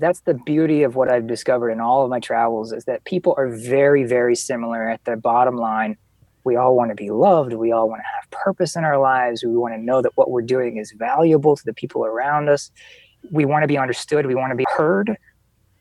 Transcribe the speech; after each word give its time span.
That's 0.00 0.20
the 0.20 0.34
beauty 0.34 0.84
of 0.84 0.94
what 0.94 1.10
I've 1.10 1.26
discovered 1.26 1.70
in 1.70 1.80
all 1.80 2.04
of 2.04 2.10
my 2.10 2.20
travels 2.20 2.72
is 2.72 2.84
that 2.84 3.02
people 3.04 3.34
are 3.36 3.48
very, 3.48 4.04
very 4.04 4.36
similar 4.36 4.88
at 4.88 5.04
the 5.04 5.16
bottom 5.16 5.56
line. 5.56 5.96
We 6.44 6.54
all 6.54 6.76
want 6.76 6.90
to 6.90 6.94
be 6.94 7.10
loved. 7.10 7.52
We 7.52 7.72
all 7.72 7.88
want 7.88 8.02
to 8.02 8.06
have 8.14 8.30
purpose 8.30 8.76
in 8.76 8.84
our 8.84 8.96
lives. 8.96 9.42
We 9.42 9.56
want 9.56 9.74
to 9.74 9.80
know 9.80 10.00
that 10.00 10.12
what 10.14 10.30
we're 10.30 10.42
doing 10.42 10.76
is 10.76 10.92
valuable 10.92 11.56
to 11.56 11.64
the 11.64 11.74
people 11.74 12.06
around 12.06 12.48
us. 12.48 12.70
We 13.32 13.44
want 13.44 13.64
to 13.64 13.66
be 13.66 13.76
understood. 13.76 14.24
We 14.26 14.36
want 14.36 14.52
to 14.52 14.56
be 14.56 14.66
heard. 14.76 15.16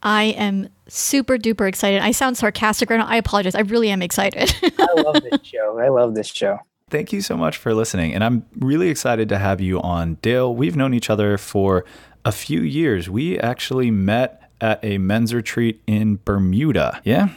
I 0.01 0.23
am 0.23 0.69
super 0.87 1.37
duper 1.37 1.69
excited. 1.69 2.01
I 2.01 2.13
sound 2.13 2.39
sarcastic 2.39 2.89
right 2.89 2.97
now. 2.97 3.05
I 3.05 3.17
apologize. 3.17 3.53
I 3.53 3.61
really 3.61 3.91
am 3.91 4.01
excited. 4.01 4.55
I 4.79 5.01
love 5.03 5.21
this 5.21 5.39
show. 5.43 5.77
I 5.77 5.89
love 5.89 6.15
this 6.15 6.25
show. 6.25 6.57
Thank 6.89 7.13
you 7.13 7.21
so 7.21 7.37
much 7.37 7.57
for 7.57 7.73
listening. 7.73 8.13
And 8.13 8.23
I'm 8.23 8.45
really 8.57 8.89
excited 8.89 9.29
to 9.29 9.37
have 9.37 9.61
you 9.61 9.81
on. 9.81 10.15
Dale, 10.15 10.53
we've 10.53 10.75
known 10.75 10.93
each 10.93 11.09
other 11.09 11.37
for 11.37 11.85
a 12.25 12.31
few 12.31 12.61
years. 12.61 13.09
We 13.09 13.39
actually 13.39 13.91
met 13.91 14.49
at 14.61 14.83
a 14.83 14.97
men's 14.97 15.33
retreat 15.33 15.81
in 15.87 16.19
Bermuda. 16.25 17.01
Yeah? 17.03 17.29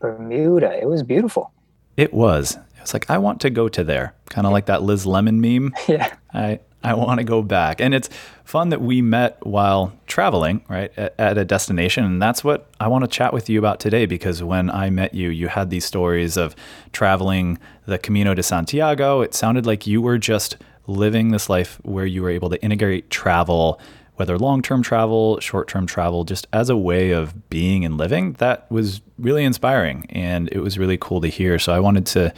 Bermuda. 0.00 0.78
It 0.80 0.86
was 0.88 1.02
beautiful. 1.02 1.52
It 1.96 2.12
was. 2.12 2.56
It 2.56 2.80
was 2.80 2.92
like, 2.92 3.08
I 3.10 3.18
want 3.18 3.40
to 3.42 3.50
go 3.50 3.68
to 3.68 3.84
there. 3.84 4.14
Kind 4.28 4.46
of 4.46 4.52
like 4.52 4.66
that 4.66 4.82
Liz 4.82 5.06
Lemon 5.06 5.40
meme. 5.40 5.74
Yeah. 5.88 6.14
I, 6.32 6.60
I 6.82 6.94
want 6.94 7.18
to 7.18 7.24
go 7.24 7.42
back. 7.42 7.80
And 7.80 7.94
it's 7.94 8.08
fun 8.44 8.70
that 8.70 8.80
we 8.80 9.02
met 9.02 9.44
while 9.44 9.92
traveling, 10.06 10.64
right, 10.68 10.92
at, 10.96 11.14
at, 11.18 11.38
a 11.38 11.44
destination. 11.44 12.04
And 12.04 12.22
that's 12.22 12.42
what 12.42 12.70
I 12.80 12.88
want 12.88 13.04
to 13.04 13.08
chat 13.08 13.32
with 13.32 13.50
you 13.50 13.58
about 13.58 13.80
today 13.80 14.06
because 14.06 14.42
when 14.42 14.70
I 14.70 14.88
met 14.90 15.14
you, 15.14 15.28
you 15.28 15.48
had 15.48 15.70
these 15.70 15.84
stories 15.84 16.36
of 16.36 16.56
traveling 16.92 17.58
the 17.86 17.98
Camino 17.98 18.34
de 18.34 18.42
Santiago. 18.42 19.20
It 19.20 19.34
sounded 19.34 19.66
like 19.66 19.86
you 19.86 20.00
were 20.00 20.18
just 20.18 20.56
living 20.86 21.30
this 21.30 21.48
life 21.48 21.78
where 21.82 22.06
you 22.06 22.22
were 22.22 22.30
able 22.30 22.48
to 22.50 22.62
integrate 22.62 23.10
travel, 23.10 23.78
whether 24.16 24.38
long 24.38 24.62
term 24.62 24.82
travel, 24.82 25.38
short 25.40 25.68
term 25.68 25.86
travel, 25.86 26.24
just 26.24 26.46
as 26.52 26.70
a 26.70 26.76
way 26.76 27.10
of 27.10 27.50
being 27.50 27.84
and 27.84 27.98
living. 27.98 28.32
That 28.34 28.70
was 28.70 29.02
really 29.18 29.44
inspiring 29.44 30.06
and 30.08 30.48
it 30.50 30.60
was 30.60 30.78
really 30.78 30.96
cool 30.96 31.20
to 31.20 31.28
hear. 31.28 31.58
So 31.58 31.74
I 31.74 31.78
wanted 31.78 32.06
to 32.06 32.32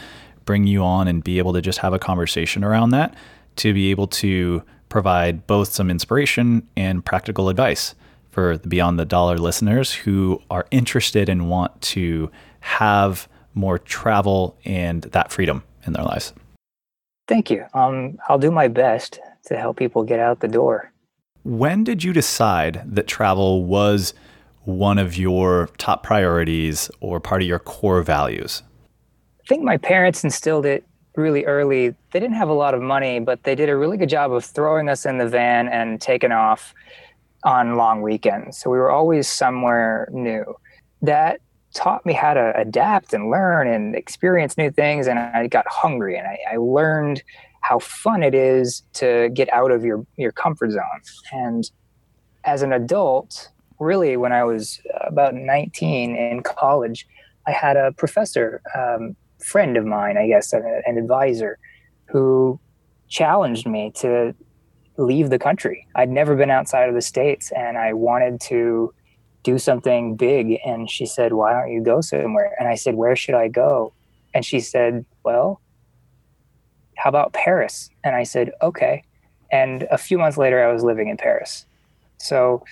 bring 0.44 0.66
you 0.66 0.82
on 0.82 1.06
and 1.06 1.22
be 1.22 1.38
able 1.38 1.52
to 1.52 1.60
just 1.60 1.78
have 1.78 1.94
a 1.94 1.98
conversation 2.00 2.64
around 2.64 2.90
that 2.90 3.14
to 3.56 3.72
be 3.74 3.90
able 3.90 4.06
to 4.06 4.62
provide 4.88 5.46
both 5.46 5.72
some 5.72 5.90
inspiration 5.90 6.66
and 6.76 7.04
practical 7.04 7.48
advice 7.48 7.94
for 8.30 8.56
the 8.56 8.68
Beyond 8.68 8.98
the 8.98 9.04
Dollar 9.04 9.38
listeners 9.38 9.92
who 9.92 10.42
are 10.50 10.66
interested 10.70 11.28
and 11.28 11.48
want 11.48 11.80
to 11.82 12.30
have 12.60 13.28
more 13.54 13.78
travel 13.78 14.56
and 14.64 15.02
that 15.02 15.30
freedom 15.30 15.62
in 15.86 15.92
their 15.92 16.04
lives. 16.04 16.32
Thank 17.28 17.50
you. 17.50 17.64
Um, 17.74 18.18
I'll 18.28 18.38
do 18.38 18.50
my 18.50 18.68
best 18.68 19.20
to 19.46 19.56
help 19.56 19.76
people 19.76 20.02
get 20.02 20.18
out 20.18 20.40
the 20.40 20.48
door. 20.48 20.92
When 21.44 21.84
did 21.84 22.04
you 22.04 22.12
decide 22.12 22.82
that 22.86 23.06
travel 23.06 23.64
was 23.64 24.14
one 24.64 24.98
of 24.98 25.16
your 25.16 25.68
top 25.78 26.02
priorities 26.02 26.90
or 27.00 27.20
part 27.20 27.42
of 27.42 27.48
your 27.48 27.58
core 27.58 28.02
values? 28.02 28.62
I 29.40 29.48
think 29.48 29.62
my 29.62 29.76
parents 29.76 30.22
instilled 30.22 30.66
it 30.66 30.84
really 31.16 31.44
early. 31.44 31.94
They 32.12 32.20
didn't 32.20 32.34
have 32.34 32.48
a 32.48 32.54
lot 32.54 32.74
of 32.74 32.82
money, 32.82 33.20
but 33.20 33.42
they 33.44 33.54
did 33.54 33.68
a 33.68 33.76
really 33.76 33.96
good 33.96 34.08
job 34.08 34.32
of 34.32 34.44
throwing 34.44 34.88
us 34.88 35.04
in 35.04 35.18
the 35.18 35.28
van 35.28 35.68
and 35.68 36.00
taking 36.00 36.32
off 36.32 36.74
on 37.44 37.76
long 37.76 38.02
weekends. 38.02 38.58
So 38.58 38.70
we 38.70 38.78
were 38.78 38.90
always 38.90 39.28
somewhere 39.28 40.08
new. 40.12 40.44
That 41.02 41.40
taught 41.74 42.04
me 42.06 42.12
how 42.12 42.34
to 42.34 42.52
adapt 42.56 43.12
and 43.12 43.30
learn 43.30 43.66
and 43.66 43.94
experience 43.94 44.56
new 44.56 44.70
things. 44.70 45.06
And 45.06 45.18
I 45.18 45.46
got 45.46 45.66
hungry 45.68 46.16
and 46.16 46.26
I, 46.26 46.38
I 46.52 46.56
learned 46.56 47.22
how 47.60 47.78
fun 47.78 48.22
it 48.22 48.34
is 48.34 48.82
to 48.94 49.30
get 49.30 49.52
out 49.52 49.70
of 49.70 49.84
your, 49.84 50.04
your 50.16 50.32
comfort 50.32 50.72
zone. 50.72 51.00
And 51.32 51.70
as 52.44 52.62
an 52.62 52.72
adult, 52.72 53.48
really, 53.78 54.16
when 54.16 54.32
I 54.32 54.44
was 54.44 54.80
about 55.00 55.34
19 55.34 56.16
in 56.16 56.42
college, 56.42 57.06
I 57.46 57.52
had 57.52 57.76
a 57.76 57.92
professor 57.92 58.60
um, 58.76 59.16
friend 59.42 59.76
of 59.76 59.84
mine, 59.84 60.16
I 60.16 60.26
guess, 60.26 60.52
an, 60.52 60.82
an 60.86 60.98
advisor 60.98 61.58
who 62.06 62.60
challenged 63.08 63.66
me 63.66 63.92
to 63.96 64.34
leave 64.96 65.30
the 65.30 65.38
country. 65.38 65.86
I'd 65.94 66.10
never 66.10 66.36
been 66.36 66.50
outside 66.50 66.88
of 66.88 66.94
the 66.94 67.02
States 67.02 67.52
and 67.52 67.78
I 67.78 67.92
wanted 67.92 68.40
to 68.42 68.94
do 69.42 69.58
something 69.58 70.16
big. 70.16 70.58
And 70.64 70.90
she 70.90 71.06
said, 71.06 71.32
Why 71.32 71.52
don't 71.52 71.72
you 71.72 71.82
go 71.82 72.00
somewhere? 72.00 72.54
And 72.58 72.68
I 72.68 72.74
said, 72.74 72.94
Where 72.94 73.16
should 73.16 73.34
I 73.34 73.48
go? 73.48 73.92
And 74.34 74.44
she 74.44 74.60
said, 74.60 75.04
Well, 75.24 75.60
how 76.96 77.08
about 77.08 77.32
Paris? 77.32 77.90
And 78.04 78.14
I 78.14 78.22
said, 78.22 78.52
Okay. 78.62 79.02
And 79.50 79.82
a 79.90 79.98
few 79.98 80.16
months 80.16 80.38
later, 80.38 80.64
I 80.64 80.72
was 80.72 80.82
living 80.82 81.08
in 81.08 81.16
Paris. 81.16 81.66
So 82.18 82.64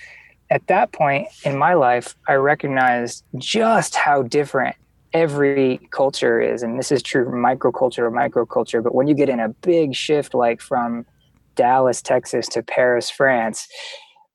at 0.49 0.65
that 0.67 0.91
point 0.91 1.27
in 1.43 1.57
my 1.57 1.75
life, 1.75 2.15
I 2.27 2.33
recognized 2.33 3.23
just 3.37 3.95
how 3.95 4.23
different 4.23 4.75
every 5.13 5.79
culture 5.91 6.39
is, 6.39 6.63
and 6.63 6.77
this 6.77 6.91
is 6.91 7.01
true 7.01 7.25
from 7.25 7.43
microculture 7.43 7.99
or 7.99 8.11
microculture, 8.11 8.83
but 8.83 8.95
when 8.95 9.07
you 9.07 9.13
get 9.13 9.29
in 9.29 9.39
a 9.39 9.49
big 9.49 9.95
shift 9.95 10.33
like 10.33 10.61
from 10.61 11.05
Dallas, 11.55 12.01
Texas 12.01 12.47
to 12.49 12.63
Paris, 12.63 13.09
France, 13.09 13.67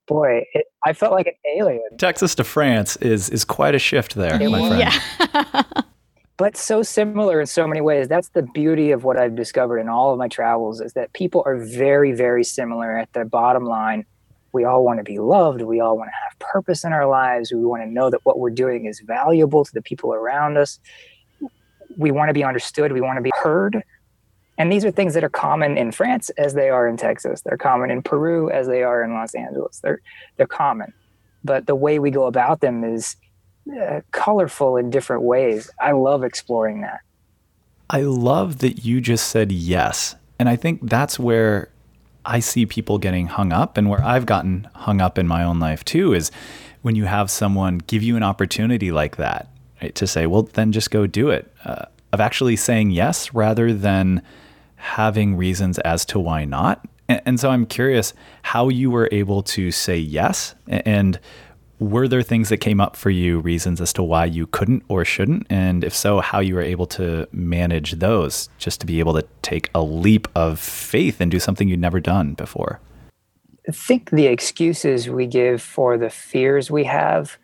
boy, 0.06 0.44
it, 0.52 0.66
I 0.84 0.92
felt 0.92 1.12
like 1.12 1.26
an 1.26 1.34
alien. 1.58 1.96
Texas 1.98 2.34
to 2.36 2.44
France 2.44 2.96
is 2.96 3.28
is 3.30 3.44
quite 3.44 3.74
a 3.74 3.78
shift 3.78 4.14
there, 4.14 4.38
my 4.38 4.68
friend. 4.68 4.78
Yeah. 4.78 5.62
but 6.36 6.56
so 6.56 6.82
similar 6.82 7.40
in 7.40 7.46
so 7.46 7.66
many 7.66 7.80
ways. 7.80 8.08
That's 8.08 8.28
the 8.30 8.42
beauty 8.42 8.90
of 8.90 9.04
what 9.04 9.16
I've 9.16 9.34
discovered 9.34 9.78
in 9.78 9.88
all 9.88 10.12
of 10.12 10.18
my 10.18 10.28
travels 10.28 10.80
is 10.80 10.92
that 10.92 11.12
people 11.12 11.42
are 11.46 11.56
very, 11.56 12.12
very 12.12 12.44
similar 12.44 12.96
at 12.96 13.12
the 13.12 13.24
bottom 13.24 13.64
line 13.64 14.04
we 14.56 14.64
all 14.64 14.82
want 14.82 14.98
to 14.98 15.04
be 15.04 15.18
loved. 15.18 15.60
We 15.60 15.80
all 15.80 15.98
want 15.98 16.08
to 16.08 16.14
have 16.24 16.38
purpose 16.38 16.82
in 16.82 16.92
our 16.94 17.06
lives. 17.06 17.52
We 17.52 17.64
want 17.64 17.82
to 17.82 17.88
know 17.88 18.08
that 18.08 18.20
what 18.24 18.38
we're 18.38 18.50
doing 18.50 18.86
is 18.86 19.00
valuable 19.00 19.66
to 19.66 19.72
the 19.74 19.82
people 19.82 20.14
around 20.14 20.56
us. 20.56 20.80
We 21.98 22.10
want 22.10 22.30
to 22.30 22.32
be 22.32 22.42
understood. 22.42 22.90
We 22.92 23.02
want 23.02 23.18
to 23.18 23.22
be 23.22 23.32
heard. 23.42 23.82
And 24.56 24.72
these 24.72 24.86
are 24.86 24.90
things 24.90 25.12
that 25.12 25.22
are 25.22 25.28
common 25.28 25.76
in 25.76 25.92
France 25.92 26.30
as 26.30 26.54
they 26.54 26.70
are 26.70 26.88
in 26.88 26.96
Texas. 26.96 27.42
They're 27.42 27.58
common 27.58 27.90
in 27.90 28.00
Peru 28.00 28.50
as 28.50 28.66
they 28.66 28.82
are 28.82 29.04
in 29.04 29.12
Los 29.12 29.34
Angeles. 29.34 29.80
They're 29.80 30.00
they're 30.38 30.46
common, 30.46 30.94
but 31.44 31.66
the 31.66 31.74
way 31.74 31.98
we 31.98 32.10
go 32.10 32.24
about 32.24 32.60
them 32.60 32.82
is 32.82 33.16
uh, 33.78 34.00
colorful 34.12 34.78
in 34.78 34.88
different 34.88 35.24
ways. 35.24 35.70
I 35.78 35.92
love 35.92 36.24
exploring 36.24 36.80
that. 36.80 37.00
I 37.90 38.00
love 38.00 38.60
that 38.60 38.86
you 38.86 39.02
just 39.02 39.28
said 39.28 39.52
yes, 39.52 40.16
and 40.38 40.48
I 40.48 40.56
think 40.56 40.88
that's 40.88 41.18
where 41.18 41.68
I 42.26 42.40
see 42.40 42.66
people 42.66 42.98
getting 42.98 43.28
hung 43.28 43.52
up 43.52 43.78
and 43.78 43.88
where 43.88 44.02
I've 44.02 44.26
gotten 44.26 44.68
hung 44.74 45.00
up 45.00 45.16
in 45.16 45.26
my 45.26 45.44
own 45.44 45.60
life 45.60 45.84
too 45.84 46.12
is 46.12 46.30
when 46.82 46.96
you 46.96 47.04
have 47.04 47.30
someone 47.30 47.78
give 47.78 48.02
you 48.02 48.16
an 48.16 48.22
opportunity 48.22 48.90
like 48.90 49.16
that 49.16 49.48
right, 49.80 49.94
to 49.94 50.06
say, 50.06 50.26
well, 50.26 50.42
then 50.42 50.72
just 50.72 50.90
go 50.90 51.06
do 51.06 51.30
it, 51.30 51.52
uh, 51.64 51.86
of 52.12 52.20
actually 52.20 52.56
saying 52.56 52.90
yes 52.90 53.32
rather 53.32 53.72
than 53.72 54.22
having 54.76 55.36
reasons 55.36 55.78
as 55.80 56.04
to 56.06 56.18
why 56.18 56.44
not. 56.44 56.86
And, 57.08 57.22
and 57.24 57.40
so 57.40 57.50
I'm 57.50 57.66
curious 57.66 58.12
how 58.42 58.68
you 58.68 58.90
were 58.90 59.08
able 59.12 59.42
to 59.44 59.70
say 59.70 59.96
yes 59.96 60.54
and 60.66 61.18
were 61.78 62.08
there 62.08 62.22
things 62.22 62.48
that 62.48 62.58
came 62.58 62.80
up 62.80 62.96
for 62.96 63.10
you, 63.10 63.40
reasons 63.40 63.80
as 63.80 63.92
to 63.94 64.02
why 64.02 64.24
you 64.24 64.46
couldn't 64.46 64.82
or 64.88 65.04
shouldn't? 65.04 65.46
And 65.50 65.84
if 65.84 65.94
so, 65.94 66.20
how 66.20 66.40
you 66.40 66.54
were 66.54 66.62
able 66.62 66.86
to 66.88 67.28
manage 67.32 67.92
those 67.92 68.48
just 68.58 68.80
to 68.80 68.86
be 68.86 68.98
able 68.98 69.14
to 69.14 69.26
take 69.42 69.70
a 69.74 69.82
leap 69.82 70.28
of 70.34 70.58
faith 70.58 71.20
and 71.20 71.30
do 71.30 71.38
something 71.38 71.68
you'd 71.68 71.80
never 71.80 72.00
done 72.00 72.34
before? 72.34 72.80
I 73.68 73.72
think 73.72 74.10
the 74.10 74.26
excuses 74.26 75.08
we 75.08 75.26
give 75.26 75.60
for 75.60 75.98
the 75.98 76.10
fears 76.10 76.70
we 76.70 76.84
have 76.84 77.36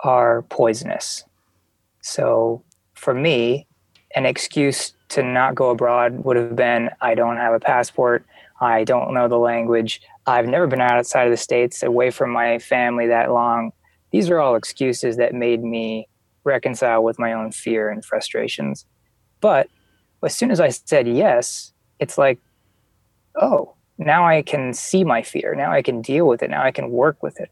are 0.00 0.42
poisonous. 0.42 1.24
So 2.02 2.62
for 2.94 3.14
me, 3.14 3.66
an 4.16 4.26
excuse 4.26 4.92
to 5.10 5.22
not 5.22 5.54
go 5.54 5.70
abroad 5.70 6.24
would 6.24 6.36
have 6.36 6.56
been 6.56 6.90
I 7.00 7.14
don't 7.14 7.36
have 7.36 7.54
a 7.54 7.60
passport, 7.60 8.24
I 8.60 8.84
don't 8.84 9.14
know 9.14 9.28
the 9.28 9.38
language, 9.38 10.00
I've 10.26 10.46
never 10.46 10.66
been 10.66 10.80
outside 10.80 11.24
of 11.24 11.30
the 11.30 11.36
States, 11.36 11.82
away 11.82 12.10
from 12.10 12.30
my 12.30 12.58
family 12.58 13.06
that 13.06 13.32
long. 13.32 13.72
These 14.10 14.28
are 14.30 14.38
all 14.38 14.54
excuses 14.54 15.16
that 15.16 15.34
made 15.34 15.62
me 15.62 16.08
reconcile 16.44 17.02
with 17.02 17.18
my 17.18 17.32
own 17.32 17.52
fear 17.52 17.88
and 17.88 18.04
frustrations. 18.04 18.84
But 19.40 19.68
as 20.22 20.34
soon 20.34 20.50
as 20.50 20.60
I 20.60 20.68
said 20.68 21.08
yes, 21.08 21.72
it's 21.98 22.18
like, 22.18 22.38
oh, 23.40 23.74
now 23.98 24.26
I 24.26 24.42
can 24.42 24.72
see 24.72 25.04
my 25.04 25.22
fear. 25.22 25.54
Now 25.54 25.72
I 25.72 25.82
can 25.82 26.02
deal 26.02 26.26
with 26.26 26.42
it. 26.42 26.50
Now 26.50 26.62
I 26.62 26.70
can 26.70 26.90
work 26.90 27.22
with 27.22 27.40
it. 27.40 27.50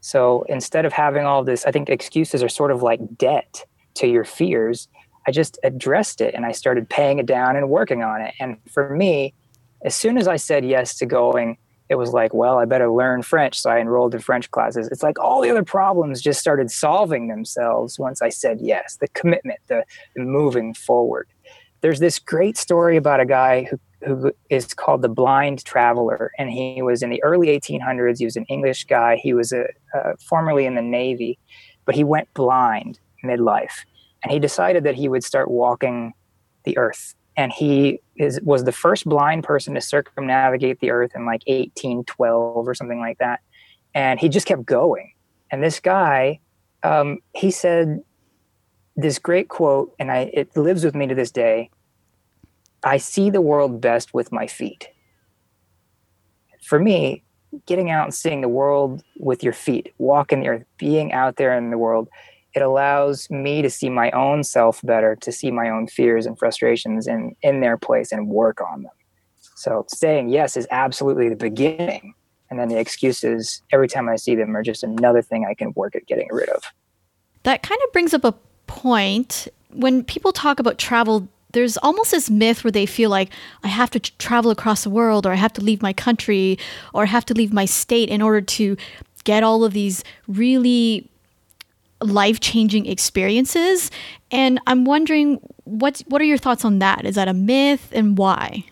So 0.00 0.44
instead 0.48 0.84
of 0.84 0.92
having 0.92 1.24
all 1.24 1.42
this, 1.44 1.66
I 1.66 1.72
think 1.72 1.88
excuses 1.88 2.42
are 2.42 2.48
sort 2.48 2.70
of 2.70 2.82
like 2.82 3.16
debt 3.16 3.64
to 3.94 4.06
your 4.06 4.24
fears. 4.24 4.88
I 5.26 5.32
just 5.32 5.58
addressed 5.64 6.20
it 6.20 6.34
and 6.34 6.46
I 6.46 6.52
started 6.52 6.88
paying 6.88 7.18
it 7.18 7.26
down 7.26 7.56
and 7.56 7.68
working 7.68 8.02
on 8.02 8.20
it. 8.20 8.34
And 8.38 8.58
for 8.72 8.94
me, 8.94 9.34
as 9.82 9.94
soon 9.94 10.18
as 10.18 10.28
I 10.28 10.36
said 10.36 10.64
yes 10.64 10.96
to 10.98 11.06
going, 11.06 11.58
it 11.88 11.94
was 11.94 12.12
like, 12.12 12.34
well, 12.34 12.58
I 12.58 12.64
better 12.66 12.90
learn 12.90 13.22
French. 13.22 13.60
So 13.60 13.70
I 13.70 13.78
enrolled 13.78 14.14
in 14.14 14.20
French 14.20 14.50
classes. 14.50 14.88
It's 14.88 15.02
like 15.02 15.18
all 15.18 15.40
the 15.40 15.50
other 15.50 15.62
problems 15.62 16.20
just 16.20 16.40
started 16.40 16.70
solving 16.70 17.28
themselves 17.28 17.98
once 17.98 18.20
I 18.20 18.28
said 18.28 18.60
yes, 18.60 18.98
the 19.00 19.08
commitment, 19.08 19.60
the, 19.68 19.84
the 20.14 20.22
moving 20.22 20.74
forward. 20.74 21.28
There's 21.80 22.00
this 22.00 22.18
great 22.18 22.58
story 22.58 22.96
about 22.96 23.20
a 23.20 23.24
guy 23.24 23.64
who, 23.64 23.80
who 24.04 24.32
is 24.50 24.74
called 24.74 25.00
the 25.00 25.08
blind 25.08 25.64
traveler. 25.64 26.32
And 26.38 26.50
he 26.50 26.82
was 26.82 27.02
in 27.02 27.10
the 27.10 27.22
early 27.22 27.48
1800s. 27.48 28.18
He 28.18 28.24
was 28.24 28.36
an 28.36 28.44
English 28.46 28.84
guy. 28.84 29.16
He 29.16 29.32
was 29.32 29.52
a, 29.52 29.64
formerly 30.18 30.66
in 30.66 30.74
the 30.74 30.82
Navy, 30.82 31.38
but 31.86 31.94
he 31.94 32.04
went 32.04 32.32
blind 32.34 33.00
midlife. 33.24 33.84
And 34.22 34.32
he 34.32 34.38
decided 34.38 34.84
that 34.84 34.96
he 34.96 35.08
would 35.08 35.24
start 35.24 35.50
walking 35.50 36.12
the 36.64 36.76
earth 36.76 37.14
and 37.38 37.52
he 37.52 38.00
is 38.16 38.40
was 38.42 38.64
the 38.64 38.72
first 38.72 39.04
blind 39.04 39.44
person 39.44 39.72
to 39.74 39.80
circumnavigate 39.80 40.80
the 40.80 40.90
earth 40.90 41.12
in 41.14 41.24
like 41.24 41.42
1812 41.46 42.68
or 42.68 42.74
something 42.74 42.98
like 42.98 43.18
that. 43.18 43.40
And 43.94 44.18
he 44.18 44.28
just 44.28 44.46
kept 44.46 44.66
going. 44.66 45.12
And 45.50 45.62
this 45.62 45.80
guy 45.80 46.40
um, 46.82 47.18
he 47.34 47.50
said 47.50 48.02
this 48.96 49.18
great 49.18 49.48
quote 49.48 49.94
and 49.98 50.10
i 50.10 50.30
it 50.34 50.54
lives 50.56 50.84
with 50.84 50.94
me 50.94 51.06
to 51.06 51.14
this 51.14 51.30
day. 51.30 51.70
I 52.82 52.96
see 52.96 53.30
the 53.30 53.40
world 53.40 53.80
best 53.80 54.12
with 54.12 54.32
my 54.32 54.48
feet. 54.48 54.88
For 56.60 56.80
me 56.80 57.22
getting 57.66 57.88
out 57.88 58.04
and 58.04 58.14
seeing 58.14 58.40
the 58.40 58.48
world 58.48 59.02
with 59.16 59.42
your 59.42 59.54
feet 59.54 59.94
walking 59.96 60.40
the 60.40 60.48
earth 60.48 60.64
being 60.76 61.12
out 61.12 61.36
there 61.36 61.56
in 61.56 61.70
the 61.70 61.78
world 61.78 62.08
it 62.58 62.62
allows 62.62 63.30
me 63.30 63.62
to 63.62 63.70
see 63.70 63.88
my 63.88 64.10
own 64.10 64.42
self 64.42 64.80
better, 64.82 65.14
to 65.14 65.30
see 65.30 65.52
my 65.52 65.70
own 65.70 65.86
fears 65.86 66.26
and 66.26 66.36
frustrations 66.36 67.06
in, 67.06 67.36
in 67.40 67.60
their 67.60 67.76
place 67.76 68.10
and 68.10 68.28
work 68.28 68.60
on 68.60 68.82
them. 68.82 68.92
So 69.54 69.84
saying 69.86 70.30
yes 70.30 70.56
is 70.56 70.66
absolutely 70.72 71.28
the 71.28 71.36
beginning. 71.36 72.14
And 72.50 72.58
then 72.58 72.68
the 72.68 72.78
excuses, 72.78 73.62
every 73.72 73.86
time 73.86 74.08
I 74.08 74.16
see 74.16 74.34
them, 74.34 74.56
are 74.56 74.64
just 74.64 74.82
another 74.82 75.22
thing 75.22 75.46
I 75.48 75.54
can 75.54 75.72
work 75.76 75.94
at 75.94 76.06
getting 76.06 76.28
rid 76.32 76.48
of. 76.48 76.64
That 77.44 77.62
kind 77.62 77.80
of 77.86 77.92
brings 77.92 78.12
up 78.12 78.24
a 78.24 78.34
point. 78.66 79.46
When 79.70 80.02
people 80.02 80.32
talk 80.32 80.58
about 80.58 80.78
travel, 80.78 81.28
there's 81.52 81.76
almost 81.76 82.10
this 82.10 82.28
myth 82.28 82.64
where 82.64 82.72
they 82.72 82.86
feel 82.86 83.10
like 83.10 83.30
I 83.62 83.68
have 83.68 83.90
to 83.90 84.00
travel 84.00 84.50
across 84.50 84.82
the 84.82 84.90
world, 84.90 85.26
or 85.26 85.32
I 85.32 85.36
have 85.36 85.52
to 85.52 85.60
leave 85.60 85.80
my 85.80 85.92
country, 85.92 86.58
or 86.92 87.04
I 87.04 87.06
have 87.06 87.26
to 87.26 87.34
leave 87.34 87.52
my 87.52 87.66
state 87.66 88.08
in 88.08 88.20
order 88.20 88.40
to 88.40 88.76
get 89.22 89.44
all 89.44 89.62
of 89.62 89.74
these 89.74 90.02
really 90.26 91.08
life 92.00 92.40
changing 92.40 92.86
experiences. 92.86 93.90
And 94.30 94.60
I'm 94.66 94.84
wondering 94.84 95.40
what 95.64 96.02
what 96.06 96.20
are 96.20 96.24
your 96.24 96.38
thoughts 96.38 96.64
on 96.64 96.78
that? 96.78 97.04
Is 97.04 97.14
that 97.16 97.28
a 97.28 97.34
myth 97.34 97.90
and 97.92 98.16
why? 98.16 98.64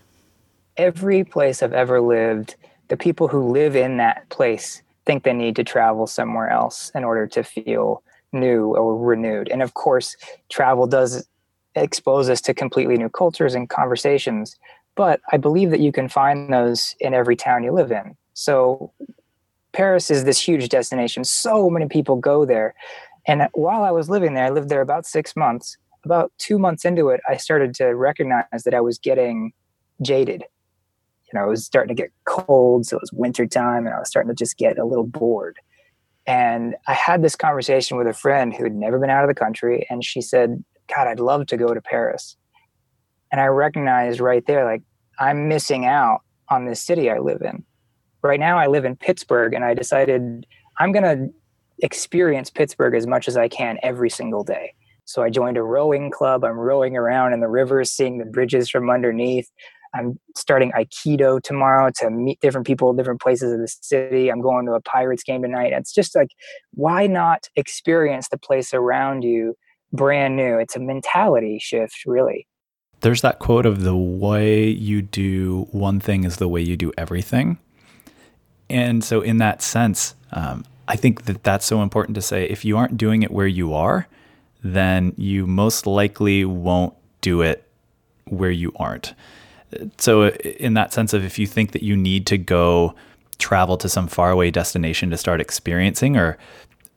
Every 0.76 1.24
place 1.24 1.62
I've 1.62 1.72
ever 1.72 2.00
lived, 2.00 2.56
the 2.88 2.96
people 2.96 3.28
who 3.28 3.50
live 3.50 3.76
in 3.76 3.96
that 3.96 4.28
place 4.28 4.82
think 5.06 5.22
they 5.22 5.32
need 5.32 5.56
to 5.56 5.64
travel 5.64 6.06
somewhere 6.06 6.50
else 6.50 6.90
in 6.94 7.04
order 7.04 7.26
to 7.28 7.42
feel 7.42 8.02
new 8.32 8.76
or 8.76 8.96
renewed. 8.96 9.48
And 9.48 9.62
of 9.62 9.74
course, 9.74 10.16
travel 10.48 10.86
does 10.86 11.26
expose 11.74 12.28
us 12.28 12.40
to 12.42 12.54
completely 12.54 12.96
new 12.96 13.08
cultures 13.08 13.54
and 13.54 13.68
conversations. 13.68 14.56
But 14.94 15.20
I 15.30 15.36
believe 15.36 15.70
that 15.70 15.80
you 15.80 15.92
can 15.92 16.08
find 16.08 16.52
those 16.52 16.94
in 17.00 17.14
every 17.14 17.36
town 17.36 17.62
you 17.62 17.72
live 17.72 17.92
in. 17.92 18.16
So 18.34 18.92
Paris 19.72 20.10
is 20.10 20.24
this 20.24 20.40
huge 20.40 20.68
destination. 20.70 21.22
So 21.22 21.68
many 21.68 21.86
people 21.86 22.16
go 22.16 22.46
there. 22.46 22.74
And 23.26 23.48
while 23.54 23.82
I 23.82 23.90
was 23.90 24.08
living 24.08 24.34
there, 24.34 24.44
I 24.44 24.50
lived 24.50 24.68
there 24.68 24.80
about 24.80 25.06
six 25.06 25.34
months. 25.34 25.76
About 26.04 26.32
two 26.38 26.58
months 26.58 26.84
into 26.84 27.08
it, 27.08 27.20
I 27.28 27.36
started 27.36 27.74
to 27.74 27.86
recognize 27.86 28.62
that 28.64 28.74
I 28.74 28.80
was 28.80 28.98
getting 28.98 29.52
jaded. 30.02 30.44
You 31.32 31.40
know, 31.40 31.46
it 31.46 31.50
was 31.50 31.66
starting 31.66 31.94
to 31.96 32.00
get 32.00 32.12
cold, 32.24 32.86
so 32.86 32.96
it 32.96 33.02
was 33.02 33.12
winter 33.12 33.46
time, 33.46 33.86
and 33.86 33.94
I 33.94 33.98
was 33.98 34.08
starting 34.08 34.28
to 34.28 34.34
just 34.34 34.56
get 34.56 34.78
a 34.78 34.84
little 34.84 35.06
bored. 35.06 35.58
And 36.24 36.76
I 36.86 36.92
had 36.94 37.22
this 37.22 37.34
conversation 37.34 37.96
with 37.96 38.06
a 38.06 38.12
friend 38.12 38.54
who 38.54 38.62
had 38.62 38.74
never 38.74 39.00
been 39.00 39.10
out 39.10 39.24
of 39.24 39.28
the 39.28 39.34
country, 39.34 39.84
and 39.90 40.04
she 40.04 40.20
said, 40.20 40.62
God, 40.94 41.08
I'd 41.08 41.18
love 41.18 41.46
to 41.46 41.56
go 41.56 41.74
to 41.74 41.80
Paris. 41.80 42.36
And 43.32 43.40
I 43.40 43.46
recognized 43.46 44.20
right 44.20 44.46
there, 44.46 44.64
like, 44.64 44.82
I'm 45.18 45.48
missing 45.48 45.84
out 45.84 46.20
on 46.48 46.66
this 46.66 46.80
city 46.80 47.10
I 47.10 47.18
live 47.18 47.42
in. 47.42 47.64
Right 48.22 48.38
now, 48.38 48.58
I 48.58 48.68
live 48.68 48.84
in 48.84 48.94
Pittsburgh, 48.94 49.54
and 49.54 49.64
I 49.64 49.74
decided 49.74 50.46
I'm 50.78 50.92
going 50.92 51.02
to 51.02 51.34
experience 51.80 52.50
Pittsburgh 52.50 52.94
as 52.94 53.06
much 53.06 53.28
as 53.28 53.36
I 53.36 53.48
can 53.48 53.78
every 53.82 54.10
single 54.10 54.44
day. 54.44 54.72
So 55.04 55.22
I 55.22 55.30
joined 55.30 55.56
a 55.56 55.62
rowing 55.62 56.10
club. 56.10 56.44
I'm 56.44 56.58
rowing 56.58 56.96
around 56.96 57.32
in 57.32 57.40
the 57.40 57.48
rivers, 57.48 57.92
seeing 57.92 58.18
the 58.18 58.24
bridges 58.24 58.68
from 58.68 58.90
underneath. 58.90 59.48
I'm 59.94 60.18
starting 60.34 60.72
Aikido 60.72 61.40
tomorrow 61.40 61.90
to 62.00 62.10
meet 62.10 62.40
different 62.40 62.66
people 62.66 62.92
different 62.92 63.20
places 63.20 63.52
of 63.52 63.60
the 63.60 63.68
city. 63.68 64.30
I'm 64.30 64.40
going 64.40 64.66
to 64.66 64.72
a 64.72 64.80
Pirates 64.80 65.22
game 65.22 65.42
tonight. 65.42 65.72
It's 65.72 65.92
just 65.92 66.14
like, 66.14 66.30
why 66.72 67.06
not 67.06 67.48
experience 67.56 68.28
the 68.28 68.38
place 68.38 68.74
around 68.74 69.22
you 69.22 69.56
brand 69.92 70.36
new? 70.36 70.58
It's 70.58 70.76
a 70.76 70.80
mentality 70.80 71.58
shift, 71.60 72.04
really. 72.04 72.46
There's 73.00 73.22
that 73.22 73.38
quote 73.38 73.66
of 73.66 73.82
the 73.82 73.96
way 73.96 74.66
you 74.66 75.02
do 75.02 75.68
one 75.70 76.00
thing 76.00 76.24
is 76.24 76.36
the 76.36 76.48
way 76.48 76.60
you 76.60 76.76
do 76.76 76.92
everything. 76.98 77.58
And 78.68 79.04
so, 79.04 79.20
in 79.20 79.38
that 79.38 79.62
sense, 79.62 80.14
um, 80.32 80.64
I 80.88 80.96
think 80.96 81.24
that 81.24 81.42
that's 81.42 81.66
so 81.66 81.82
important 81.82 82.14
to 82.14 82.22
say. 82.22 82.44
If 82.44 82.64
you 82.64 82.76
aren't 82.76 82.96
doing 82.96 83.22
it 83.22 83.30
where 83.30 83.46
you 83.46 83.74
are, 83.74 84.06
then 84.62 85.12
you 85.16 85.46
most 85.46 85.86
likely 85.86 86.44
won't 86.44 86.94
do 87.20 87.42
it 87.42 87.66
where 88.26 88.50
you 88.50 88.72
aren't. 88.76 89.14
So, 89.98 90.28
in 90.28 90.74
that 90.74 90.92
sense 90.92 91.12
of 91.12 91.24
if 91.24 91.38
you 91.38 91.46
think 91.46 91.72
that 91.72 91.82
you 91.82 91.96
need 91.96 92.26
to 92.26 92.38
go 92.38 92.94
travel 93.38 93.76
to 93.76 93.88
some 93.88 94.08
faraway 94.08 94.50
destination 94.50 95.10
to 95.10 95.16
start 95.16 95.40
experiencing 95.40 96.16
or 96.16 96.38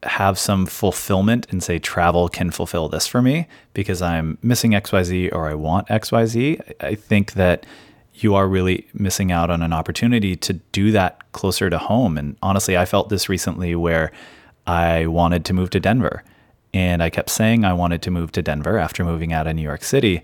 have 0.04 0.38
some 0.38 0.64
fulfillment 0.64 1.46
and 1.50 1.62
say 1.62 1.78
travel 1.78 2.28
can 2.28 2.50
fulfill 2.50 2.88
this 2.88 3.06
for 3.06 3.20
me 3.20 3.46
because 3.74 4.00
I'm 4.00 4.38
missing 4.42 4.70
XYZ 4.70 5.32
or 5.32 5.48
I 5.48 5.54
want 5.54 5.88
XYZ, 5.88 6.60
I 6.80 6.94
think 6.94 7.34
that 7.34 7.66
you 8.22 8.34
are 8.34 8.48
really 8.48 8.86
missing 8.94 9.32
out 9.32 9.50
on 9.50 9.62
an 9.62 9.72
opportunity 9.72 10.36
to 10.36 10.54
do 10.72 10.90
that 10.92 11.30
closer 11.32 11.70
to 11.70 11.78
home. 11.78 12.18
And 12.18 12.36
honestly, 12.42 12.76
I 12.76 12.84
felt 12.84 13.08
this 13.08 13.28
recently 13.28 13.74
where 13.74 14.12
I 14.66 15.06
wanted 15.06 15.44
to 15.46 15.52
move 15.52 15.70
to 15.70 15.80
Denver. 15.80 16.22
And 16.72 17.02
I 17.02 17.10
kept 17.10 17.30
saying 17.30 17.64
I 17.64 17.72
wanted 17.72 18.02
to 18.02 18.10
move 18.10 18.32
to 18.32 18.42
Denver 18.42 18.78
after 18.78 19.04
moving 19.04 19.32
out 19.32 19.46
of 19.46 19.56
New 19.56 19.62
York 19.62 19.82
City. 19.82 20.22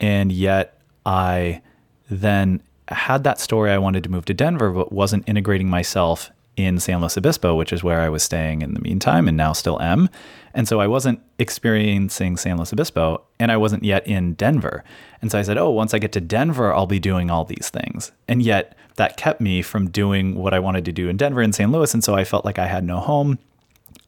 And 0.00 0.32
yet 0.32 0.80
I 1.04 1.62
then 2.10 2.62
had 2.88 3.24
that 3.24 3.40
story 3.40 3.70
I 3.70 3.78
wanted 3.78 4.04
to 4.04 4.10
move 4.10 4.24
to 4.26 4.34
Denver, 4.34 4.70
but 4.70 4.92
wasn't 4.92 5.28
integrating 5.28 5.68
myself 5.68 6.30
in 6.56 6.80
San 6.80 7.00
Luis 7.00 7.18
Obispo, 7.18 7.54
which 7.54 7.72
is 7.72 7.84
where 7.84 8.00
I 8.00 8.08
was 8.08 8.22
staying 8.22 8.62
in 8.62 8.74
the 8.74 8.80
meantime 8.80 9.28
and 9.28 9.36
now 9.36 9.52
still 9.52 9.80
am. 9.80 10.08
And 10.54 10.66
so 10.66 10.80
I 10.80 10.86
wasn't 10.86 11.20
experiencing 11.38 12.38
San 12.38 12.56
Luis 12.56 12.72
Obispo 12.72 13.22
and 13.38 13.52
I 13.52 13.58
wasn't 13.58 13.84
yet 13.84 14.06
in 14.06 14.34
Denver. 14.34 14.82
And 15.20 15.30
so 15.30 15.38
I 15.38 15.42
said, 15.42 15.58
oh, 15.58 15.70
once 15.70 15.92
I 15.92 15.98
get 15.98 16.12
to 16.12 16.20
Denver, 16.20 16.72
I'll 16.72 16.86
be 16.86 16.98
doing 16.98 17.30
all 17.30 17.44
these 17.44 17.70
things. 17.70 18.10
And 18.26 18.42
yet 18.42 18.76
that 18.96 19.18
kept 19.18 19.40
me 19.40 19.60
from 19.60 19.90
doing 19.90 20.34
what 20.34 20.54
I 20.54 20.58
wanted 20.58 20.86
to 20.86 20.92
do 20.92 21.10
in 21.10 21.18
Denver 21.18 21.42
and 21.42 21.54
St. 21.54 21.70
Louis. 21.70 21.92
And 21.92 22.02
so 22.02 22.14
I 22.14 22.24
felt 22.24 22.46
like 22.46 22.58
I 22.58 22.66
had 22.66 22.84
no 22.84 23.00
home. 23.00 23.38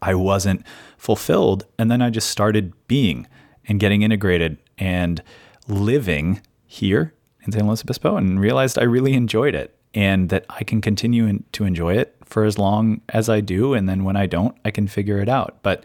I 0.00 0.14
wasn't 0.14 0.64
fulfilled. 0.97 1.67
And 1.78 1.90
then 1.90 2.00
I 2.00 2.09
just 2.09 2.31
started 2.31 2.73
being 2.88 3.26
and 3.67 3.78
getting 3.78 4.00
integrated 4.00 4.57
and 4.78 5.23
living 5.67 6.40
here 6.64 7.12
in 7.45 7.52
San 7.52 7.67
Luis 7.67 7.83
Obispo 7.83 8.17
and 8.17 8.40
realized 8.40 8.78
I 8.78 8.85
really 8.85 9.12
enjoyed 9.12 9.55
it 9.55 9.77
and 9.99 10.28
that 10.28 10.47
I 10.49 10.62
can 10.62 10.81
continue 10.81 11.43
to 11.50 11.64
enjoy 11.64 11.97
it 11.97 12.14
for 12.25 12.45
as 12.45 12.57
long 12.57 13.00
as 13.09 13.28
I 13.28 13.40
do. 13.40 13.75
And 13.75 13.88
then 13.88 14.05
when 14.05 14.14
I 14.14 14.26
don't, 14.26 14.57
I 14.64 14.71
can 14.71 14.87
figure 14.87 15.19
it 15.19 15.28
out. 15.28 15.59
But 15.62 15.83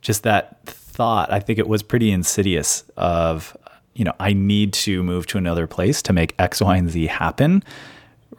just 0.00 0.22
that 0.22 0.64
thought, 0.64 1.32
I 1.32 1.40
think 1.40 1.58
it 1.58 1.66
was 1.66 1.82
pretty 1.82 2.12
insidious 2.12 2.84
of, 2.96 3.56
you 3.94 4.04
know, 4.04 4.12
I 4.20 4.32
need 4.32 4.72
to 4.74 5.02
move 5.02 5.26
to 5.26 5.38
another 5.38 5.66
place 5.66 6.02
to 6.02 6.12
make 6.12 6.36
X, 6.38 6.60
Y, 6.60 6.76
and 6.76 6.88
Z 6.88 7.08
happen 7.08 7.64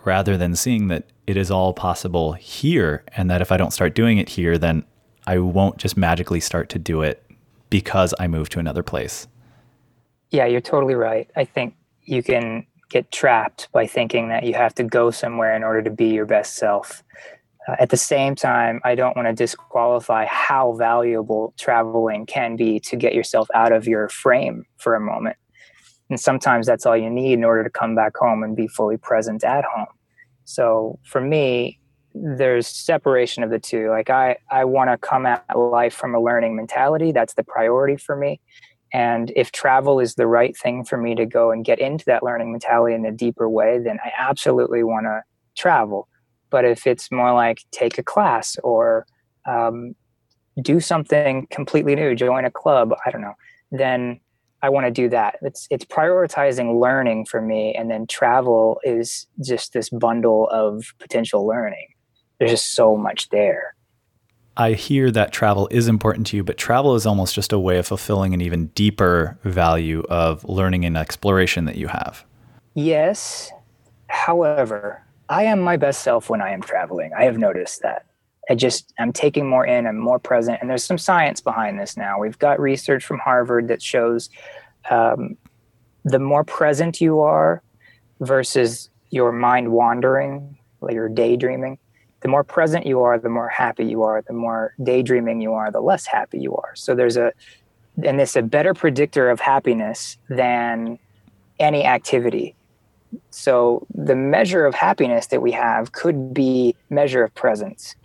rather 0.06 0.38
than 0.38 0.56
seeing 0.56 0.88
that 0.88 1.10
it 1.28 1.36
is 1.36 1.52
all 1.52 1.74
possible 1.74 2.32
here. 2.32 3.04
And 3.18 3.30
that 3.30 3.42
if 3.42 3.52
I 3.52 3.58
don't 3.58 3.74
start 3.74 3.96
doing 3.96 4.20
it 4.20 4.30
here, 4.30 4.58
then 4.58 4.86
I 5.28 5.40
won't 5.40 5.76
just 5.76 5.98
magically 5.98 6.40
start 6.40 6.70
to 6.70 6.80
do 6.80 7.02
it 7.02 7.30
because 7.70 8.14
I 8.22 8.28
move 8.28 8.48
to 8.52 8.60
another 8.60 8.84
place. 8.84 9.28
Yeah, 10.30 10.46
you're 10.46 10.62
totally 10.62 10.96
right. 10.96 11.30
I 11.36 11.44
think 11.44 11.76
you 12.06 12.24
can 12.24 12.66
get 12.90 13.12
trapped 13.12 13.72
by 13.72 13.86
thinking 13.88 14.30
that 14.30 14.44
you 14.44 14.54
have 14.54 14.74
to 14.76 14.84
go 14.84 15.12
somewhere 15.12 15.56
in 15.56 15.64
order 15.64 15.82
to 15.82 15.90
be 15.92 16.08
your 16.08 16.26
best 16.26 16.56
self. 16.56 17.04
Uh, 17.68 17.76
at 17.80 17.90
the 17.90 17.98
same 17.98 18.36
time, 18.36 18.80
I 18.84 18.96
don't 18.96 19.16
want 19.16 19.28
to 19.28 19.34
disqualify 19.34 20.26
how 20.26 20.74
valuable 20.74 21.54
traveling 21.58 22.26
can 22.26 22.56
be 22.56 22.80
to 22.82 22.96
get 22.96 23.14
yourself 23.14 23.48
out 23.54 23.72
of 23.72 23.88
your 23.88 24.10
frame 24.10 24.66
for 24.78 24.96
a 24.96 25.00
moment. 25.00 25.38
And 26.10 26.20
sometimes 26.20 26.66
that's 26.66 26.86
all 26.86 26.98
you 26.98 27.10
need 27.10 27.34
in 27.34 27.44
order 27.44 27.64
to 27.64 27.70
come 27.70 27.96
back 27.96 28.18
home 28.18 28.42
and 28.44 28.56
be 28.56 28.68
fully 28.68 28.98
present 28.98 29.44
at 29.44 29.64
home. 29.66 29.88
So 30.46 30.98
for 31.04 31.22
me, 31.22 31.80
there's 32.16 32.68
separation 32.68 33.44
of 33.44 33.52
the 33.52 33.60
two. 33.60 33.90
Like 33.90 34.10
I, 34.10 34.38
I 34.50 34.66
want 34.66 34.90
to 34.90 34.98
come 34.98 35.28
at 35.28 35.46
life 35.56 35.94
from 35.94 36.16
a 36.16 36.20
learning 36.20 36.56
mentality. 36.56 37.12
That's 37.12 37.36
the 37.36 37.44
priority 37.44 37.98
for 37.98 38.16
me. 38.16 38.42
And 38.94 39.32
if 39.36 39.52
travel 39.52 40.00
is 40.00 40.16
the 40.16 40.28
right 40.28 40.58
thing 40.58 40.84
for 40.84 40.98
me 40.98 41.16
to 41.16 41.26
go 41.26 41.52
and 41.52 41.64
get 41.64 41.80
into 41.80 42.06
that 42.06 42.24
learning 42.24 42.52
mentality 42.52 42.96
in 42.96 43.06
a 43.06 43.12
deeper 43.12 43.50
way, 43.50 43.80
then 43.80 44.00
I 44.04 44.12
absolutely 44.18 44.84
want 44.84 45.06
to 45.06 45.22
travel. 45.56 46.08
But 46.50 46.66
if 46.66 46.88
it's 46.88 47.12
more 47.12 47.34
like 47.34 47.64
take 47.72 47.98
a 47.98 48.04
class 48.04 48.58
or 48.64 49.06
um, 49.48 49.96
do 50.62 50.80
something 50.80 51.48
completely 51.52 51.96
new, 51.96 52.16
join 52.16 52.46
a 52.46 52.52
club, 52.52 52.94
I 53.06 53.12
don't 53.12 53.22
know, 53.22 53.36
then 53.72 54.20
I 54.62 54.70
want 54.70 54.88
to 54.88 54.92
do 54.92 55.08
that. 55.10 55.38
It's 55.42 55.68
it's 55.70 55.86
prioritizing 55.86 56.80
learning 56.80 57.26
for 57.26 57.42
me, 57.42 57.74
and 57.74 57.90
then 57.90 58.08
travel 58.08 58.80
is 58.84 59.28
just 59.42 59.74
this 59.74 59.90
bundle 59.90 60.50
of 60.50 60.94
potential 61.00 61.48
learning. 61.48 61.88
There's 62.40 62.52
just 62.52 62.74
so 62.74 62.98
much 62.98 63.30
there. 63.30 63.76
I 64.58 64.74
hear 64.74 65.10
that 65.12 65.32
travel 65.32 65.68
is 65.72 65.88
important 65.88 66.28
to 66.28 66.38
you, 66.38 66.44
but 66.44 66.58
travel 66.58 66.96
is 66.96 67.06
almost 67.06 67.34
just 67.34 67.54
a 67.54 67.60
way 67.60 67.78
of 67.78 67.88
fulfilling 67.88 68.34
an 68.34 68.42
even 68.42 68.68
deeper 68.68 69.38
value 69.44 70.04
of 70.10 70.44
learning 70.44 70.84
and 70.86 70.98
exploration 70.98 71.66
that 71.66 71.76
you 71.76 71.88
have. 71.88 72.26
Yes. 72.74 73.52
However, 74.08 75.02
I 75.30 75.44
am 75.44 75.62
my 75.62 75.78
best 75.78 76.02
self 76.02 76.30
when 76.30 76.42
I 76.42 76.52
am 76.52 76.62
traveling. 76.62 77.12
I 77.18 77.24
have 77.24 77.38
noticed 77.38 77.84
that. 77.84 78.06
I 78.50 78.56
just, 78.56 78.92
I'm 78.98 79.14
taking 79.14 79.48
more 79.48 79.66
in, 79.66 79.86
I'm 79.86 79.98
more 79.98 80.18
present. 80.18 80.58
And 80.60 80.70
there's 80.70 80.84
some 80.84 80.98
science 80.98 81.40
behind 81.40 81.80
this 81.80 81.96
now. 81.96 82.20
We've 82.20 82.40
got 82.40 82.60
research 82.60 83.06
from 83.06 83.20
Harvard 83.20 83.68
that 83.68 83.82
shows 83.82 84.30
um, 84.90 85.38
the 86.04 86.20
more 86.20 86.44
present 86.44 87.00
you 87.00 87.20
are 87.20 87.62
versus 88.20 88.90
your 89.12 89.32
mind 89.32 89.72
wandering, 89.72 90.58
like 90.82 90.96
you're 90.96 91.10
daydreaming, 91.10 91.78
the 92.22 92.28
more 92.28 92.44
present 92.44 92.86
you 92.86 93.02
are, 93.02 93.18
the 93.18 93.30
more 93.30 93.50
happy 93.50 93.86
you 93.86 94.04
are, 94.04 94.22
the 94.22 94.34
more 94.34 94.74
daydreaming 94.84 95.42
you 95.42 95.54
are, 95.54 95.72
the 95.72 95.82
less 95.82 96.06
happy 96.06 96.40
you 96.40 96.56
are. 96.56 96.76
So 96.76 96.96
there's 96.96 97.18
a, 97.18 97.32
and 98.04 98.20
it's 98.20 98.36
a 98.36 98.42
better 98.42 98.74
predictor 98.74 99.30
of 99.30 99.40
happiness 99.40 100.18
than 100.30 101.00
any 101.60 101.86
activity. 101.86 102.56
So 103.32 103.86
the 103.94 104.16
measure 104.16 104.66
of 104.66 104.76
happiness 104.76 105.28
that 105.28 105.42
we 105.42 105.52
have 105.52 105.94
could 105.94 106.34
be 106.34 106.76
measure 106.90 107.24
of 107.24 107.34
presence. 107.36 107.96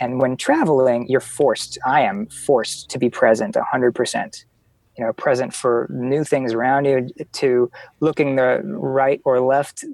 And 0.00 0.20
when 0.20 0.36
traveling, 0.36 1.06
you're 1.08 1.20
forced, 1.20 1.78
I 1.86 2.02
am 2.02 2.26
forced 2.26 2.90
to 2.90 2.98
be 2.98 3.10
present 3.10 3.56
100%. 3.56 4.44
You 4.96 5.04
know, 5.04 5.12
present 5.12 5.52
for 5.52 5.88
new 5.90 6.22
things 6.22 6.52
around 6.52 6.84
you, 6.84 7.08
to 7.32 7.70
looking 7.98 8.36
the 8.36 8.60
right 8.64 9.20
or 9.24 9.40
left 9.40 9.84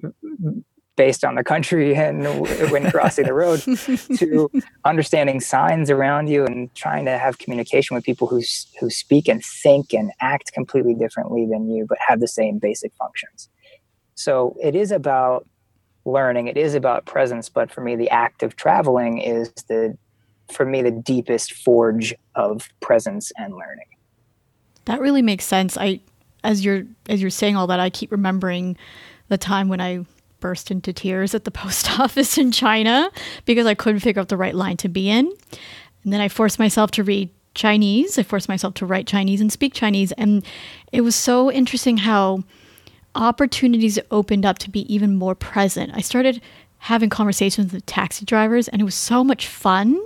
based 1.00 1.24
on 1.24 1.34
the 1.34 1.42
country 1.42 1.94
and 2.06 2.26
when 2.70 2.90
crossing 2.90 3.24
the 3.24 3.32
road 3.32 3.58
to 4.18 4.50
understanding 4.84 5.40
signs 5.40 5.88
around 5.88 6.28
you 6.28 6.44
and 6.44 6.74
trying 6.74 7.06
to 7.06 7.16
have 7.16 7.38
communication 7.38 7.94
with 7.94 8.04
people 8.04 8.26
who 8.26 8.42
who 8.78 8.90
speak 8.90 9.26
and 9.26 9.42
think 9.42 9.94
and 9.94 10.12
act 10.20 10.52
completely 10.52 10.92
differently 10.92 11.46
than 11.50 11.70
you 11.70 11.86
but 11.88 11.96
have 12.06 12.20
the 12.20 12.28
same 12.28 12.58
basic 12.58 12.92
functions. 12.96 13.48
So 14.14 14.54
it 14.62 14.76
is 14.76 14.92
about 14.92 15.48
learning 16.04 16.48
it 16.48 16.58
is 16.58 16.74
about 16.74 17.06
presence 17.06 17.48
but 17.48 17.70
for 17.70 17.80
me 17.80 17.96
the 17.96 18.10
act 18.10 18.42
of 18.42 18.56
traveling 18.56 19.16
is 19.18 19.50
the 19.68 19.96
for 20.52 20.66
me 20.66 20.82
the 20.82 20.90
deepest 20.90 21.54
forge 21.54 22.14
of 22.34 22.68
presence 22.80 23.32
and 23.38 23.54
learning. 23.54 23.86
That 24.84 25.00
really 25.00 25.22
makes 25.22 25.46
sense. 25.46 25.78
I 25.78 26.00
as 26.44 26.62
you're 26.62 26.82
as 27.08 27.22
you're 27.22 27.30
saying 27.30 27.54
all 27.54 27.66
that 27.66 27.80
i 27.80 27.90
keep 27.90 28.10
remembering 28.10 28.74
the 29.28 29.36
time 29.36 29.68
when 29.68 29.78
i 29.78 30.04
burst 30.40 30.70
into 30.70 30.92
tears 30.92 31.34
at 31.34 31.44
the 31.44 31.50
post 31.62 31.98
office 31.98 32.38
in 32.38 32.52
China 32.52 33.10
because 33.44 33.66
I 33.66 33.74
couldn't 33.74 34.00
figure 34.00 34.20
out 34.20 34.28
the 34.28 34.36
right 34.36 34.54
line 34.54 34.76
to 34.78 34.88
be 34.88 35.08
in. 35.08 35.32
And 36.04 36.12
then 36.12 36.20
I 36.20 36.28
forced 36.28 36.58
myself 36.58 36.90
to 36.92 37.04
read 37.04 37.30
Chinese. 37.54 38.18
I 38.18 38.22
forced 38.22 38.48
myself 38.48 38.74
to 38.74 38.86
write 38.86 39.06
Chinese 39.06 39.40
and 39.40 39.52
speak 39.52 39.74
Chinese. 39.74 40.12
And 40.12 40.44
it 40.92 41.02
was 41.02 41.14
so 41.14 41.50
interesting 41.50 41.98
how 41.98 42.44
opportunities 43.14 43.98
opened 44.10 44.46
up 44.46 44.58
to 44.58 44.70
be 44.70 44.92
even 44.92 45.16
more 45.16 45.34
present. 45.34 45.92
I 45.94 46.00
started 46.00 46.40
having 46.78 47.10
conversations 47.10 47.72
with 47.72 47.84
taxi 47.86 48.24
drivers, 48.24 48.68
and 48.68 48.80
it 48.80 48.84
was 48.84 48.94
so 48.94 49.22
much 49.22 49.46
fun 49.46 50.00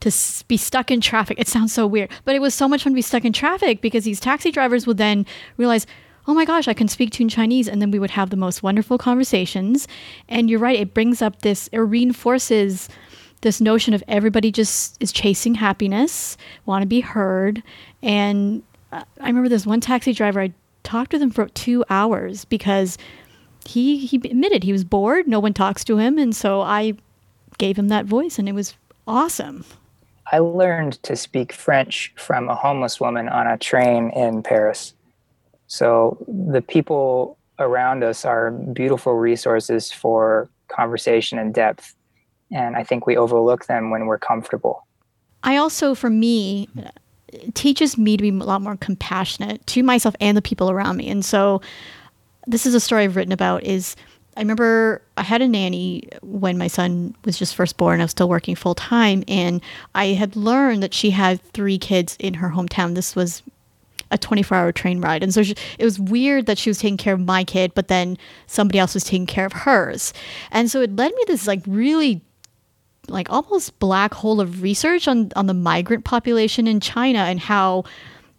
to 0.00 0.12
be 0.46 0.56
stuck 0.56 0.90
in 0.90 1.00
traffic. 1.00 1.38
It 1.38 1.48
sounds 1.48 1.72
so 1.72 1.86
weird, 1.86 2.10
but 2.24 2.34
it 2.34 2.40
was 2.40 2.54
so 2.54 2.68
much 2.68 2.84
fun 2.84 2.92
to 2.92 2.96
be 2.96 3.02
stuck 3.02 3.24
in 3.24 3.32
traffic 3.32 3.80
because 3.80 4.04
these 4.04 4.20
taxi 4.20 4.50
drivers 4.50 4.86
would 4.86 4.96
then 4.96 5.26
realize, 5.56 5.86
oh 6.28 6.34
my 6.34 6.44
gosh, 6.44 6.68
I 6.68 6.74
can 6.74 6.88
speak 6.88 7.10
to 7.12 7.20
you 7.20 7.24
in 7.24 7.30
Chinese. 7.30 7.66
And 7.66 7.80
then 7.80 7.90
we 7.90 7.98
would 7.98 8.10
have 8.10 8.28
the 8.28 8.36
most 8.36 8.62
wonderful 8.62 8.98
conversations. 8.98 9.88
And 10.28 10.50
you're 10.50 10.60
right, 10.60 10.78
it 10.78 10.92
brings 10.92 11.22
up 11.22 11.40
this, 11.40 11.68
it 11.72 11.78
reinforces 11.78 12.88
this 13.40 13.60
notion 13.60 13.94
of 13.94 14.04
everybody 14.08 14.52
just 14.52 15.02
is 15.02 15.10
chasing 15.10 15.54
happiness, 15.54 16.36
want 16.66 16.82
to 16.82 16.86
be 16.86 17.00
heard. 17.00 17.62
And 18.02 18.62
uh, 18.92 19.04
I 19.20 19.26
remember 19.26 19.48
this 19.48 19.64
one 19.64 19.80
taxi 19.80 20.12
driver, 20.12 20.40
I 20.40 20.52
talked 20.82 21.14
with 21.14 21.22
him 21.22 21.30
for 21.30 21.48
two 21.48 21.82
hours 21.88 22.44
because 22.44 22.98
he, 23.64 23.96
he 23.96 24.16
admitted 24.16 24.64
he 24.64 24.72
was 24.72 24.84
bored. 24.84 25.26
No 25.26 25.40
one 25.40 25.54
talks 25.54 25.82
to 25.84 25.96
him. 25.96 26.18
And 26.18 26.36
so 26.36 26.60
I 26.60 26.94
gave 27.56 27.78
him 27.78 27.88
that 27.88 28.04
voice, 28.04 28.38
and 28.38 28.48
it 28.48 28.52
was 28.52 28.74
awesome. 29.06 29.64
I 30.30 30.38
learned 30.38 31.02
to 31.04 31.16
speak 31.16 31.52
French 31.52 32.12
from 32.16 32.48
a 32.48 32.54
homeless 32.54 33.00
woman 33.00 33.28
on 33.28 33.46
a 33.46 33.56
train 33.56 34.10
in 34.10 34.42
Paris. 34.42 34.92
So 35.68 36.18
the 36.26 36.62
people 36.62 37.38
around 37.58 38.02
us 38.02 38.24
are 38.24 38.50
beautiful 38.50 39.14
resources 39.14 39.92
for 39.92 40.50
conversation 40.68 41.38
and 41.38 41.54
depth. 41.54 41.94
And 42.50 42.76
I 42.76 42.82
think 42.82 43.06
we 43.06 43.16
overlook 43.16 43.66
them 43.66 43.90
when 43.90 44.06
we're 44.06 44.18
comfortable. 44.18 44.86
I 45.42 45.56
also, 45.56 45.94
for 45.94 46.10
me, 46.10 46.68
teaches 47.54 47.98
me 47.98 48.16
to 48.16 48.22
be 48.22 48.30
a 48.30 48.32
lot 48.32 48.62
more 48.62 48.76
compassionate 48.76 49.66
to 49.68 49.82
myself 49.82 50.14
and 50.20 50.36
the 50.36 50.42
people 50.42 50.70
around 50.70 50.96
me. 50.96 51.08
And 51.08 51.24
so 51.24 51.60
this 52.46 52.64
is 52.64 52.74
a 52.74 52.80
story 52.80 53.04
I've 53.04 53.16
written 53.16 53.32
about 53.32 53.62
is 53.64 53.94
I 54.36 54.40
remember 54.40 55.02
I 55.16 55.22
had 55.22 55.42
a 55.42 55.48
nanny 55.48 56.08
when 56.22 56.56
my 56.56 56.68
son 56.68 57.14
was 57.24 57.38
just 57.38 57.54
first 57.54 57.76
born. 57.76 58.00
I 58.00 58.04
was 58.04 58.12
still 58.12 58.28
working 58.28 58.54
full 58.54 58.74
time 58.74 59.24
and 59.28 59.60
I 59.94 60.06
had 60.08 60.36
learned 60.36 60.82
that 60.82 60.94
she 60.94 61.10
had 61.10 61.42
three 61.52 61.76
kids 61.76 62.16
in 62.18 62.34
her 62.34 62.48
hometown. 62.50 62.94
This 62.94 63.14
was 63.16 63.42
a 64.10 64.18
24 64.18 64.56
hour 64.56 64.72
train 64.72 65.00
ride. 65.00 65.22
And 65.22 65.32
so 65.32 65.42
she, 65.42 65.54
it 65.78 65.84
was 65.84 65.98
weird 65.98 66.46
that 66.46 66.58
she 66.58 66.70
was 66.70 66.78
taking 66.78 66.96
care 66.96 67.14
of 67.14 67.20
my 67.20 67.44
kid, 67.44 67.72
but 67.74 67.88
then 67.88 68.16
somebody 68.46 68.78
else 68.78 68.94
was 68.94 69.04
taking 69.04 69.26
care 69.26 69.46
of 69.46 69.52
hers. 69.52 70.12
And 70.50 70.70
so 70.70 70.80
it 70.80 70.96
led 70.96 71.12
me 71.14 71.24
to 71.26 71.32
this 71.32 71.46
like 71.46 71.62
really 71.66 72.22
like 73.08 73.30
almost 73.30 73.78
black 73.78 74.14
hole 74.14 74.40
of 74.40 74.62
research 74.62 75.08
on, 75.08 75.30
on 75.34 75.46
the 75.46 75.54
migrant 75.54 76.04
population 76.04 76.66
in 76.66 76.80
China 76.80 77.20
and 77.20 77.40
how 77.40 77.84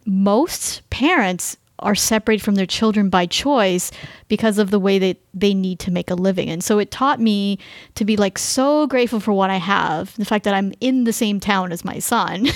most 0.06 0.88
parents 0.90 1.56
are 1.80 1.94
separated 1.94 2.44
from 2.44 2.54
their 2.56 2.66
children 2.66 3.08
by 3.08 3.26
choice 3.26 3.90
because 4.28 4.58
of 4.58 4.70
the 4.70 4.78
way 4.78 4.98
that 4.98 5.16
they 5.32 5.54
need 5.54 5.78
to 5.80 5.90
make 5.90 6.10
a 6.10 6.14
living. 6.14 6.48
And 6.48 6.62
so 6.62 6.78
it 6.78 6.90
taught 6.90 7.20
me 7.20 7.58
to 7.94 8.04
be 8.04 8.16
like 8.16 8.38
so 8.38 8.86
grateful 8.86 9.20
for 9.20 9.32
what 9.32 9.50
I 9.50 9.56
have, 9.56 10.14
the 10.16 10.24
fact 10.24 10.44
that 10.44 10.54
I'm 10.54 10.72
in 10.80 11.04
the 11.04 11.12
same 11.12 11.40
town 11.40 11.72
as 11.72 11.84
my 11.84 11.98
son. 11.98 12.48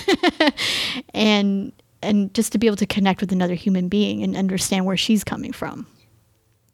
and 1.15 1.73
and 2.05 2.33
just 2.35 2.53
to 2.53 2.59
be 2.59 2.67
able 2.67 2.77
to 2.77 2.87
connect 2.87 3.21
with 3.21 3.33
another 3.33 3.55
human 3.55 3.89
being 3.89 4.23
and 4.23 4.37
understand 4.37 4.87
where 4.87 4.97
she's 4.97 5.25
coming 5.25 5.53
from. 5.53 5.87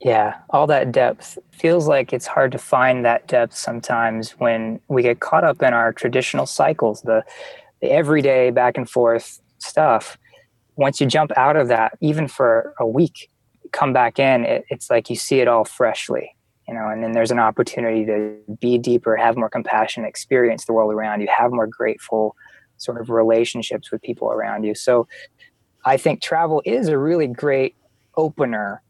Yeah, 0.00 0.38
all 0.48 0.66
that 0.68 0.92
depth 0.92 1.38
feels 1.50 1.86
like 1.86 2.12
it's 2.12 2.26
hard 2.26 2.52
to 2.52 2.58
find 2.58 3.04
that 3.04 3.28
depth 3.28 3.54
sometimes 3.54 4.32
when 4.32 4.80
we 4.88 5.02
get 5.02 5.20
caught 5.20 5.44
up 5.44 5.62
in 5.62 5.74
our 5.74 5.92
traditional 5.92 6.46
cycles, 6.46 7.02
the 7.02 7.22
the 7.80 7.90
everyday 7.90 8.50
back 8.50 8.76
and 8.76 8.88
forth 8.88 9.40
stuff. 9.58 10.18
Once 10.76 11.00
you 11.00 11.06
jump 11.06 11.30
out 11.36 11.56
of 11.56 11.68
that, 11.68 11.96
even 12.00 12.28
for 12.28 12.74
a 12.78 12.86
week, 12.86 13.30
come 13.72 13.92
back 13.92 14.18
in, 14.18 14.44
it, 14.44 14.64
it's 14.70 14.90
like 14.90 15.10
you 15.10 15.16
see 15.16 15.40
it 15.40 15.48
all 15.48 15.64
freshly, 15.64 16.34
you 16.66 16.74
know, 16.74 16.88
and 16.88 17.02
then 17.02 17.12
there's 17.12 17.30
an 17.30 17.38
opportunity 17.38 18.04
to 18.06 18.36
be 18.60 18.78
deeper, 18.78 19.16
have 19.16 19.36
more 19.36 19.50
compassion, 19.50 20.04
experience 20.04 20.64
the 20.64 20.72
world 20.72 20.92
around 20.92 21.20
you, 21.20 21.28
have 21.34 21.52
more 21.52 21.66
grateful 21.66 22.34
sort 22.80 23.00
of 23.00 23.10
relationships 23.10 23.90
with 23.90 24.02
people 24.02 24.30
around 24.30 24.64
you. 24.64 24.74
So 24.74 25.06
I 25.84 25.96
think 25.96 26.22
travel 26.22 26.62
is 26.64 26.88
a 26.88 26.98
really 26.98 27.26
great 27.26 27.76
opener 28.16 28.82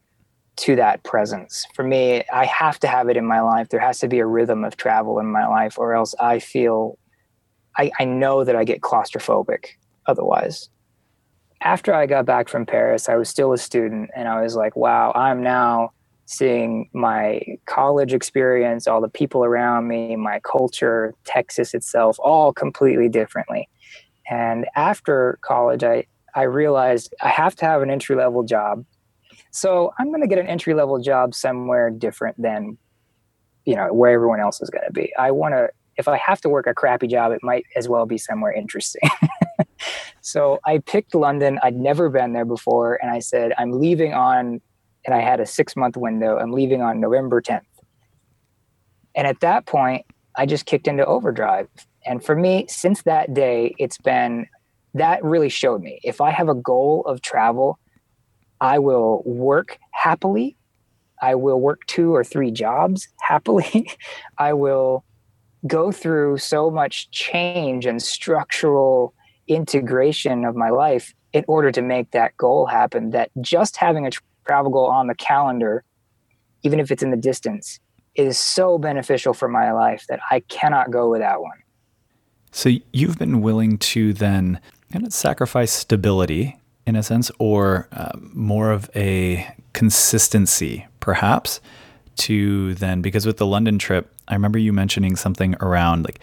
to 0.57 0.77
that 0.77 1.03
presence. 1.05 1.67
For 1.75 1.85
me, 1.85 2.23
I 2.33 2.45
have 2.45 2.79
to 2.81 2.87
have 2.87 3.09
it 3.09 3.17
in 3.17 3.27
my 3.27 3.41
life. 3.41 3.69
There 3.69 3.81
has 3.81 3.99
to 4.01 4.09
be 4.09 4.19
a 4.19 4.27
rhythm 4.27 4.65
of 4.65 4.77
travel 4.77 5.19
in 5.19 5.27
my 5.27 5.47
life, 5.47 5.79
or 5.79 5.95
else 5.95 6.15
I 6.21 6.39
feel 6.39 6.99
I, 7.79 7.91
I 7.99 8.05
know 8.05 8.45
that 8.45 8.57
I 8.57 8.65
get 8.65 8.81
claustrophobic 8.81 9.67
otherwise. 10.07 10.69
After 11.63 11.95
I 11.95 12.07
got 12.07 12.27
back 12.27 12.49
from 12.49 12.67
Paris, 12.67 13.09
I 13.09 13.17
was 13.17 13.29
still 13.29 13.53
a 13.53 13.59
student 13.59 14.11
and 14.17 14.29
I 14.29 14.43
was 14.43 14.57
like, 14.57 14.77
wow, 14.77 15.13
I'm 15.15 15.43
now 15.43 15.93
seeing 16.27 16.89
my 16.93 17.41
college 17.67 18.13
experience, 18.13 18.87
all 18.87 19.01
the 19.01 19.09
people 19.09 19.45
around 19.45 19.89
me, 19.89 20.15
my 20.17 20.41
culture, 20.41 21.15
Texas 21.25 21.75
itself, 21.75 22.17
all 22.21 22.53
completely 22.53 23.09
differently. 23.09 23.69
And 24.31 24.67
after 24.77 25.39
college, 25.43 25.83
I, 25.83 26.07
I 26.35 26.43
realized 26.43 27.13
I 27.21 27.29
have 27.29 27.57
to 27.57 27.67
have 27.67 27.83
an 27.83 27.91
entry 27.91 28.15
level 28.15 28.45
job. 28.45 28.85
So 29.51 29.93
I'm 29.99 30.09
going 30.11 30.23
to 30.23 30.29
get 30.29 30.39
an 30.39 30.47
entry 30.47 30.73
level 30.73 31.01
job 31.01 31.35
somewhere 31.35 31.91
different 31.91 32.41
than, 32.41 32.79
you 33.65 33.75
know, 33.75 33.93
where 33.93 34.13
everyone 34.13 34.41
else 34.41 34.63
is 34.63 34.71
going 34.71 34.87
to 34.87 34.93
be. 34.93 35.13
I 35.19 35.33
want 35.33 35.55
to, 35.55 35.71
if 35.97 36.07
I 36.07 36.17
have 36.19 36.41
to 36.43 36.49
work 36.49 36.69
a 36.69 36.75
crappy 36.75 37.09
job, 37.09 37.33
it 37.33 37.41
might 37.43 37.67
as 37.77 37.89
well 37.89 38.07
be 38.07 38.17
somewhere 38.17 38.53
interesting. 38.53 39.03
so 40.21 40.61
I 40.65 40.79
picked 40.79 41.15
London. 41.17 41.59
I'd 41.65 41.77
never 41.77 42.09
been 42.09 42.33
there 42.33 42.45
before. 42.45 43.01
And 43.03 43.11
I 43.11 43.19
said, 43.19 43.53
I'm 43.59 43.73
leaving 43.73 44.15
on, 44.15 44.61
and 45.05 45.15
I 45.15 45.21
had 45.21 45.41
a 45.41 45.47
six 45.47 45.75
month 45.75 45.97
window. 45.97 46.39
I'm 46.39 46.53
leaving 46.53 46.83
on 46.83 47.01
November 47.01 47.43
10th. 47.43 47.63
And 49.17 49.27
at 49.27 49.41
that 49.41 49.67
point, 49.67 50.07
I 50.37 50.47
just 50.47 50.67
kicked 50.67 50.87
into 50.87 51.05
overdrive. 51.05 51.69
And 52.07 52.25
for 52.25 52.35
me, 52.35 52.67
since 52.69 53.03
that 53.03 53.35
day, 53.35 53.75
it's 53.79 53.99
been 53.99 54.47
that 54.95 55.23
really 55.23 55.49
showed 55.49 55.83
me 55.83 56.01
if 56.03 56.21
I 56.21 56.31
have 56.31 56.49
a 56.49 56.55
goal 56.55 57.05
of 57.07 57.21
travel, 57.21 57.79
I 58.61 58.79
will 58.79 59.23
work 59.25 59.79
happily. 59.93 60.57
I 61.23 61.35
will 61.35 61.61
work 61.61 61.81
two 61.87 62.15
or 62.15 62.25
three 62.25 62.51
jobs 62.51 63.09
happily. 63.21 63.91
I 64.39 64.53
will 64.53 65.05
go 65.67 65.93
through 65.93 66.39
so 66.39 66.71
much 66.71 67.11
change 67.11 67.87
and 67.87 68.03
structural 68.03 69.15
integration 69.47 70.45
of 70.45 70.57
my 70.57 70.71
life 70.71 71.13
in 71.33 71.45
order 71.47 71.71
to 71.71 71.83
make 71.83 72.11
that 72.13 72.37
goal 72.37 72.67
happen 72.67 73.11
that 73.11 73.31
just 73.41 73.77
having 73.77 74.07
a 74.07 74.11
travel 74.47 74.71
goal 74.71 74.87
on 74.87 75.07
the 75.07 75.15
calendar 75.15 75.85
even 76.63 76.81
if 76.81 76.91
it's 76.91 77.03
in 77.03 77.11
the 77.11 77.17
distance 77.17 77.81
is 78.15 78.39
so 78.39 78.79
beneficial 78.79 79.33
for 79.33 79.49
my 79.49 79.73
life 79.73 80.05
that 80.09 80.21
I 80.31 80.41
cannot 80.41 80.91
go 80.91 81.09
without 81.11 81.43
one. 81.43 81.60
So 82.53 82.71
you've 82.93 83.19
been 83.19 83.41
willing 83.41 83.79
to 83.79 84.13
then 84.13 84.61
kind 84.93 85.07
of 85.07 85.13
sacrifice 85.13 85.73
stability 85.73 86.57
in 86.87 86.97
a 86.97 87.03
sense, 87.03 87.31
or 87.39 87.89
uh, 87.93 88.11
more 88.33 88.73
of 88.73 88.91
a 88.97 89.47
consistency, 89.73 90.87
perhaps, 90.99 91.61
to 92.17 92.75
then 92.75 93.01
because 93.01 93.27
with 93.27 93.37
the 93.37 93.47
London 93.47 93.79
trip, 93.79 94.13
I 94.29 94.35
remember 94.35 94.59
you 94.59 94.73
mentioning 94.73 95.17
something 95.17 95.55
around 95.61 96.05
like 96.05 96.21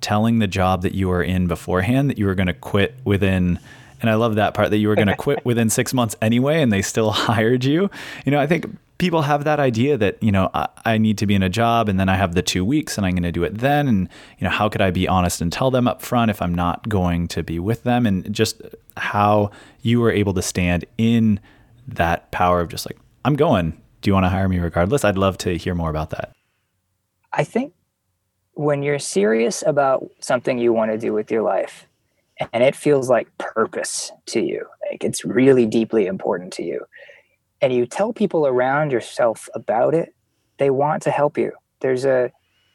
telling 0.00 0.38
the 0.38 0.46
job 0.46 0.82
that 0.82 0.94
you 0.94 1.08
were 1.08 1.22
in 1.22 1.46
beforehand 1.46 2.10
that 2.10 2.18
you 2.18 2.26
were 2.26 2.34
going 2.34 2.46
to 2.46 2.54
quit 2.54 2.94
within 3.04 3.58
and 4.00 4.10
I 4.10 4.16
love 4.16 4.34
that 4.34 4.52
part 4.52 4.70
that 4.70 4.76
you 4.76 4.88
were 4.88 4.96
going 4.96 5.08
to 5.08 5.16
quit 5.16 5.44
within 5.46 5.70
6 5.70 5.94
months 5.94 6.14
anyway 6.20 6.60
and 6.60 6.70
they 6.70 6.82
still 6.82 7.10
hired 7.30 7.64
you. 7.64 7.90
You 8.26 8.32
know, 8.32 8.40
I 8.40 8.46
think 8.46 8.66
people 8.98 9.22
have 9.22 9.44
that 9.44 9.60
idea 9.60 9.96
that 9.96 10.22
you 10.22 10.32
know 10.32 10.50
I, 10.54 10.68
I, 10.84 10.98
need 10.98 11.18
to 11.18 11.26
be 11.26 11.34
in 11.34 11.42
a 11.42 11.48
job 11.48 11.88
and 11.88 11.98
then 11.98 12.08
I 12.08 12.16
have 12.16 12.34
the 12.34 12.42
two 12.42 12.64
weeks 12.64 12.96
and 12.96 13.06
I'm 13.06 13.12
going 13.12 13.24
to 13.24 13.32
do 13.32 13.44
it 13.44 13.58
then. 13.58 13.88
And 13.88 14.08
you 14.38 14.44
know 14.44 14.50
how 14.50 14.68
could 14.68 14.80
I 14.80 14.90
be 14.90 15.08
honest 15.08 15.40
and 15.40 15.52
tell 15.52 15.70
them 15.70 15.88
up 15.88 16.02
front 16.02 16.30
if 16.30 16.40
I'm 16.40 16.54
not 16.54 16.88
going 16.88 17.28
to 17.28 17.42
be 17.42 17.58
with 17.58 17.82
them? 17.82 18.06
And 18.06 18.32
just 18.32 18.62
how 18.96 19.50
you 19.82 20.00
were 20.00 20.10
able 20.10 20.34
to 20.34 20.42
stand 20.42 20.84
in 20.98 21.40
that 21.88 22.30
power 22.30 22.60
of 22.60 22.68
just 22.68 22.86
like 22.86 22.98
I'm 23.24 23.36
going. 23.36 23.80
Do 24.00 24.10
you 24.10 24.14
want 24.14 24.24
to 24.24 24.30
hire 24.30 24.48
me 24.48 24.58
regardless? 24.58 25.04
I'd 25.04 25.16
love 25.16 25.38
to 25.38 25.56
hear 25.56 25.74
more 25.74 25.88
about 25.88 26.10
that. 26.10 26.32
I 27.32 27.42
think 27.42 27.72
when 28.52 28.82
you're 28.82 28.98
serious 28.98 29.64
about 29.66 30.08
something 30.20 30.58
you 30.58 30.72
want 30.72 30.90
to 30.92 30.98
do 30.98 31.12
with 31.12 31.30
your 31.30 31.42
life 31.42 31.86
and 32.52 32.62
it 32.62 32.76
feels 32.76 33.08
like 33.08 33.26
purpose 33.38 34.12
to 34.26 34.40
you 34.40 34.66
like 34.90 35.04
it's 35.04 35.24
really 35.24 35.66
deeply 35.66 36.06
important 36.06 36.52
to 36.52 36.62
you 36.62 36.84
and 37.64 37.72
you 37.72 37.86
tell 37.86 38.12
people 38.12 38.46
around 38.46 38.92
yourself 38.92 39.48
about 39.54 39.94
it, 39.94 40.14
they 40.58 40.68
want 40.68 41.02
to 41.04 41.10
help 41.10 41.38
you. 41.38 41.50
There's 41.80 42.04
a 42.04 42.30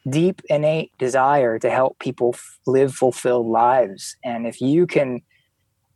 deep 0.08 0.42
innate 0.48 0.90
desire 0.98 1.60
to 1.60 1.70
help 1.70 2.00
people 2.00 2.32
f- 2.34 2.58
live 2.66 2.92
fulfilled 2.92 3.46
lives. 3.46 4.16
And 4.24 4.48
if 4.48 4.60
you 4.60 4.88
can 4.88 5.20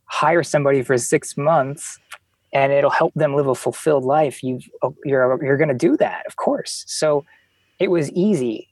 hire 0.05 0.43
somebody 0.43 0.81
for 0.81 0.97
six 0.97 1.35
months 1.35 1.99
and 2.53 2.71
it'll 2.71 2.89
help 2.89 3.13
them 3.15 3.35
live 3.35 3.47
a 3.47 3.55
fulfilled 3.55 4.05
life, 4.05 4.41
you 4.41 4.61
oh, 4.81 4.95
you're 5.03 5.43
you're 5.43 5.57
going 5.57 5.67
to 5.67 5.87
do 5.87 5.97
that, 5.97 6.25
of 6.25 6.37
course. 6.37 6.85
So 6.87 7.25
it 7.79 7.91
was 7.91 8.09
easy. 8.13 8.69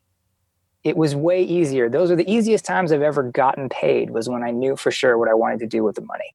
It 0.86 0.96
was 0.96 1.18
way 1.18 1.44
easier. 1.44 1.90
Those 1.90 2.12
are 2.12 2.16
the 2.16 2.32
easiest 2.32 2.64
times 2.64 2.94
I've 2.94 3.02
ever 3.02 3.24
gotten 3.24 3.68
paid 3.68 4.12
was 4.12 4.30
when 4.30 4.42
I 4.42 4.52
knew 4.52 4.78
for 4.78 4.90
sure 4.90 5.18
what 5.18 5.28
I 5.28 5.34
wanted 5.34 5.60
to 5.60 5.68
do 5.68 5.84
with 5.84 5.96
the 5.96 6.02
money 6.06 6.34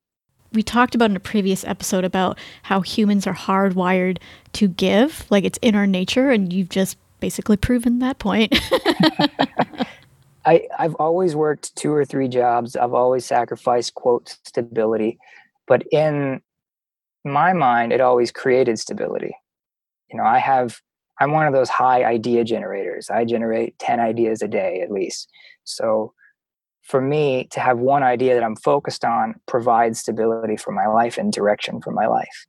we 0.52 0.62
talked 0.62 0.94
about 0.94 1.10
in 1.10 1.16
a 1.16 1.20
previous 1.20 1.64
episode 1.64 2.04
about 2.04 2.38
how 2.64 2.80
humans 2.80 3.26
are 3.26 3.34
hardwired 3.34 4.18
to 4.54 4.68
give, 4.68 5.26
like 5.30 5.44
it's 5.44 5.58
in 5.62 5.74
our 5.74 5.86
nature, 5.86 6.30
and 6.30 6.52
you've 6.52 6.68
just 6.68 6.96
basically 7.20 7.56
proven 7.56 7.98
that 7.98 8.18
point. 8.18 8.58
I, 10.46 10.66
I've 10.78 10.94
always 10.94 11.36
worked 11.36 11.76
two 11.76 11.92
or 11.92 12.04
three 12.04 12.28
jobs. 12.28 12.76
I've 12.76 12.94
always 12.94 13.26
sacrificed 13.26 13.94
quote 13.94 14.38
stability, 14.44 15.18
but 15.66 15.82
in 15.92 16.40
my 17.24 17.52
mind, 17.52 17.92
it 17.92 18.00
always 18.00 18.32
created 18.32 18.78
stability. 18.78 19.36
You 20.10 20.16
know, 20.16 20.24
I 20.24 20.38
have 20.38 20.80
I'm 21.20 21.32
one 21.32 21.46
of 21.46 21.52
those 21.52 21.68
high 21.68 22.04
idea 22.04 22.44
generators. 22.44 23.10
I 23.10 23.24
generate 23.24 23.78
10 23.78 24.00
ideas 24.00 24.40
a 24.40 24.48
day 24.48 24.80
at 24.80 24.90
least. 24.90 25.28
So 25.64 26.12
for 26.88 27.02
me 27.02 27.46
to 27.52 27.60
have 27.60 27.78
one 27.78 28.02
idea 28.02 28.34
that 28.34 28.42
I'm 28.42 28.56
focused 28.56 29.04
on 29.04 29.34
provides 29.46 30.00
stability 30.00 30.56
for 30.56 30.72
my 30.72 30.86
life 30.86 31.18
and 31.18 31.30
direction 31.30 31.82
for 31.82 31.92
my 31.92 32.06
life. 32.06 32.46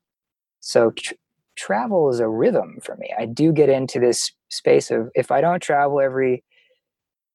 So 0.61 0.91
tr- 0.91 1.13
travel 1.57 2.09
is 2.09 2.21
a 2.21 2.27
rhythm 2.27 2.77
for 2.81 2.95
me. 2.95 3.13
I 3.19 3.25
do 3.25 3.51
get 3.51 3.67
into 3.67 3.99
this 3.99 4.31
space 4.49 4.91
of 4.91 5.09
if 5.13 5.29
I 5.29 5.41
don't 5.41 5.61
travel 5.61 5.99
every 5.99 6.43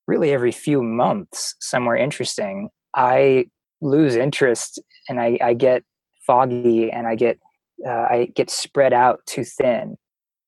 really 0.06 0.32
every 0.32 0.52
few 0.52 0.82
months 0.82 1.54
somewhere 1.60 1.96
interesting, 1.96 2.70
I 2.94 3.46
lose 3.82 4.16
interest 4.16 4.80
and 5.08 5.20
I, 5.20 5.38
I 5.42 5.52
get 5.52 5.82
foggy 6.26 6.90
and 6.90 7.06
I 7.06 7.16
get 7.16 7.38
uh, 7.86 8.06
I 8.08 8.28
get 8.34 8.48
spread 8.48 8.94
out 8.94 9.20
too 9.26 9.44
thin. 9.44 9.96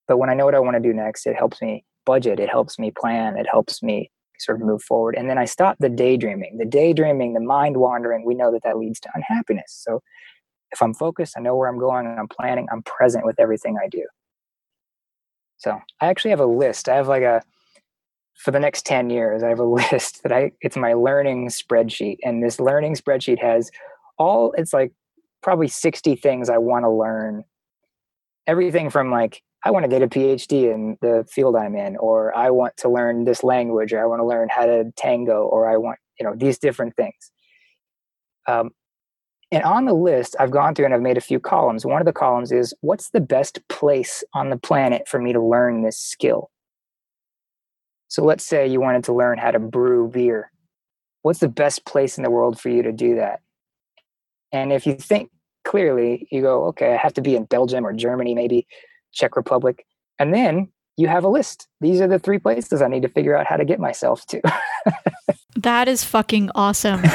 But 0.09 0.17
when 0.17 0.31
I 0.31 0.35
know 0.35 0.47
what 0.47 0.55
I 0.55 0.61
want 0.61 0.77
to 0.77 0.81
do 0.81 0.95
next, 0.95 1.27
it 1.27 1.37
helps 1.37 1.61
me 1.61 1.85
budget. 2.07 2.41
It 2.41 2.49
helps 2.49 2.79
me 2.79 2.93
plan. 2.97 3.37
It 3.37 3.47
helps 3.51 3.83
me 3.83 4.11
sort 4.39 4.61
of 4.61 4.67
move 4.67 4.83
forward. 4.83 5.17
And 5.17 5.29
then 5.29 5.39
I 5.39 5.45
stop 5.45 5.77
the 5.79 5.89
daydreaming. 5.89 6.59
The 6.59 6.65
daydreaming, 6.65 7.35
the 7.35 7.41
mind 7.41 7.77
wandering, 7.77 8.25
we 8.25 8.35
know 8.35 8.53
that 8.53 8.63
that 8.65 8.79
leads 8.79 9.01
to 9.01 9.11
unhappiness. 9.15 9.67
So 9.69 10.03
if 10.73 10.83
I'm 10.83 10.95
focused, 10.95 11.35
I 11.37 11.41
know 11.41 11.55
where 11.55 11.69
I'm 11.69 11.79
going 11.79 12.07
and 12.07 12.19
I'm 12.19 12.29
planning, 12.29 12.67
I'm 12.73 12.83
present 12.83 13.25
with 13.25 13.39
everything 13.39 13.77
I 13.83 13.89
do. 13.89 14.05
So 15.59 15.81
I 16.01 16.09
actually 16.09 16.31
have 16.31 16.41
a 16.41 16.47
list. 16.47 16.89
I 16.89 16.97
have 16.97 17.09
like 17.09 17.23
a, 17.23 17.43
for 18.35 18.51
the 18.51 18.61
next 18.61 18.85
10 18.85 19.11
years, 19.11 19.43
I 19.43 19.49
have 19.49 19.61
a 19.61 19.65
list 19.93 20.23
that 20.23 20.33
I, 20.33 20.53
it's 20.61 20.77
my 20.77 20.93
learning 20.93 21.49
spreadsheet. 21.49 22.19
And 22.23 22.43
this 22.43 22.61
learning 22.61 22.95
spreadsheet 22.97 23.41
has 23.41 23.71
all, 24.19 24.53
it's 24.57 24.73
like 24.73 24.93
probably 25.43 25.69
60 25.69 26.17
things 26.17 26.51
I 26.51 26.59
want 26.59 26.85
to 26.85 26.91
learn. 26.91 27.45
Everything 28.47 28.91
from 28.91 29.11
like 29.11 29.43
I 29.67 29.71
want 29.71 29.83
to 29.83 29.89
get 29.89 30.01
a 30.01 30.07
PhD 30.07 30.73
in 30.73 30.97
the 31.01 31.27
field 31.29 31.57
I'm 31.57 31.75
in, 31.75 31.97
or 31.97 32.33
I 32.37 32.51
want 32.51 32.77
to 32.77 32.89
learn 32.89 33.25
this 33.25 33.43
language, 33.43 33.93
or 33.93 34.01
I 34.01 34.07
want 34.07 34.21
to 34.21 34.25
learn 34.25 34.49
how 34.49 34.65
to 34.65 34.93
tango, 34.97 35.43
or 35.43 35.69
I 35.69 35.77
want, 35.77 35.99
you 36.21 36.25
know, 36.25 36.37
these 36.37 36.57
different 36.57 36.95
things. 36.95 37.33
Um, 38.47 38.71
and 39.51 39.65
on 39.65 39.85
the 39.87 39.93
list, 39.93 40.37
I've 40.39 40.53
gone 40.53 40.77
through 40.77 40.85
and 40.85 40.95
I've 40.95 41.03
made 41.03 41.17
a 41.17 41.21
few 41.21 41.41
columns. 41.41 41.85
One 41.85 42.01
of 42.01 42.07
the 42.07 42.13
columns 42.13 42.53
is 42.53 42.75
what's 42.81 43.11
the 43.11 43.21
best 43.21 43.59
place 43.69 44.23
on 44.35 44.51
the 44.51 44.57
planet 44.57 45.09
for 45.09 45.21
me 45.21 45.33
to 45.33 45.43
learn 45.43 45.83
this 45.83 45.99
skill? 45.99 46.53
So 48.07 48.25
let's 48.25 48.45
say 48.45 48.69
you 48.69 48.81
wanted 48.81 49.03
to 49.05 49.15
learn 49.15 49.37
how 49.37 49.51
to 49.51 49.59
brew 49.59 50.09
beer. 50.09 50.53
What's 51.23 51.41
the 51.41 51.49
best 51.49 51.85
place 51.85 52.19
in 52.19 52.23
the 52.23 52.31
world 52.31 52.61
for 52.61 52.69
you 52.69 52.85
to 52.85 52.93
do 52.93 53.17
that? 53.17 53.41
And 54.53 54.73
if 54.73 54.87
you 54.87 54.95
think 54.95 55.33
clearly, 55.65 56.29
you 56.31 56.41
go, 56.41 56.67
okay, 56.67 56.95
I 56.95 56.99
have 56.99 57.15
to 57.15 57.21
be 57.21 57.35
in 57.35 57.47
Belgium 57.47 57.85
or 57.85 57.93
Germany, 57.93 58.33
maybe 58.33 58.69
Czech 59.17 59.37
Republic. 59.37 59.85
And 60.19 60.33
then 60.33 60.69
you 60.97 61.09
have 61.09 61.25
a 61.25 61.29
list. 61.29 61.69
These 61.81 62.01
are 62.01 62.07
the 62.07 62.19
three 62.19 62.39
places 62.39 62.81
I 62.81 62.89
need 62.89 63.03
to 63.03 63.09
figure 63.09 63.37
out 63.37 63.47
how 63.47 63.57
to 63.57 63.65
get 63.65 63.81
myself 63.81 64.25
to. 64.27 64.41
That 65.57 65.89
is 65.89 66.05
fucking 66.05 66.51
awesome. 66.55 67.03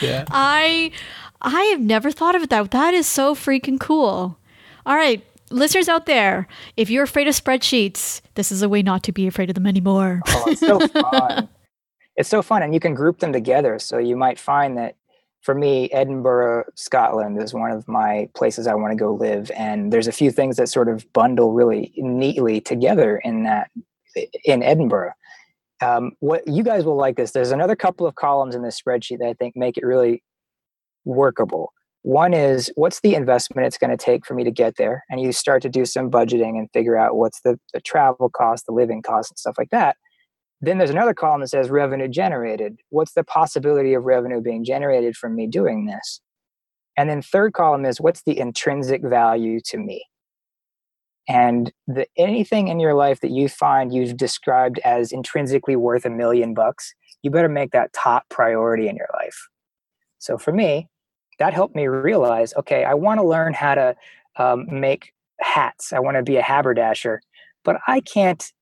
yeah. 0.00 0.24
I 0.30 0.92
I 1.40 1.62
have 1.72 1.80
never 1.80 2.10
thought 2.10 2.34
of 2.34 2.42
it 2.42 2.50
that. 2.50 2.70
That 2.70 2.92
is 2.92 3.06
so 3.06 3.34
freaking 3.34 3.80
cool. 3.80 4.38
All 4.84 4.96
right, 4.96 5.24
listeners 5.50 5.88
out 5.88 6.06
there, 6.06 6.48
if 6.76 6.90
you're 6.90 7.04
afraid 7.04 7.28
of 7.28 7.34
spreadsheets, 7.34 8.20
this 8.34 8.52
is 8.52 8.62
a 8.62 8.68
way 8.68 8.82
not 8.82 9.02
to 9.04 9.12
be 9.12 9.26
afraid 9.26 9.48
of 9.48 9.54
them 9.54 9.66
anymore. 9.66 10.20
Oh, 10.28 10.44
it's 10.48 10.60
so 10.60 10.80
fun. 10.80 11.48
it's 12.16 12.28
so 12.28 12.42
fun, 12.42 12.62
and 12.62 12.74
you 12.74 12.80
can 12.80 12.94
group 12.94 13.20
them 13.20 13.32
together. 13.32 13.78
So 13.78 13.96
you 13.96 14.16
might 14.16 14.38
find 14.38 14.76
that 14.76 14.96
for 15.42 15.54
me, 15.54 15.90
Edinburgh, 15.90 16.64
Scotland 16.76 17.40
is 17.42 17.52
one 17.52 17.72
of 17.72 17.86
my 17.88 18.28
places 18.34 18.66
I 18.66 18.74
want 18.74 18.92
to 18.92 18.96
go 18.96 19.12
live. 19.12 19.50
And 19.56 19.92
there's 19.92 20.06
a 20.06 20.12
few 20.12 20.30
things 20.30 20.56
that 20.56 20.68
sort 20.68 20.88
of 20.88 21.10
bundle 21.12 21.52
really 21.52 21.92
neatly 21.96 22.60
together 22.60 23.18
in 23.18 23.42
that 23.42 23.70
in 24.44 24.62
Edinburgh. 24.62 25.12
Um, 25.80 26.12
what 26.20 26.46
you 26.46 26.62
guys 26.62 26.84
will 26.84 26.96
like 26.96 27.16
this. 27.16 27.32
There's 27.32 27.50
another 27.50 27.74
couple 27.74 28.06
of 28.06 28.14
columns 28.14 28.54
in 28.54 28.62
this 28.62 28.80
spreadsheet 28.80 29.18
that 29.18 29.28
I 29.28 29.34
think 29.34 29.56
make 29.56 29.76
it 29.76 29.84
really 29.84 30.22
workable. 31.04 31.72
One 32.02 32.34
is 32.34 32.70
what's 32.76 33.00
the 33.00 33.14
investment 33.14 33.66
it's 33.66 33.78
going 33.78 33.90
to 33.90 33.96
take 33.96 34.24
for 34.24 34.34
me 34.34 34.44
to 34.44 34.50
get 34.50 34.76
there, 34.76 35.04
and 35.08 35.20
you 35.20 35.32
start 35.32 35.62
to 35.62 35.68
do 35.68 35.84
some 35.84 36.10
budgeting 36.10 36.58
and 36.58 36.68
figure 36.72 36.96
out 36.96 37.16
what's 37.16 37.40
the, 37.42 37.58
the 37.72 37.80
travel 37.80 38.28
cost, 38.28 38.66
the 38.66 38.72
living 38.72 39.02
cost, 39.02 39.30
and 39.30 39.38
stuff 39.38 39.54
like 39.58 39.70
that. 39.70 39.96
Then 40.62 40.78
there's 40.78 40.90
another 40.90 41.12
column 41.12 41.40
that 41.40 41.48
says 41.48 41.70
revenue 41.70 42.06
generated. 42.06 42.78
What's 42.90 43.14
the 43.14 43.24
possibility 43.24 43.94
of 43.94 44.04
revenue 44.04 44.40
being 44.40 44.64
generated 44.64 45.16
from 45.16 45.34
me 45.34 45.48
doing 45.48 45.86
this? 45.86 46.20
And 46.96 47.10
then 47.10 47.20
third 47.20 47.52
column 47.52 47.84
is 47.84 48.00
what's 48.00 48.22
the 48.22 48.38
intrinsic 48.38 49.02
value 49.02 49.58
to 49.66 49.78
me? 49.78 50.04
And 51.28 51.72
the, 51.88 52.06
anything 52.16 52.68
in 52.68 52.78
your 52.78 52.94
life 52.94 53.20
that 53.20 53.30
you 53.30 53.48
find 53.48 53.92
you've 53.92 54.16
described 54.16 54.78
as 54.84 55.10
intrinsically 55.10 55.76
worth 55.76 56.04
a 56.04 56.10
million 56.10 56.54
bucks, 56.54 56.94
you 57.22 57.30
better 57.30 57.48
make 57.48 57.72
that 57.72 57.92
top 57.92 58.28
priority 58.28 58.88
in 58.88 58.96
your 58.96 59.08
life. 59.14 59.48
So 60.18 60.38
for 60.38 60.52
me, 60.52 60.88
that 61.38 61.54
helped 61.54 61.74
me 61.74 61.88
realize 61.88 62.54
okay, 62.54 62.84
I 62.84 62.94
want 62.94 63.18
to 63.18 63.26
learn 63.26 63.52
how 63.52 63.74
to 63.74 63.96
um, 64.36 64.66
make 64.68 65.12
hats. 65.40 65.92
I 65.92 65.98
want 65.98 66.16
to 66.16 66.22
be 66.22 66.36
a 66.36 66.42
haberdasher, 66.42 67.20
but 67.64 67.78
I 67.88 68.00
can't 68.00 68.52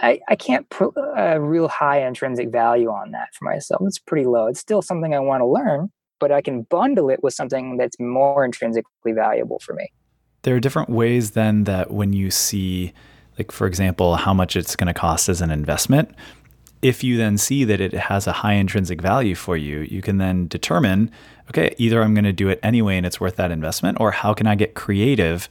I, 0.00 0.20
I 0.28 0.36
can't 0.36 0.68
put 0.70 0.96
uh, 0.96 1.12
a 1.16 1.40
real 1.40 1.68
high 1.68 2.06
intrinsic 2.06 2.50
value 2.50 2.88
on 2.88 3.10
that 3.12 3.34
for 3.34 3.44
myself. 3.44 3.82
It's 3.84 3.98
pretty 3.98 4.26
low. 4.26 4.46
It's 4.46 4.60
still 4.60 4.82
something 4.82 5.14
I 5.14 5.18
want 5.18 5.40
to 5.40 5.46
learn, 5.46 5.90
but 6.20 6.30
I 6.30 6.40
can 6.40 6.62
bundle 6.62 7.10
it 7.10 7.22
with 7.22 7.34
something 7.34 7.76
that's 7.76 7.98
more 7.98 8.44
intrinsically 8.44 9.12
valuable 9.12 9.58
for 9.58 9.74
me. 9.74 9.92
There 10.42 10.54
are 10.54 10.60
different 10.60 10.90
ways 10.90 11.32
then 11.32 11.64
that 11.64 11.90
when 11.90 12.12
you 12.12 12.30
see, 12.30 12.92
like, 13.38 13.50
for 13.50 13.66
example, 13.66 14.16
how 14.16 14.32
much 14.32 14.54
it's 14.54 14.76
going 14.76 14.86
to 14.86 14.94
cost 14.94 15.28
as 15.28 15.40
an 15.40 15.50
investment, 15.50 16.14
if 16.80 17.02
you 17.02 17.16
then 17.16 17.36
see 17.36 17.64
that 17.64 17.80
it 17.80 17.92
has 17.92 18.28
a 18.28 18.32
high 18.32 18.52
intrinsic 18.52 19.02
value 19.02 19.34
for 19.34 19.56
you, 19.56 19.80
you 19.80 20.00
can 20.00 20.18
then 20.18 20.46
determine 20.46 21.10
okay, 21.50 21.74
either 21.78 22.02
I'm 22.02 22.14
going 22.14 22.24
to 22.24 22.32
do 22.32 22.48
it 22.48 22.60
anyway 22.62 22.96
and 22.96 23.06
it's 23.06 23.20
worth 23.20 23.36
that 23.36 23.50
investment, 23.50 23.98
or 24.00 24.10
how 24.10 24.34
can 24.34 24.46
I 24.46 24.54
get 24.54 24.74
creative 24.74 25.48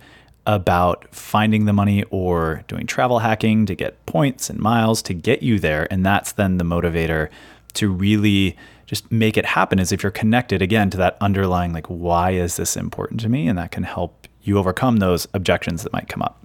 about 0.47 1.13
finding 1.13 1.65
the 1.65 1.73
money 1.73 2.03
or 2.09 2.63
doing 2.67 2.87
travel 2.87 3.19
hacking 3.19 3.65
to 3.65 3.75
get 3.75 4.03
points 4.05 4.49
and 4.49 4.57
miles 4.59 5.01
to 5.03 5.13
get 5.13 5.43
you 5.43 5.59
there. 5.59 5.87
And 5.91 6.05
that's 6.05 6.31
then 6.31 6.57
the 6.57 6.63
motivator 6.63 7.29
to 7.73 7.91
really 7.91 8.57
just 8.85 9.11
make 9.11 9.35
it 9.37 9.45
happen 9.45 9.77
is 9.77 9.91
if 9.91 10.01
you're 10.01 10.11
connected 10.11 10.61
again 10.61 10.89
to 10.89 10.97
that 10.97 11.17
underlying, 11.19 11.73
like, 11.73 11.87
why 11.87 12.31
is 12.31 12.55
this 12.55 12.77
important 12.77 13.19
to 13.19 13.29
me? 13.29 13.49
And 13.49 13.57
that 13.57 13.71
can 13.71 13.83
help 13.83 14.25
you 14.41 14.57
overcome 14.57 14.97
those 14.97 15.27
objections 15.33 15.83
that 15.83 15.91
might 15.91 16.07
come 16.07 16.21
up. 16.21 16.41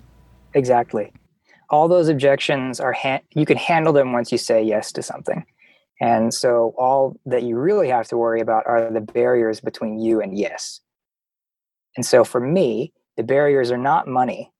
Exactly. 0.52 1.12
All 1.70 1.86
those 1.86 2.08
objections 2.08 2.80
are, 2.80 2.92
ha- 2.92 3.20
you 3.34 3.46
can 3.46 3.56
handle 3.56 3.92
them 3.92 4.12
once 4.12 4.32
you 4.32 4.36
say 4.36 4.62
yes 4.62 4.90
to 4.92 5.02
something. 5.02 5.46
And 6.00 6.34
so 6.34 6.74
all 6.76 7.16
that 7.26 7.44
you 7.44 7.56
really 7.56 7.88
have 7.88 8.08
to 8.08 8.16
worry 8.16 8.40
about 8.40 8.66
are 8.66 8.90
the 8.90 9.00
barriers 9.00 9.60
between 9.60 10.00
you 10.00 10.20
and 10.20 10.36
yes. 10.36 10.80
And 11.96 12.04
so 12.04 12.24
for 12.24 12.40
me, 12.40 12.92
the 13.16 13.22
barriers 13.22 13.70
are 13.70 13.78
not 13.78 14.06
money. 14.06 14.52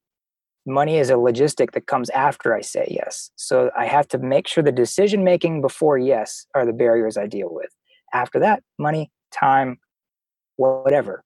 Money 0.65 0.99
is 0.99 1.11
a 1.11 1.15
logistic 1.15 1.73
that 1.73 1.87
comes 1.87 2.09
after 2.11 2.55
I 2.55 2.61
say 2.61 2.87
yes. 2.91 3.31
So 3.37 3.71
I 3.77 3.87
have 3.87 4.07
to 4.09 4.19
make 4.19 4.47
sure 4.47 4.63
the 4.63 4.71
decision 4.71 5.25
making 5.25 5.61
before 5.61 5.99
yes 5.99 6.47
are 6.55 6.65
the 6.65 6.73
barriers 6.73 7.17
I 7.17 7.27
deal 7.27 7.49
with. 7.51 7.71
After 8.13 8.39
that, 8.39 8.63
money, 8.79 9.11
time, 9.33 9.79
whatever. 10.57 11.25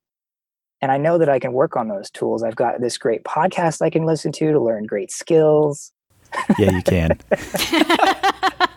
And 0.80 0.90
I 0.92 0.98
know 0.98 1.18
that 1.18 1.28
I 1.28 1.38
can 1.38 1.52
work 1.52 1.76
on 1.76 1.88
those 1.88 2.10
tools. 2.10 2.42
I've 2.42 2.56
got 2.56 2.80
this 2.80 2.96
great 2.96 3.24
podcast 3.24 3.82
I 3.82 3.90
can 3.90 4.06
listen 4.06 4.32
to 4.32 4.52
to 4.52 4.60
learn 4.60 4.84
great 4.84 5.10
skills. 5.10 5.92
Yeah, 6.58 6.70
you 6.70 6.82
can. 6.82 7.18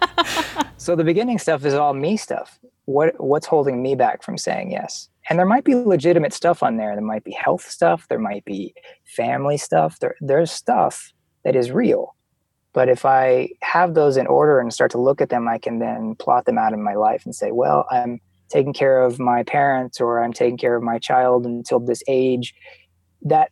so 0.80 0.96
the 0.96 1.04
beginning 1.04 1.38
stuff 1.38 1.64
is 1.66 1.76
all 1.76 1.94
me 1.94 2.18
stuff. 2.18 2.60
What 2.86 3.14
what's 3.20 3.46
holding 3.46 3.84
me 3.84 3.96
back 3.96 4.24
from 4.24 4.38
saying 4.38 4.72
yes? 4.72 5.10
and 5.30 5.38
there 5.38 5.46
might 5.46 5.64
be 5.64 5.76
legitimate 5.76 6.34
stuff 6.34 6.64
on 6.64 6.78
there. 6.78 6.96
There 6.96 7.06
might 7.06 7.24
be 7.24 7.32
health 7.32 7.62
stuff. 7.62 8.08
There 8.10 8.20
might 8.20 8.44
be 8.46 8.74
family 9.06 9.58
stuff. 9.58 10.00
There, 10.00 10.16
there's 10.20 10.52
stuff 10.52 11.14
that 11.44 11.56
is 11.56 11.72
real. 11.72 12.16
But 12.74 12.88
if 12.88 13.04
i 13.04 13.50
have 13.62 13.94
those 13.94 14.16
in 14.16 14.28
order 14.28 14.60
and 14.60 14.72
start 14.72 14.92
to 14.92 15.02
look 15.02 15.22
at 15.22 15.30
them 15.30 15.48
i 15.48 15.58
can 15.58 15.80
then 15.80 16.16
plot 16.16 16.46
them 16.46 16.60
out 16.60 16.72
in 16.72 16.84
my 16.84 16.94
life 16.94 17.26
and 17.26 17.34
say 17.34 17.50
well 17.52 17.88
i'm 17.90 18.22
taking 18.48 18.74
care 18.74 19.02
of 19.02 19.20
my 19.20 19.42
parents 19.42 20.00
or 20.00 20.24
i'm 20.24 20.32
taking 20.32 20.58
care 20.58 20.76
of 20.76 20.84
my 20.84 21.00
child 21.00 21.46
until 21.46 21.80
this 21.80 22.04
age. 22.08 22.54
That 23.24 23.52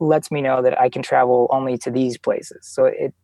lets 0.00 0.30
me 0.30 0.42
know 0.42 0.60
that 0.62 0.78
i 0.78 0.88
can 0.90 1.02
travel 1.02 1.48
only 1.50 1.78
to 1.78 1.90
these 1.90 2.18
places. 2.18 2.68
So 2.68 2.84
it 2.84 3.14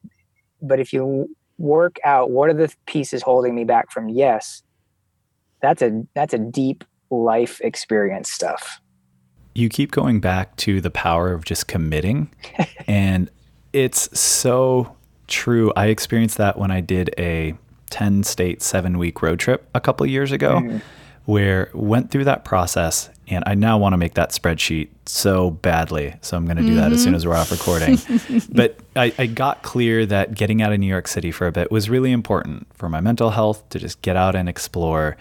but 0.62 0.80
if 0.80 0.92
you 0.94 1.28
work 1.58 1.96
out 2.04 2.30
what 2.30 2.48
are 2.50 2.54
the 2.54 2.72
pieces 2.86 3.22
holding 3.22 3.54
me 3.54 3.64
back 3.64 3.90
from 3.90 4.08
yes 4.08 4.62
that's 5.64 5.80
a 5.80 6.04
that's 6.14 6.34
a 6.34 6.38
deep 6.38 6.84
life 7.10 7.60
experience 7.62 8.30
stuff. 8.30 8.80
You 9.54 9.68
keep 9.68 9.92
going 9.92 10.20
back 10.20 10.56
to 10.56 10.80
the 10.80 10.90
power 10.90 11.32
of 11.32 11.44
just 11.44 11.68
committing. 11.68 12.30
and 12.86 13.30
it's 13.72 14.18
so 14.18 14.96
true. 15.26 15.72
I 15.76 15.86
experienced 15.86 16.38
that 16.38 16.58
when 16.58 16.70
I 16.70 16.80
did 16.80 17.14
a 17.18 17.54
10 17.90 18.24
state, 18.24 18.62
seven 18.62 18.98
week 18.98 19.22
road 19.22 19.38
trip 19.38 19.68
a 19.74 19.80
couple 19.80 20.04
years 20.06 20.32
ago, 20.32 20.56
mm-hmm. 20.56 20.78
Where 21.24 21.70
went 21.72 22.10
through 22.10 22.24
that 22.24 22.44
process. 22.44 23.10
And 23.26 23.42
I 23.46 23.54
now 23.54 23.78
want 23.78 23.94
to 23.94 23.96
make 23.96 24.14
that 24.14 24.30
spreadsheet 24.32 24.88
so 25.06 25.50
badly. 25.50 26.14
So 26.20 26.36
I'm 26.36 26.44
going 26.44 26.58
to 26.58 26.62
do 26.62 26.70
mm-hmm. 26.70 26.76
that 26.76 26.92
as 26.92 27.02
soon 27.02 27.14
as 27.14 27.26
we're 27.26 27.34
off 27.34 27.50
recording. 27.50 27.98
but 28.50 28.78
I, 28.94 29.14
I 29.18 29.26
got 29.26 29.62
clear 29.62 30.04
that 30.06 30.34
getting 30.34 30.60
out 30.60 30.72
of 30.72 30.78
New 30.78 30.86
York 30.86 31.08
City 31.08 31.30
for 31.30 31.46
a 31.46 31.52
bit 31.52 31.70
was 31.70 31.88
really 31.88 32.12
important 32.12 32.66
for 32.74 32.90
my 32.90 33.00
mental 33.00 33.30
health 33.30 33.66
to 33.70 33.78
just 33.78 34.02
get 34.02 34.16
out 34.16 34.34
and 34.34 34.48
explore 34.48 35.16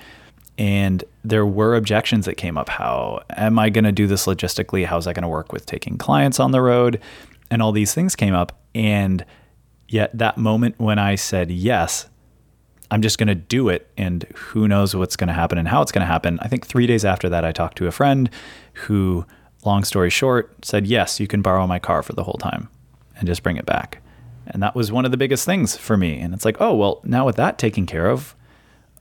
and 0.57 1.03
there 1.23 1.45
were 1.45 1.75
objections 1.75 2.25
that 2.25 2.35
came 2.35 2.57
up. 2.57 2.69
How 2.69 3.23
am 3.31 3.57
I 3.57 3.69
going 3.69 3.85
to 3.85 3.91
do 3.91 4.07
this 4.07 4.25
logistically? 4.25 4.85
How's 4.85 5.05
that 5.05 5.15
going 5.15 5.23
to 5.23 5.29
work 5.29 5.51
with 5.51 5.65
taking 5.65 5.97
clients 5.97 6.39
on 6.39 6.51
the 6.51 6.61
road? 6.61 6.99
And 7.49 7.61
all 7.61 7.71
these 7.71 7.93
things 7.93 8.15
came 8.15 8.33
up. 8.33 8.59
And 8.75 9.25
yet, 9.87 10.15
that 10.17 10.37
moment 10.37 10.75
when 10.77 10.99
I 10.99 11.15
said 11.15 11.49
yes, 11.49 12.07
I'm 12.93 13.01
just 13.01 13.17
going 13.17 13.27
to 13.27 13.35
do 13.35 13.69
it. 13.69 13.89
And 13.97 14.23
who 14.35 14.67
knows 14.67 14.95
what's 14.95 15.15
going 15.15 15.27
to 15.27 15.33
happen 15.33 15.57
and 15.57 15.67
how 15.67 15.81
it's 15.81 15.91
going 15.91 16.05
to 16.05 16.11
happen. 16.11 16.39
I 16.41 16.47
think 16.47 16.65
three 16.65 16.87
days 16.87 17.03
after 17.03 17.27
that, 17.29 17.43
I 17.43 17.51
talked 17.51 17.77
to 17.79 17.87
a 17.87 17.91
friend 17.91 18.29
who, 18.73 19.25
long 19.65 19.83
story 19.83 20.09
short, 20.09 20.63
said, 20.63 20.85
Yes, 20.87 21.19
you 21.19 21.27
can 21.27 21.41
borrow 21.41 21.65
my 21.67 21.79
car 21.79 22.03
for 22.03 22.13
the 22.13 22.23
whole 22.23 22.37
time 22.39 22.69
and 23.17 23.27
just 23.27 23.43
bring 23.43 23.57
it 23.57 23.65
back. 23.65 24.01
And 24.47 24.61
that 24.61 24.75
was 24.75 24.91
one 24.91 25.05
of 25.05 25.11
the 25.11 25.17
biggest 25.17 25.45
things 25.45 25.75
for 25.75 25.97
me. 25.97 26.19
And 26.19 26.33
it's 26.33 26.45
like, 26.45 26.57
oh, 26.59 26.75
well, 26.75 27.01
now 27.03 27.25
with 27.25 27.37
that 27.37 27.57
taken 27.57 27.85
care 27.85 28.09
of, 28.09 28.35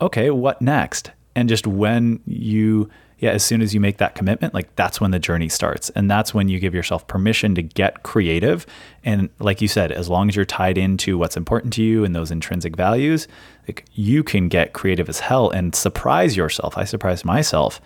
okay, 0.00 0.31
what 0.31 0.62
next? 0.62 1.11
and 1.35 1.48
just 1.48 1.66
when 1.66 2.20
you 2.26 2.90
yeah 3.22 3.30
as 3.30 3.44
soon 3.44 3.62
as 3.62 3.72
you 3.72 3.78
make 3.78 3.98
that 3.98 4.16
commitment 4.16 4.52
like 4.52 4.74
that's 4.74 5.00
when 5.00 5.12
the 5.12 5.18
journey 5.18 5.48
starts. 5.48 5.88
And 5.90 6.11
that's 6.11 6.35
when 6.35 6.48
you 6.48 6.58
give 6.58 6.74
yourself 6.74 7.06
permission 7.06 7.54
to 7.54 7.62
get 7.62 8.02
creative. 8.02 8.66
And 9.04 9.30
like 9.38 9.62
you 9.62 9.68
said 9.68 9.92
as 9.92 10.11
long 10.11 10.28
as 10.28 10.37
you're 10.37 10.44
tied 10.44 10.76
into 10.76 11.16
what's 11.16 11.37
important 11.37 11.72
to 11.74 11.82
you 11.82 12.04
and 12.04 12.14
those 12.14 12.30
intrinsic 12.30 12.76
values 12.76 13.28
like 13.68 13.85
you 13.94 14.24
can 14.24 14.48
get 14.48 14.72
creative 14.72 15.08
as 15.08 15.20
hell 15.20 15.48
and 15.50 15.74
surprise 15.74 16.37
yourself. 16.37 16.76
I 16.76 16.85
surprised 16.85 17.24
myself 17.24 17.80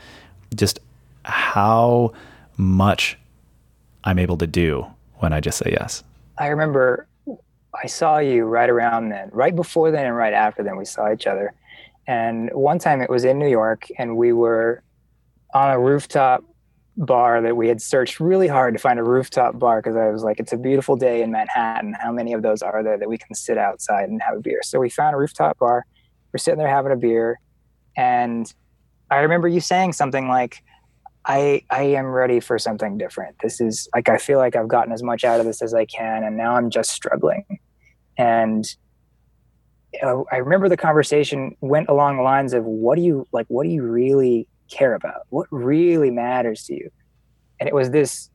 just 0.55 0.81
how 1.25 2.13
much 2.57 3.19
i'm 4.05 4.19
able 4.19 4.39
to 4.39 4.47
do 4.47 4.87
when 5.17 5.33
i 5.33 5.41
just 5.41 5.59
say 5.59 5.71
yes. 5.79 6.03
I 6.39 6.47
remember 6.47 7.07
i 7.83 7.87
saw 7.87 8.19
you 8.19 8.45
right 8.45 8.71
around 8.71 9.11
then 9.11 9.29
right 9.33 9.55
before 9.55 9.91
then 9.91 10.07
and 10.07 10.17
right 10.17 10.33
after 10.33 10.63
then 10.63 10.77
we 10.77 10.87
saw 10.87 11.13
each 11.13 11.27
other. 11.27 11.53
And 12.07 12.51
one 12.53 12.79
time 12.79 13.03
it 13.03 13.11
was 13.11 13.25
in 13.25 13.39
New 13.39 13.49
York, 13.49 13.89
and 13.99 14.17
we 14.17 14.33
were 14.33 14.83
on 15.57 15.71
a 15.71 15.81
rooftop 15.81 16.45
bar 16.99 17.41
that 17.41 17.57
we 17.57 17.67
had 17.67 17.81
searched 17.81 18.21
really 18.21 18.47
hard 18.47 18.75
to 18.75 18.79
find 18.79 18.99
a 18.99 19.03
rooftop 19.03 19.59
bar 19.59 19.81
because 19.81 19.97
I 19.97 20.11
was 20.11 20.23
like, 20.23 20.39
it's 20.39 20.53
a 20.53 20.57
beautiful 20.59 20.97
day 20.97 21.23
in 21.23 21.31
Manhattan. 21.31 21.95
How 21.99 22.13
many 22.13 22.35
of 22.35 22.43
those 22.43 22.61
are 22.61 22.83
there 22.83 22.99
that 22.99 23.09
we 23.09 23.17
can 23.17 23.35
sit 23.35 23.57
outside 23.57 24.11
and 24.11 24.21
have 24.21 24.37
a 24.37 24.41
beer? 24.41 24.61
So 24.63 24.79
we 24.79 24.91
found 24.91 25.15
a 25.15 25.19
rooftop 25.19 25.59
bar. 25.59 25.87
We're 26.31 26.39
sitting 26.39 26.59
there 26.59 26.69
having 26.69 26.93
a 26.93 26.97
beer. 26.97 27.41
And 27.97 28.53
I 29.11 29.21
remember 29.21 29.49
you 29.49 29.61
saying 29.61 29.95
something 29.95 30.29
like, 30.29 30.63
I, 31.25 31.63
I 31.71 31.85
am 31.85 32.07
ready 32.07 32.39
for 32.39 32.59
something 32.59 32.99
different. 32.99 33.37
This 33.43 33.59
is 33.59 33.89
like, 33.95 34.11
I 34.11 34.19
feel 34.19 34.39
like 34.39 34.57
I've 34.57 34.69
gotten 34.69 34.93
as 34.93 35.03
much 35.03 35.25
out 35.25 35.41
of 35.41 35.47
this 35.47 35.63
as 35.63 35.73
I 35.73 35.87
can. 35.87 36.23
And 36.23 36.37
now 36.37 36.55
I'm 36.57 36.69
just 36.69 36.91
struggling. 36.91 37.47
And 38.19 38.67
I 40.03 40.37
remember 40.37 40.69
the 40.69 40.77
conversation 40.77 41.57
went 41.63 41.89
along 41.89 42.19
the 42.19 42.23
lines 42.23 42.53
of 42.53 42.65
what 42.65 42.97
do 42.97 43.03
you 43.03 43.27
like 43.33 43.47
what 43.49 43.65
do 43.65 43.71
you 43.71 43.83
really 43.83 44.47
care 44.71 44.95
about 44.95 45.23
what 45.31 45.47
really 45.51 46.11
matters 46.11 46.65
to 46.65 46.75
you 46.75 46.91
and 47.61 47.69
it 47.69 47.75
was 47.75 47.91
this 47.91 48.31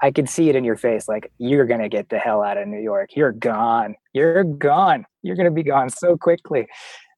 i 0.00 0.10
could 0.10 0.28
see 0.28 0.48
it 0.48 0.56
in 0.56 0.64
your 0.64 0.76
face 0.76 1.08
like 1.08 1.30
you're 1.38 1.66
gonna 1.66 1.88
get 1.88 2.08
the 2.08 2.18
hell 2.18 2.42
out 2.42 2.56
of 2.56 2.66
new 2.68 2.80
york 2.80 3.10
you're 3.14 3.32
gone 3.32 3.94
you're 4.12 4.44
gone 4.44 5.04
you're 5.22 5.36
gonna 5.36 5.50
be 5.50 5.62
gone 5.62 5.90
so 5.90 6.16
quickly 6.16 6.66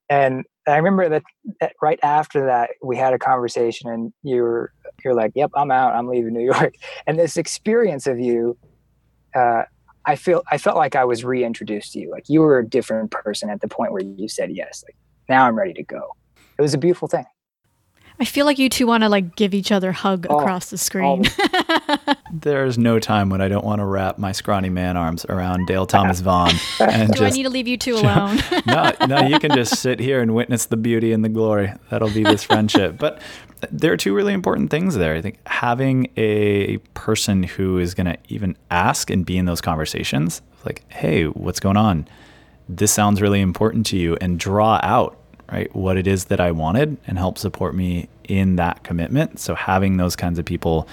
and 0.08 0.44
i 0.66 0.76
remember 0.76 1.08
that, 1.08 1.22
that 1.60 1.72
right 1.82 2.00
after 2.02 2.46
that 2.46 2.70
we 2.82 2.96
had 2.96 3.12
a 3.12 3.18
conversation 3.18 3.90
and 3.90 4.12
you 4.22 4.42
were 4.42 4.72
you're 5.04 5.14
like 5.14 5.32
yep 5.34 5.50
i'm 5.54 5.70
out 5.70 5.94
i'm 5.94 6.08
leaving 6.08 6.32
new 6.32 6.44
york 6.44 6.74
and 7.06 7.18
this 7.18 7.36
experience 7.36 8.06
of 8.06 8.18
you 8.18 8.56
uh, 9.34 9.64
I 10.06 10.16
feel 10.16 10.42
I 10.50 10.58
felt 10.58 10.76
like 10.76 10.96
I 10.96 11.04
was 11.04 11.24
reintroduced 11.24 11.92
to 11.92 12.00
you. 12.00 12.10
Like 12.10 12.24
you 12.28 12.40
were 12.40 12.58
a 12.58 12.66
different 12.66 13.10
person 13.10 13.50
at 13.50 13.60
the 13.60 13.68
point 13.68 13.92
where 13.92 14.02
you 14.02 14.28
said 14.28 14.50
yes. 14.52 14.84
Like 14.86 14.96
now 15.28 15.46
I'm 15.46 15.56
ready 15.56 15.72
to 15.74 15.82
go. 15.82 16.10
It 16.58 16.62
was 16.62 16.74
a 16.74 16.78
beautiful 16.78 17.08
thing. 17.08 17.24
I 18.20 18.24
feel 18.24 18.46
like 18.46 18.58
you 18.58 18.68
two 18.68 18.86
want 18.86 19.02
to 19.02 19.08
like 19.08 19.34
give 19.34 19.54
each 19.54 19.72
other 19.72 19.90
a 19.90 19.92
hug 19.92 20.26
oh, 20.30 20.38
across 20.38 20.70
the 20.70 20.78
screen. 20.78 21.24
Oh. 21.26 22.14
There's 22.32 22.78
no 22.78 23.00
time 23.00 23.28
when 23.28 23.40
I 23.40 23.48
don't 23.48 23.64
want 23.64 23.80
to 23.80 23.84
wrap 23.84 24.18
my 24.18 24.30
scrawny 24.30 24.70
man 24.70 24.96
arms 24.96 25.24
around 25.24 25.66
Dale 25.66 25.86
Thomas 25.86 26.20
Vaughn. 26.20 26.52
And 26.78 27.12
Do 27.12 27.20
just, 27.20 27.34
I 27.34 27.36
need 27.36 27.42
to 27.42 27.50
leave 27.50 27.66
you 27.66 27.76
two 27.76 27.96
alone? 27.96 28.38
no, 28.66 28.92
no, 29.06 29.20
you 29.22 29.40
can 29.40 29.52
just 29.52 29.78
sit 29.78 29.98
here 29.98 30.20
and 30.20 30.34
witness 30.34 30.66
the 30.66 30.76
beauty 30.76 31.12
and 31.12 31.24
the 31.24 31.28
glory. 31.28 31.72
That'll 31.90 32.10
be 32.10 32.22
this 32.22 32.44
friendship. 32.44 32.98
But 32.98 33.20
there 33.70 33.92
are 33.92 33.96
two 33.96 34.14
really 34.14 34.32
important 34.32 34.70
things 34.70 34.94
there. 34.94 35.14
I 35.14 35.20
think 35.20 35.38
having 35.46 36.08
a 36.16 36.78
person 36.94 37.42
who 37.42 37.78
is 37.78 37.94
going 37.94 38.06
to 38.06 38.18
even 38.28 38.56
ask 38.70 39.10
and 39.10 39.26
be 39.26 39.36
in 39.38 39.46
those 39.46 39.60
conversations, 39.60 40.40
like, 40.64 40.84
hey, 40.92 41.24
what's 41.24 41.60
going 41.60 41.76
on? 41.76 42.06
This 42.68 42.92
sounds 42.92 43.20
really 43.20 43.40
important 43.40 43.86
to 43.86 43.98
you, 43.98 44.16
and 44.20 44.38
draw 44.38 44.80
out 44.82 45.18
right 45.50 45.74
what 45.74 45.96
it 45.96 46.06
is 46.06 46.26
that 46.26 46.40
I 46.40 46.50
wanted 46.50 46.96
and 47.06 47.18
help 47.18 47.38
support 47.38 47.74
me 47.74 48.08
in 48.24 48.56
that 48.56 48.82
commitment. 48.82 49.38
So 49.40 49.54
having 49.54 49.96
those 49.96 50.16
kinds 50.16 50.38
of 50.38 50.44
people 50.44 50.88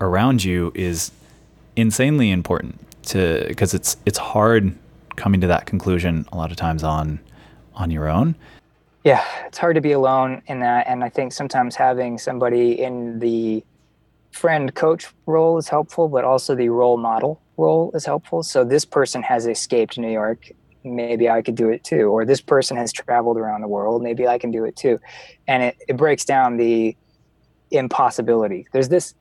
around 0.00 0.42
you 0.42 0.72
is 0.74 1.12
insanely 1.76 2.30
important 2.30 2.78
to 3.04 3.44
because 3.48 3.74
it's 3.74 3.96
it's 4.06 4.18
hard 4.18 4.74
coming 5.16 5.40
to 5.40 5.46
that 5.46 5.66
conclusion 5.66 6.26
a 6.32 6.36
lot 6.36 6.50
of 6.50 6.56
times 6.56 6.82
on 6.82 7.20
on 7.74 7.90
your 7.90 8.08
own. 8.08 8.34
Yeah 9.04 9.24
it's 9.46 9.58
hard 9.58 9.74
to 9.74 9.80
be 9.80 9.92
alone 9.92 10.42
in 10.46 10.60
that. 10.60 10.86
And 10.86 11.04
i 11.04 11.08
think 11.08 11.32
sometimes 11.32 11.76
having 11.76 12.18
somebody 12.18 12.80
in 12.80 13.18
the 13.18 13.64
friend 14.30 14.74
coach 14.74 15.08
role 15.26 15.58
is 15.58 15.68
helpful 15.68 16.08
but 16.08 16.24
also 16.24 16.54
the 16.54 16.70
role 16.70 16.96
model 16.96 17.40
role 17.58 17.90
is 17.94 18.06
helpful. 18.06 18.42
So 18.42 18.64
this 18.64 18.84
person 18.84 19.22
has 19.22 19.46
escaped 19.46 19.98
new 19.98 20.10
york 20.10 20.50
maybe 20.84 21.28
i 21.28 21.40
could 21.42 21.54
do 21.54 21.68
it 21.68 21.82
too 21.84 22.04
or 22.04 22.24
this 22.24 22.40
person 22.40 22.76
has 22.76 22.92
traveled 22.92 23.36
around 23.36 23.60
the 23.60 23.68
world 23.68 24.02
maybe 24.02 24.26
i 24.26 24.38
can 24.38 24.50
do 24.50 24.64
it 24.64 24.76
too 24.76 24.98
and 25.46 25.62
it, 25.62 25.76
it 25.88 25.96
breaks 25.96 26.24
down 26.24 26.56
the 26.56 26.96
impossibility 27.70 28.66
there's 28.72 28.88
this 28.88 29.14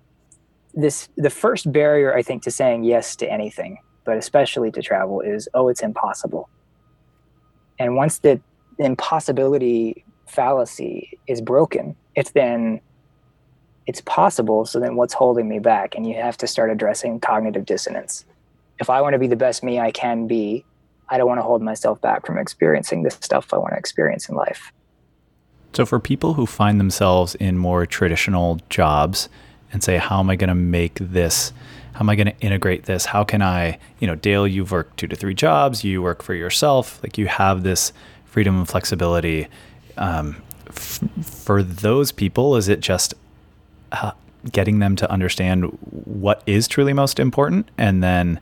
this 0.73 1.09
the 1.17 1.29
first 1.29 1.71
barrier 1.71 2.13
i 2.15 2.21
think 2.21 2.43
to 2.43 2.51
saying 2.51 2.83
yes 2.83 3.15
to 3.15 3.29
anything 3.31 3.77
but 4.03 4.17
especially 4.17 4.71
to 4.71 4.81
travel 4.81 5.21
is 5.21 5.47
oh 5.53 5.67
it's 5.67 5.81
impossible 5.81 6.49
and 7.79 7.95
once 7.95 8.19
the 8.19 8.39
impossibility 8.77 10.05
fallacy 10.27 11.17
is 11.27 11.41
broken, 11.41 11.95
it's 12.15 12.31
then 12.31 12.79
it's 13.87 14.01
possible. 14.01 14.65
So 14.65 14.79
then 14.79 14.95
what's 14.95 15.13
holding 15.13 15.49
me 15.49 15.59
back? 15.59 15.95
And 15.95 16.07
you 16.07 16.15
have 16.15 16.37
to 16.37 16.47
start 16.47 16.71
addressing 16.71 17.19
cognitive 17.19 17.65
dissonance. 17.65 18.25
If 18.79 18.89
I 18.89 19.01
want 19.01 19.13
to 19.13 19.19
be 19.19 19.27
the 19.27 19.35
best 19.35 19.63
me 19.63 19.79
I 19.79 19.91
can 19.91 20.27
be, 20.27 20.63
I 21.11 21.17
don't 21.17 21.27
want 21.27 21.39
to 21.39 21.43
hold 21.43 21.61
myself 21.61 21.99
back 21.99 22.25
from 22.25 22.37
experiencing 22.37 23.03
the 23.03 23.11
stuff 23.11 23.53
I 23.53 23.57
want 23.57 23.73
to 23.73 23.77
experience 23.77 24.29
in 24.29 24.35
life. 24.35 24.71
So 25.73 25.85
for 25.85 25.99
people 25.99 26.33
who 26.33 26.45
find 26.45 26.79
themselves 26.79 27.35
in 27.35 27.57
more 27.57 27.85
traditional 27.85 28.59
jobs 28.69 29.27
and 29.73 29.83
say, 29.83 29.97
how 29.97 30.19
am 30.19 30.29
I 30.29 30.37
going 30.37 30.47
to 30.47 30.55
make 30.55 30.97
this? 30.99 31.51
How 31.93 31.99
am 31.99 32.09
I 32.09 32.15
going 32.15 32.27
to 32.27 32.39
integrate 32.39 32.85
this? 32.85 33.05
How 33.05 33.25
can 33.25 33.41
I, 33.41 33.77
you 33.99 34.07
know, 34.07 34.15
Dale, 34.15 34.47
you've 34.47 34.71
worked 34.71 34.97
two 34.97 35.07
to 35.07 35.15
three 35.15 35.33
jobs, 35.33 35.83
you 35.83 36.01
work 36.01 36.23
for 36.23 36.33
yourself, 36.33 37.01
like 37.03 37.17
you 37.17 37.27
have 37.27 37.63
this 37.63 37.91
freedom 38.25 38.57
and 38.57 38.67
flexibility. 38.67 39.47
Um, 39.97 40.41
f- 40.67 41.01
for 41.21 41.61
those 41.61 42.13
people, 42.13 42.55
is 42.55 42.69
it 42.69 42.79
just 42.79 43.13
uh, 43.91 44.11
getting 44.49 44.79
them 44.79 44.95
to 44.95 45.11
understand 45.11 45.65
what 45.81 46.41
is 46.45 46.67
truly 46.67 46.93
most 46.93 47.19
important 47.19 47.69
and 47.77 48.01
then 48.01 48.39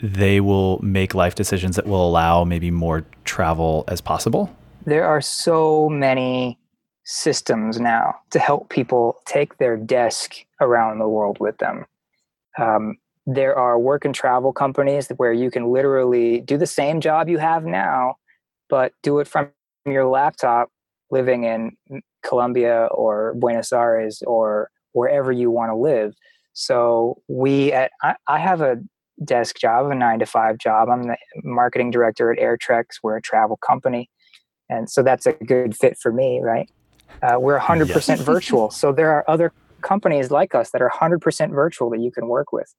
they 0.00 0.40
will 0.40 0.80
make 0.82 1.14
life 1.14 1.34
decisions 1.34 1.76
that 1.76 1.86
will 1.86 2.06
allow 2.06 2.44
maybe 2.44 2.70
more 2.70 3.04
travel 3.24 3.84
as 3.88 4.00
possible? 4.00 4.54
There 4.84 5.06
are 5.06 5.20
so 5.20 5.88
many 5.88 6.58
systems 7.04 7.78
now 7.78 8.16
to 8.30 8.38
help 8.38 8.68
people 8.70 9.18
take 9.26 9.58
their 9.58 9.76
desk 9.76 10.34
around 10.60 10.98
the 10.98 11.08
world 11.08 11.38
with 11.38 11.58
them. 11.58 11.86
Um, 12.58 12.98
there 13.26 13.56
are 13.56 13.78
work 13.78 14.04
and 14.04 14.14
travel 14.14 14.52
companies 14.52 15.08
where 15.16 15.32
you 15.32 15.50
can 15.50 15.70
literally 15.72 16.40
do 16.40 16.58
the 16.58 16.66
same 16.66 17.00
job 17.00 17.28
you 17.28 17.38
have 17.38 17.64
now 17.64 18.16
but 18.68 18.92
do 19.02 19.18
it 19.18 19.28
from 19.28 19.50
your 19.86 20.06
laptop 20.06 20.70
living 21.10 21.44
in 21.44 21.76
Colombia 22.24 22.88
or 22.90 23.34
Buenos 23.34 23.72
Aires 23.72 24.22
or 24.26 24.70
wherever 24.92 25.30
you 25.30 25.50
want 25.50 25.70
to 25.70 25.76
live. 25.76 26.14
So 26.54 27.22
we 27.28 27.72
at 27.72 27.90
I, 28.02 28.14
I, 28.26 28.38
have 28.38 28.60
a 28.60 28.82
desk 29.22 29.56
job, 29.58 29.90
a 29.90 29.94
nine 29.94 30.18
to 30.18 30.26
five 30.26 30.58
job. 30.58 30.88
I'm 30.88 31.04
the 31.04 31.16
marketing 31.42 31.90
director 31.90 32.32
at 32.32 32.38
AirTreks. 32.38 32.98
We're 33.02 33.16
a 33.16 33.22
travel 33.22 33.56
company, 33.56 34.10
and 34.68 34.90
so 34.90 35.02
that's 35.02 35.26
a 35.26 35.32
good 35.32 35.76
fit 35.76 35.98
for 36.00 36.12
me, 36.12 36.40
right? 36.42 36.68
Uh, 37.22 37.38
we're 37.38 37.58
100% 37.58 37.88
yes. 37.88 38.20
virtual, 38.22 38.70
so 38.70 38.92
there 38.92 39.10
are 39.10 39.24
other 39.28 39.52
companies 39.82 40.30
like 40.30 40.54
us 40.54 40.70
that 40.70 40.80
are 40.80 40.90
100% 40.90 41.50
virtual 41.50 41.90
that 41.90 42.00
you 42.00 42.10
can 42.10 42.26
work 42.26 42.52
with 42.52 42.74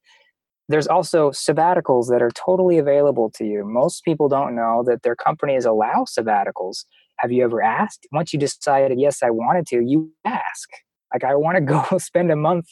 there's 0.68 0.86
also 0.86 1.30
sabbaticals 1.30 2.08
that 2.08 2.22
are 2.22 2.30
totally 2.30 2.78
available 2.78 3.30
to 3.36 3.44
you. 3.44 3.64
Most 3.64 4.04
people 4.04 4.28
don't 4.28 4.54
know 4.54 4.82
that 4.86 5.02
their 5.02 5.14
companies 5.14 5.64
allow 5.64 6.04
sabbaticals. 6.04 6.84
Have 7.18 7.30
you 7.30 7.44
ever 7.44 7.62
asked? 7.62 8.06
Once 8.12 8.32
you 8.32 8.38
decided, 8.38 8.98
yes, 8.98 9.22
I 9.22 9.30
wanted 9.30 9.66
to, 9.68 9.80
you 9.80 10.12
ask. 10.24 10.68
Like, 11.12 11.24
I 11.24 11.34
want 11.36 11.56
to 11.56 11.60
go 11.90 11.98
spend 11.98 12.30
a 12.30 12.36
month 12.36 12.66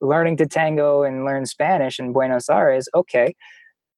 learning 0.00 0.36
to 0.38 0.46
tango 0.46 1.02
and 1.02 1.24
learn 1.24 1.46
Spanish 1.46 1.98
in 1.98 2.12
Buenos 2.12 2.48
Aires. 2.48 2.88
Okay, 2.94 3.34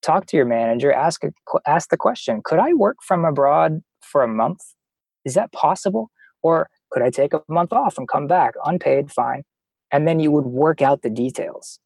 talk 0.02 0.26
to 0.26 0.36
your 0.36 0.46
manager. 0.46 0.92
Ask 0.92 1.24
a, 1.24 1.30
ask 1.66 1.90
the 1.90 1.96
question: 1.96 2.40
Could 2.44 2.58
I 2.58 2.74
work 2.74 2.96
from 3.02 3.24
abroad 3.24 3.82
for 4.02 4.22
a 4.22 4.28
month? 4.28 4.60
Is 5.24 5.34
that 5.34 5.52
possible? 5.52 6.10
Or 6.42 6.68
could 6.90 7.02
I 7.02 7.10
take 7.10 7.34
a 7.34 7.42
month 7.48 7.72
off 7.72 7.98
and 7.98 8.08
come 8.08 8.26
back 8.26 8.54
unpaid? 8.64 9.10
Fine, 9.10 9.42
and 9.92 10.06
then 10.06 10.20
you 10.20 10.30
would 10.30 10.46
work 10.46 10.82
out 10.82 11.02
the 11.02 11.10
details 11.10 11.80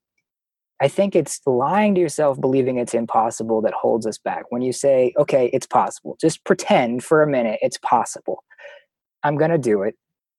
I 0.83 0.89
think 0.89 1.15
it's 1.15 1.41
lying 1.47 1.95
to 1.95 2.01
yourself, 2.01 2.41
believing 2.41 2.77
it's 2.77 2.93
impossible 2.93 3.63
that 3.63 3.73
holds 3.73 4.05
us 4.05 4.19
back. 4.19 4.47
When 4.51 4.63
you 4.63 4.73
say, 4.73 5.13
okay, 5.17 5.49
it's 5.53 5.67
possible, 5.67 6.17
just 6.21 6.45
pretend 6.45 7.05
for 7.05 7.23
a 7.23 7.27
minute 7.29 7.61
it's 7.63 7.79
possible. 7.79 8.43
I'm 9.23 9.37
going 9.37 9.53
to 9.53 9.59
do 9.59 9.83
it. 9.83 9.95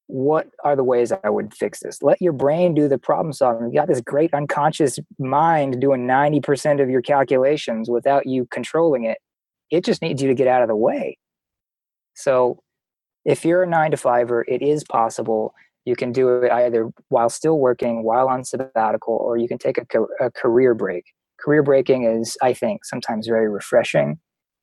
What 0.08 0.48
are 0.64 0.76
the 0.76 0.84
ways 0.84 1.12
I 1.24 1.30
would 1.30 1.54
fix 1.54 1.80
this? 1.80 2.02
Let 2.02 2.22
your 2.22 2.34
brain 2.34 2.74
do 2.74 2.88
the 2.88 2.98
problem 2.98 3.34
solving. 3.34 3.70
You 3.70 3.80
got 3.80 3.88
this 3.88 4.02
great 4.02 4.34
unconscious 4.34 5.00
mind 5.18 5.80
doing 5.80 6.06
90% 6.06 6.82
of 6.82 6.90
your 6.90 7.02
calculations 7.02 7.90
without 7.90 8.26
you 8.26 8.46
controlling 8.52 9.06
it. 9.06 9.18
It 9.72 9.86
just 9.86 10.02
needs 10.02 10.22
you 10.22 10.28
to 10.28 10.36
get 10.36 10.48
out 10.48 10.62
of 10.62 10.68
the 10.68 10.76
way. 10.76 11.18
So 12.16 12.62
if 13.26 13.46
you're 13.46 13.64
a 13.64 13.68
nine 13.68 13.92
to 13.92 13.98
fiver, 13.98 14.46
it 14.48 14.62
is 14.62 14.84
possible 14.84 15.54
you 15.86 15.96
can 15.96 16.12
do 16.12 16.44
it 16.44 16.52
either 16.52 16.90
while 17.10 17.30
still 17.30 17.60
working, 17.60 18.04
while 18.04 18.30
on 18.30 18.44
sabbatical, 18.44 19.16
or 19.16 19.38
you 19.38 19.48
can 19.48 19.58
take 19.58 19.78
a, 19.78 19.86
a 20.20 20.32
career 20.32 20.74
break. 20.74 21.06
Career 21.40 21.64
breaking 21.64 22.04
is, 22.04 22.38
I 22.42 22.54
think, 22.54 22.86
sometimes 22.86 23.28
very 23.28 23.50
refreshing. 23.50 24.20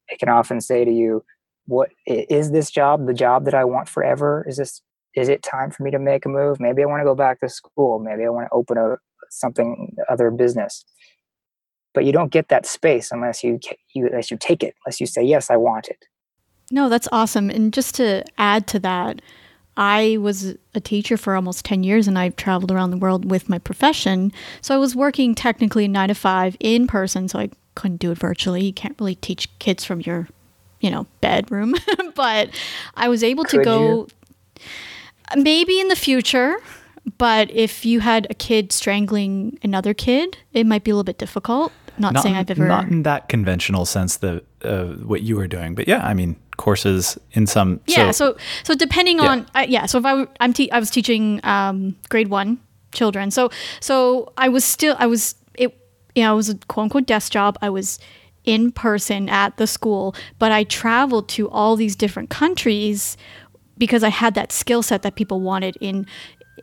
It 0.08 0.18
can 0.18 0.30
often 0.30 0.60
say 0.60 0.84
to 0.84 0.90
you, 0.90 1.22
"What 1.66 1.90
is 2.06 2.52
this 2.52 2.70
job? 2.70 3.06
The 3.06 3.14
job 3.14 3.44
that 3.44 3.54
I 3.54 3.64
want 3.64 3.88
forever? 3.88 4.46
Is 4.48 4.56
this? 4.56 4.80
Is 5.16 5.28
it 5.28 5.42
time 5.42 5.70
for 5.70 5.82
me 5.82 5.90
to 5.90 5.98
make 5.98 6.24
a 6.24 6.28
move? 6.28 6.60
Maybe 6.60 6.82
I 6.82 6.86
want 6.86 7.00
to 7.00 7.04
go 7.04 7.14
back 7.14 7.40
to 7.40 7.48
school. 7.48 7.98
Maybe 7.98 8.24
I 8.24 8.28
want 8.28 8.46
to 8.48 8.54
open 8.54 8.78
a 8.78 8.96
something 9.30 9.96
other 10.08 10.30
business." 10.30 10.84
But 11.92 12.04
you 12.04 12.12
don't 12.12 12.30
get 12.30 12.48
that 12.48 12.66
space 12.66 13.10
unless 13.10 13.42
you, 13.42 13.58
you 13.94 14.06
unless 14.06 14.30
you 14.30 14.36
take 14.38 14.62
it, 14.62 14.74
unless 14.84 15.00
you 15.00 15.06
say, 15.06 15.22
"Yes, 15.22 15.50
I 15.50 15.56
want 15.56 15.88
it." 15.88 16.04
No, 16.70 16.88
that's 16.88 17.08
awesome. 17.10 17.50
And 17.50 17.72
just 17.72 17.96
to 17.96 18.24
add 18.38 18.66
to 18.68 18.78
that, 18.80 19.20
I 19.76 20.18
was 20.20 20.54
a 20.74 20.80
teacher 20.80 21.16
for 21.16 21.34
almost 21.34 21.64
10 21.64 21.82
years 21.82 22.06
and 22.06 22.18
I've 22.18 22.36
traveled 22.36 22.70
around 22.70 22.90
the 22.90 22.96
world 22.96 23.28
with 23.28 23.48
my 23.48 23.58
profession. 23.58 24.32
So 24.60 24.74
I 24.74 24.78
was 24.78 24.94
working 24.94 25.34
technically 25.34 25.88
nine 25.88 26.08
to 26.08 26.14
five 26.14 26.56
in 26.60 26.86
person, 26.86 27.28
so 27.28 27.38
I 27.38 27.50
couldn't 27.74 27.98
do 27.98 28.12
it 28.12 28.18
virtually. 28.18 28.64
You 28.64 28.72
can't 28.72 28.96
really 29.00 29.14
teach 29.16 29.48
kids 29.58 29.84
from 29.84 30.00
your, 30.02 30.28
you 30.80 30.90
know, 30.90 31.06
bedroom. 31.20 31.74
but 32.14 32.50
I 32.94 33.08
was 33.08 33.24
able 33.24 33.44
Could 33.44 33.58
to 33.58 33.64
go 33.64 33.80
you? 33.80 34.08
Maybe 35.36 35.80
in 35.80 35.88
the 35.88 35.96
future. 35.96 36.56
But 37.18 37.50
if 37.50 37.84
you 37.84 38.00
had 38.00 38.26
a 38.30 38.34
kid 38.34 38.72
strangling 38.72 39.58
another 39.62 39.94
kid, 39.94 40.36
it 40.52 40.66
might 40.66 40.84
be 40.84 40.90
a 40.90 40.94
little 40.94 41.04
bit 41.04 41.18
difficult. 41.18 41.72
not, 41.98 42.14
not 42.14 42.22
saying 42.22 42.36
I've 42.36 42.50
ever 42.50 42.66
not 42.66 42.88
in 42.88 43.02
that 43.04 43.28
conventional 43.28 43.86
sense 43.86 44.18
the 44.18 44.44
uh, 44.62 44.86
what 45.06 45.22
you 45.22 45.36
were 45.36 45.46
doing, 45.46 45.74
but 45.74 45.88
yeah, 45.88 46.04
I 46.06 46.14
mean 46.14 46.36
courses 46.56 47.18
in 47.32 47.46
some. 47.46 47.80
Yeah, 47.86 48.10
so 48.10 48.34
so, 48.34 48.36
so 48.64 48.74
depending 48.74 49.18
yeah. 49.18 49.28
on 49.28 49.46
uh, 49.54 49.66
yeah, 49.66 49.86
so 49.86 49.98
if 49.98 50.04
I 50.04 50.26
I'm 50.40 50.52
te- 50.52 50.70
I 50.70 50.78
was 50.78 50.90
teaching 50.90 51.40
um, 51.42 51.96
grade 52.10 52.28
one 52.28 52.58
children, 52.92 53.30
so 53.30 53.50
so 53.80 54.32
I 54.36 54.48
was 54.48 54.64
still 54.64 54.94
I 54.98 55.06
was 55.06 55.34
it 55.54 55.76
you 56.14 56.22
know 56.22 56.34
it 56.34 56.36
was 56.36 56.50
a 56.50 56.56
quote 56.68 56.84
unquote 56.84 57.06
desk 57.06 57.32
job. 57.32 57.56
I 57.62 57.70
was 57.70 57.98
in 58.44 58.72
person 58.72 59.28
at 59.28 59.56
the 59.56 59.66
school, 59.66 60.14
but 60.38 60.52
I 60.52 60.64
traveled 60.64 61.28
to 61.30 61.48
all 61.50 61.76
these 61.76 61.96
different 61.96 62.30
countries 62.30 63.16
because 63.80 64.04
I 64.04 64.10
had 64.10 64.34
that 64.34 64.52
skill 64.52 64.82
set 64.82 65.02
that 65.02 65.16
people 65.16 65.40
wanted 65.40 65.76
in 65.80 66.06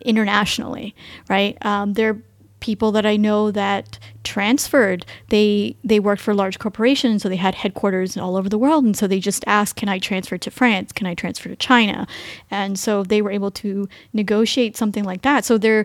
internationally, 0.02 0.94
right? 1.28 1.58
Um, 1.66 1.92
there 1.94 2.10
are 2.10 2.22
people 2.60 2.92
that 2.92 3.04
I 3.04 3.16
know 3.16 3.50
that 3.50 3.98
transferred. 4.24 5.04
They 5.28 5.76
they 5.84 6.00
worked 6.00 6.22
for 6.22 6.32
large 6.32 6.58
corporations, 6.58 7.22
so 7.22 7.28
they 7.28 7.36
had 7.36 7.54
headquarters 7.56 8.16
all 8.16 8.36
over 8.36 8.48
the 8.48 8.58
world, 8.58 8.84
and 8.84 8.96
so 8.96 9.06
they 9.06 9.20
just 9.20 9.44
asked, 9.46 9.76
"Can 9.76 9.88
I 9.88 9.98
transfer 9.98 10.38
to 10.38 10.50
France? 10.50 10.92
Can 10.92 11.06
I 11.06 11.14
transfer 11.14 11.48
to 11.48 11.56
China?" 11.56 12.06
And 12.50 12.78
so 12.78 13.02
they 13.02 13.20
were 13.20 13.32
able 13.32 13.50
to 13.62 13.88
negotiate 14.14 14.76
something 14.76 15.04
like 15.04 15.22
that. 15.22 15.44
So 15.44 15.58
they're 15.58 15.84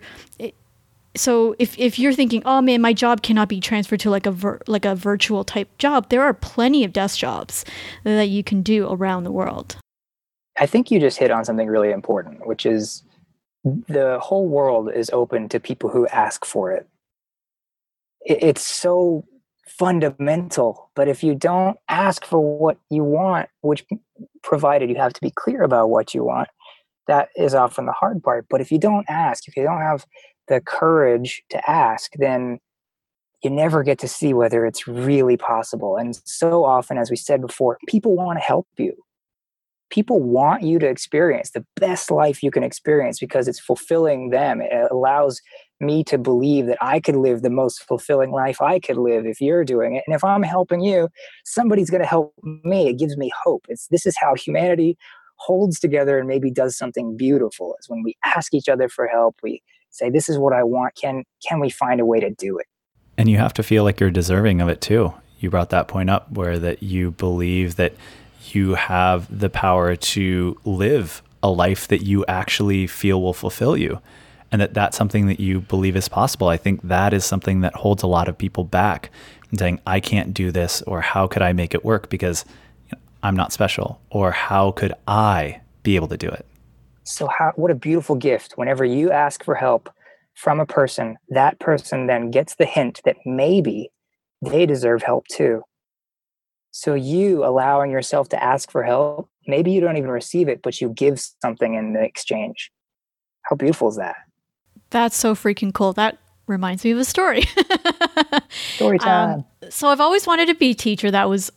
so 1.15 1.56
if, 1.60 1.78
if 1.78 2.00
you're 2.00 2.13
thinking, 2.13 2.41
oh 2.46 2.62
man, 2.62 2.82
my 2.82 2.93
job 2.93 3.22
cannot 3.22 3.48
be 3.48 3.60
transferred 3.60 4.00
to 4.00 4.10
like 4.10 4.26
a 4.26 4.32
vir- 4.32 4.62
like 4.67 4.86
a 4.86 4.96
virtual 4.96 5.43
type 5.43 5.78
job, 5.78 6.10
there 6.10 6.24
are 6.24 6.34
plenty 6.34 6.84
of 6.84 6.93
desk 6.93 7.19
jobs 7.19 7.65
that 8.04 8.30
you 8.30 8.43
can 8.43 8.62
do 8.62 8.88
around 8.89 9.24
the 9.24 9.32
world. 9.32 9.78
I 10.58 10.66
think 10.66 10.92
you 10.92 11.00
just 11.00 11.18
hit 11.18 11.32
on 11.32 11.46
something 11.46 11.68
really 11.68 11.92
important, 11.92 12.46
which 12.46 12.66
is 12.66 13.04
the 13.63 14.20
whole 14.22 14.48
world 14.48 14.92
is 14.94 15.10
open 15.12 15.50
to 15.50 15.60
people 15.60 15.89
who 15.89 16.08
ask 16.08 16.46
for 16.46 16.72
it. 16.72 16.88
It's 18.22 18.66
so 18.66 19.26
fundamental, 19.68 20.92
but 20.96 21.08
if 21.08 21.24
you 21.24 21.36
don't 21.36 21.78
ask 21.89 22.26
for 22.26 22.39
what 22.39 22.78
you 22.89 23.04
want, 23.04 23.50
which 23.62 23.86
provided 24.44 24.89
you 24.89 24.96
have 24.98 25.13
to 25.13 25.22
be 25.22 25.32
clear 25.32 25.63
about 25.63 25.89
what 25.89 26.13
you 26.13 26.24
want, 26.24 26.50
that 27.08 27.30
is 27.36 27.54
often 27.54 27.86
the 27.86 27.92
hard 27.94 28.22
part. 28.24 28.46
But 28.50 28.62
if 28.62 28.72
you 28.72 28.78
don't 28.78 29.06
ask, 29.10 29.48
if 29.48 29.58
you 29.58 29.63
don't 29.63 29.82
have 29.82 30.06
the 30.48 30.62
courage 30.62 31.44
to 31.50 31.70
ask, 31.70 32.12
then 32.18 32.60
you 33.44 33.50
never 33.50 33.84
get 33.84 34.00
to 34.00 34.08
see 34.08 34.34
whether 34.34 34.66
it's 34.66 34.88
really 34.88 35.36
possible. 35.36 35.98
And 35.98 36.18
so 36.26 36.63
often, 36.63 36.98
as 36.98 37.10
we 37.10 37.18
said 37.18 37.42
before, 37.42 37.78
people 37.88 38.16
want 38.16 38.39
to 38.39 38.46
help 38.46 38.68
you 38.78 38.94
people 39.93 40.19
want 40.19 40.63
you 40.63 40.79
to 40.79 40.88
experience 40.88 41.51
the 41.51 41.63
best 41.75 42.10
life 42.10 42.41
you 42.41 42.49
can 42.49 42.63
experience 42.63 43.19
because 43.19 43.47
it's 43.47 43.60
fulfilling 43.60 44.32
them. 44.32 44.60
It 44.60 44.89
allows 44.89 45.39
me 45.79 46.03
to 46.06 46.17
believe 46.17 46.65
that 46.65 46.79
I 46.82 46.99
could 46.99 47.15
live 47.15 47.43
the 47.43 47.51
most 47.51 47.84
fulfilling 47.84 48.32
life 48.32 48.60
I 48.60 48.79
could 48.79 48.97
live 48.97 49.27
if 49.27 49.39
you're 49.39 49.63
doing 49.63 49.95
it. 49.95 50.03
And 50.08 50.15
if 50.15 50.23
I'm 50.23 50.41
helping 50.41 50.82
you, 50.82 51.10
somebody's 51.45 51.91
going 51.91 52.01
to 52.01 52.08
help 52.08 52.34
me. 52.43 52.88
It 52.88 52.97
gives 52.97 53.17
me 53.17 53.32
hope. 53.43 53.67
It's 53.69 53.88
this 53.89 54.08
is 54.08 54.17
how 54.19 54.34
humanity 54.34 54.97
holds 55.36 55.79
together 55.79 56.17
and 56.17 56.27
maybe 56.27 56.49
does 56.49 56.75
something 56.75 57.15
beautiful 57.15 57.75
is 57.79 57.88
when 57.88 58.01
we 58.01 58.17
ask 58.25 58.56
each 58.56 58.69
other 58.69 58.89
for 58.89 59.08
help. 59.08 59.36
We 59.43 59.62
say, 59.91 60.10
this 60.10 60.27
is 60.27 60.39
what 60.39 60.53
I 60.53 60.63
want. 60.63 60.95
Can 60.95 61.23
can 61.47 61.60
we 61.60 61.69
find 61.69 62.01
a 62.01 62.06
way 62.06 62.19
to 62.19 62.32
do 62.32 62.58
it? 62.58 62.65
And 63.15 63.29
you 63.29 63.38
have 63.38 63.53
to 63.53 63.63
feel 63.63 63.84
like 63.84 63.99
you're 63.99 64.10
deserving 64.10 64.60
of 64.60 64.69
it 64.69 64.82
too. 64.82 65.13
You 65.39 65.51
brought 65.51 65.69
that 65.69 65.88
point 65.88 66.10
up 66.10 66.32
where 66.32 66.58
that 66.58 66.82
you 66.82 67.12
believe 67.12 67.75
that 67.75 67.93
you 68.56 68.75
have 68.75 69.27
the 69.39 69.49
power 69.49 69.95
to 69.95 70.60
live 70.65 71.21
a 71.41 71.49
life 71.49 71.88
that 71.89 72.03
you 72.03 72.25
actually 72.27 72.88
feel 72.88 73.21
will 73.21 73.34
fulfill 73.34 73.75
you 73.75 74.01
and 74.53 74.62
that 74.62 74.75
that's 74.75 74.95
something 74.95 75.25
that 75.25 75.39
you 75.39 75.62
believe 75.62 75.95
is 75.95 76.08
possible. 76.08 76.47
I 76.47 76.58
think 76.58 76.84
that 76.84 77.12
is 77.12 77.25
something 77.25 77.62
that 77.62 77.73
holds 77.73 78.03
a 78.03 78.08
lot 78.08 78.27
of 78.27 78.38
people 78.38 78.63
back 78.63 79.10
and 79.49 79.58
saying, 79.58 79.79
I 79.88 79.99
can't 79.99 80.32
do 80.32 80.51
this, 80.51 80.84
or 80.84 81.01
how 81.01 81.25
could 81.25 81.41
I 81.41 81.53
make 81.53 81.73
it 81.73 81.84
work 81.84 82.08
because 82.08 82.45
I'm 83.23 83.36
not 83.36 83.51
special, 83.51 83.99
or 84.12 84.32
how 84.32 84.71
could 84.71 84.93
I 85.08 85.62
be 85.82 85.95
able 85.95 86.08
to 86.10 86.17
do 86.17 86.27
it? 86.29 86.45
So, 87.03 87.27
how, 87.27 87.51
what 87.56 87.71
a 87.71 87.75
beautiful 87.75 88.15
gift. 88.15 88.53
Whenever 88.56 88.86
you 88.86 89.12
ask 89.12 89.43
for 89.43 89.56
help 89.56 89.89
from 90.36 90.60
a 90.60 90.67
person, 90.67 91.17
that 91.29 91.60
person 91.60 92.06
then 92.06 92.29
gets 92.29 92.56
the 92.56 92.65
hint 92.65 93.01
that 93.06 93.17
maybe 93.25 93.89
they 94.43 94.67
deserve 94.67 95.01
help 95.01 95.25
too. 95.27 95.63
So 96.76 96.96
you 96.96 97.46
allowing 97.46 97.92
yourself 97.92 98.30
to 98.30 98.44
ask 98.44 98.72
for 98.72 98.82
help, 98.82 99.30
maybe 99.46 99.72
you 99.72 99.80
don't 99.80 99.96
even 99.96 100.10
receive 100.10 100.50
it, 100.50 100.64
but 100.64 100.82
you 100.82 100.90
give 100.90 101.22
something 101.44 101.76
in 101.76 101.94
the 101.94 102.02
exchange. 102.02 102.72
How 103.44 103.56
beautiful 103.56 103.90
is 103.90 103.98
that? 103.98 104.16
That's 104.90 105.16
so 105.16 105.36
freaking 105.36 105.72
cool. 105.72 105.94
That 105.94 106.18
reminds 106.48 106.84
me 106.84 106.90
of 106.90 106.98
a 106.98 107.06
story. 107.06 107.44
story 108.76 108.98
um, 109.00 109.06
time. 109.06 109.46
Um, 109.62 109.70
so 109.70 109.88
I've 109.90 110.02
always 110.02 110.26
wanted 110.26 110.48
to 110.48 110.56
be 110.56 110.72
a 110.72 110.74
teacher. 110.74 111.12
That 111.12 111.30
was 111.30 111.52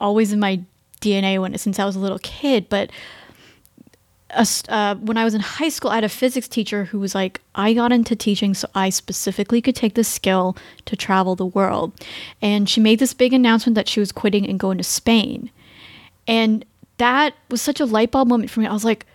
always 0.00 0.32
in 0.32 0.38
my 0.38 0.60
DNA 1.00 1.40
when 1.40 1.58
since 1.58 1.80
I 1.80 1.84
was 1.84 1.96
a 1.96 2.00
little 2.00 2.20
kid, 2.20 2.68
but 2.68 2.90
uh, 4.68 4.94
when 4.96 5.16
I 5.16 5.24
was 5.24 5.34
in 5.34 5.40
high 5.40 5.68
school, 5.68 5.90
I 5.90 5.96
had 5.96 6.04
a 6.04 6.08
physics 6.08 6.48
teacher 6.48 6.84
who 6.84 6.98
was 6.98 7.14
like, 7.14 7.40
I 7.54 7.74
got 7.74 7.92
into 7.92 8.14
teaching 8.14 8.54
so 8.54 8.68
I 8.74 8.90
specifically 8.90 9.60
could 9.60 9.76
take 9.76 9.94
the 9.94 10.04
skill 10.04 10.56
to 10.86 10.96
travel 10.96 11.36
the 11.36 11.46
world. 11.46 11.92
And 12.40 12.68
she 12.68 12.80
made 12.80 12.98
this 12.98 13.14
big 13.14 13.32
announcement 13.32 13.74
that 13.74 13.88
she 13.88 14.00
was 14.00 14.12
quitting 14.12 14.48
and 14.48 14.58
going 14.58 14.78
to 14.78 14.84
Spain. 14.84 15.50
And 16.26 16.64
that 16.98 17.34
was 17.48 17.60
such 17.62 17.80
a 17.80 17.86
light 17.86 18.10
bulb 18.10 18.28
moment 18.28 18.50
for 18.50 18.60
me. 18.60 18.66
I 18.66 18.72
was 18.72 18.84
like, 18.84 19.06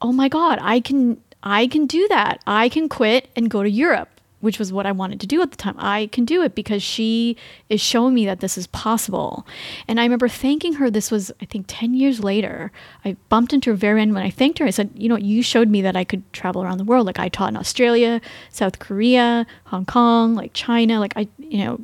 oh 0.00 0.12
my 0.12 0.28
God, 0.28 0.58
I 0.60 0.80
can 0.80 1.20
I 1.42 1.66
can 1.66 1.86
do 1.86 2.08
that. 2.08 2.40
I 2.46 2.68
can 2.70 2.88
quit 2.88 3.28
and 3.36 3.50
go 3.50 3.62
to 3.62 3.70
Europe 3.70 4.13
which 4.44 4.58
was 4.58 4.72
what 4.72 4.86
I 4.86 4.92
wanted 4.92 5.20
to 5.20 5.26
do 5.26 5.42
at 5.42 5.50
the 5.50 5.56
time. 5.56 5.74
I 5.78 6.08
can 6.12 6.24
do 6.24 6.42
it 6.42 6.54
because 6.54 6.82
she 6.82 7.36
is 7.68 7.80
showing 7.80 8.14
me 8.14 8.24
that 8.26 8.40
this 8.40 8.56
is 8.56 8.66
possible. 8.68 9.46
And 9.88 9.98
I 9.98 10.04
remember 10.04 10.28
thanking 10.28 10.74
her. 10.74 10.90
This 10.90 11.10
was, 11.10 11.32
I 11.40 11.46
think, 11.46 11.66
10 11.68 11.94
years 11.94 12.22
later. 12.22 12.70
I 13.04 13.16
bumped 13.28 13.52
into 13.52 13.70
her 13.70 13.76
very 13.76 14.02
end 14.02 14.14
when 14.14 14.22
I 14.22 14.30
thanked 14.30 14.58
her. 14.58 14.66
I 14.66 14.70
said, 14.70 14.90
You 14.94 15.08
know, 15.08 15.16
you 15.16 15.42
showed 15.42 15.68
me 15.68 15.82
that 15.82 15.96
I 15.96 16.04
could 16.04 16.30
travel 16.32 16.62
around 16.62 16.78
the 16.78 16.84
world. 16.84 17.06
Like 17.06 17.18
I 17.18 17.28
taught 17.28 17.48
in 17.48 17.56
Australia, 17.56 18.20
South 18.50 18.78
Korea, 18.78 19.46
Hong 19.64 19.86
Kong, 19.86 20.34
like 20.34 20.52
China, 20.52 21.00
like 21.00 21.14
I, 21.16 21.26
you 21.38 21.64
know, 21.64 21.80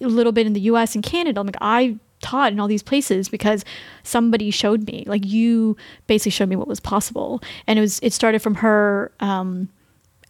a 0.00 0.06
little 0.06 0.32
bit 0.32 0.46
in 0.46 0.52
the 0.52 0.60
US 0.60 0.94
and 0.94 1.02
Canada. 1.02 1.40
I'm 1.40 1.46
like, 1.46 1.56
I 1.60 1.98
taught 2.20 2.52
in 2.52 2.58
all 2.58 2.68
these 2.68 2.82
places 2.82 3.28
because 3.28 3.66
somebody 4.02 4.50
showed 4.50 4.86
me 4.86 5.04
like 5.06 5.26
you 5.26 5.76
basically 6.06 6.30
showed 6.30 6.48
me 6.48 6.56
what 6.56 6.66
was 6.66 6.80
possible 6.80 7.42
and 7.66 7.78
it 7.78 7.82
was 7.82 8.00
it 8.02 8.14
started 8.14 8.40
from 8.40 8.54
her 8.54 9.12
um, 9.20 9.68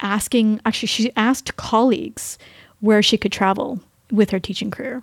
asking, 0.05 0.61
actually, 0.65 0.87
she 0.87 1.11
asked 1.17 1.57
colleagues 1.57 2.39
where 2.79 3.03
she 3.03 3.19
could 3.19 3.33
travel 3.33 3.81
with 4.13 4.31
her 4.31 4.39
teaching 4.39 4.71
career. 4.71 5.03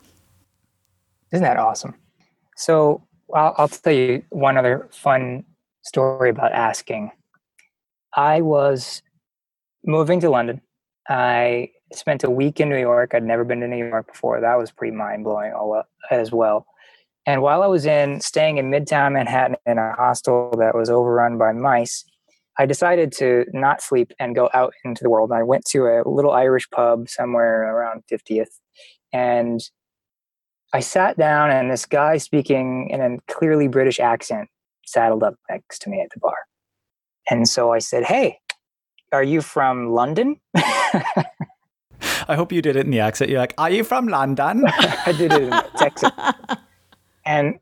Isn't 1.33 1.43
that 1.43 1.57
awesome? 1.57 1.95
So 2.55 3.03
I'll, 3.33 3.55
I'll 3.57 3.67
tell 3.67 3.91
you 3.91 4.23
one 4.29 4.57
other 4.57 4.87
fun 4.91 5.43
story 5.81 6.29
about 6.29 6.53
asking. 6.53 7.11
I 8.15 8.41
was 8.41 9.01
moving 9.83 10.19
to 10.21 10.29
London. 10.29 10.61
I 11.09 11.71
spent 11.93 12.23
a 12.23 12.29
week 12.29 12.59
in 12.59 12.69
New 12.69 12.77
York. 12.77 13.13
I'd 13.13 13.23
never 13.23 13.43
been 13.43 13.61
to 13.61 13.67
New 13.67 13.85
York 13.85 14.07
before. 14.07 14.39
That 14.39 14.57
was 14.57 14.71
pretty 14.71 14.95
mind 14.95 15.23
blowing 15.23 15.53
as 16.09 16.31
well. 16.31 16.65
And 17.25 17.41
while 17.41 17.63
I 17.63 17.67
was 17.67 17.85
in 17.85 18.19
staying 18.21 18.57
in 18.57 18.71
Midtown 18.71 19.13
Manhattan 19.13 19.57
in 19.65 19.77
a 19.77 19.93
hostel 19.93 20.53
that 20.57 20.75
was 20.75 20.89
overrun 20.89 21.37
by 21.37 21.51
mice, 21.51 22.05
I 22.61 22.67
decided 22.67 23.11
to 23.13 23.45
not 23.53 23.81
sleep 23.81 24.13
and 24.19 24.35
go 24.35 24.47
out 24.53 24.75
into 24.85 25.03
the 25.03 25.09
world. 25.09 25.31
And 25.31 25.39
I 25.39 25.41
went 25.41 25.65
to 25.69 25.87
a 25.87 26.07
little 26.07 26.29
Irish 26.29 26.69
pub 26.69 27.09
somewhere 27.09 27.63
around 27.75 28.03
50th. 28.11 28.59
And 29.11 29.59
I 30.71 30.79
sat 30.79 31.17
down, 31.17 31.49
and 31.49 31.71
this 31.71 31.87
guy 31.87 32.17
speaking 32.17 32.89
in 32.91 33.01
a 33.01 33.17
clearly 33.33 33.67
British 33.67 33.99
accent 33.99 34.47
saddled 34.85 35.23
up 35.23 35.33
next 35.49 35.79
to 35.79 35.89
me 35.89 36.01
at 36.01 36.09
the 36.13 36.19
bar. 36.19 36.35
And 37.31 37.49
so 37.49 37.73
I 37.73 37.79
said, 37.79 38.03
Hey, 38.03 38.37
are 39.11 39.23
you 39.23 39.41
from 39.41 39.89
London? 39.89 40.39
I 40.53 41.25
hope 42.35 42.51
you 42.51 42.61
did 42.61 42.75
it 42.75 42.85
in 42.85 42.91
the 42.91 42.99
accent. 42.99 43.31
You're 43.31 43.39
like, 43.39 43.55
Are 43.57 43.71
you 43.71 43.83
from 43.83 44.07
London? 44.07 44.65
I 44.67 45.15
did 45.17 45.33
it 45.33 45.41
in 45.41 45.63
Texas. 45.77 46.11
And 47.23 47.59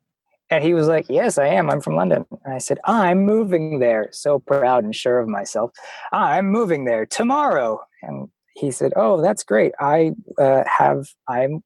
and 0.49 0.63
he 0.63 0.73
was 0.73 0.87
like, 0.87 1.05
Yes, 1.09 1.37
I 1.37 1.47
am. 1.47 1.69
I'm 1.69 1.81
from 1.81 1.95
London. 1.95 2.25
And 2.43 2.53
I 2.53 2.57
said, 2.57 2.79
I'm 2.85 3.25
moving 3.25 3.79
there. 3.79 4.09
So 4.11 4.39
proud 4.39 4.83
and 4.83 4.95
sure 4.95 5.19
of 5.19 5.27
myself. 5.27 5.71
I'm 6.11 6.47
moving 6.47 6.85
there 6.85 7.05
tomorrow. 7.05 7.81
And 8.01 8.29
he 8.55 8.71
said, 8.71 8.93
Oh, 8.95 9.21
that's 9.21 9.43
great. 9.43 9.73
I 9.79 10.11
uh, 10.37 10.63
have, 10.65 11.09
I'm 11.27 11.61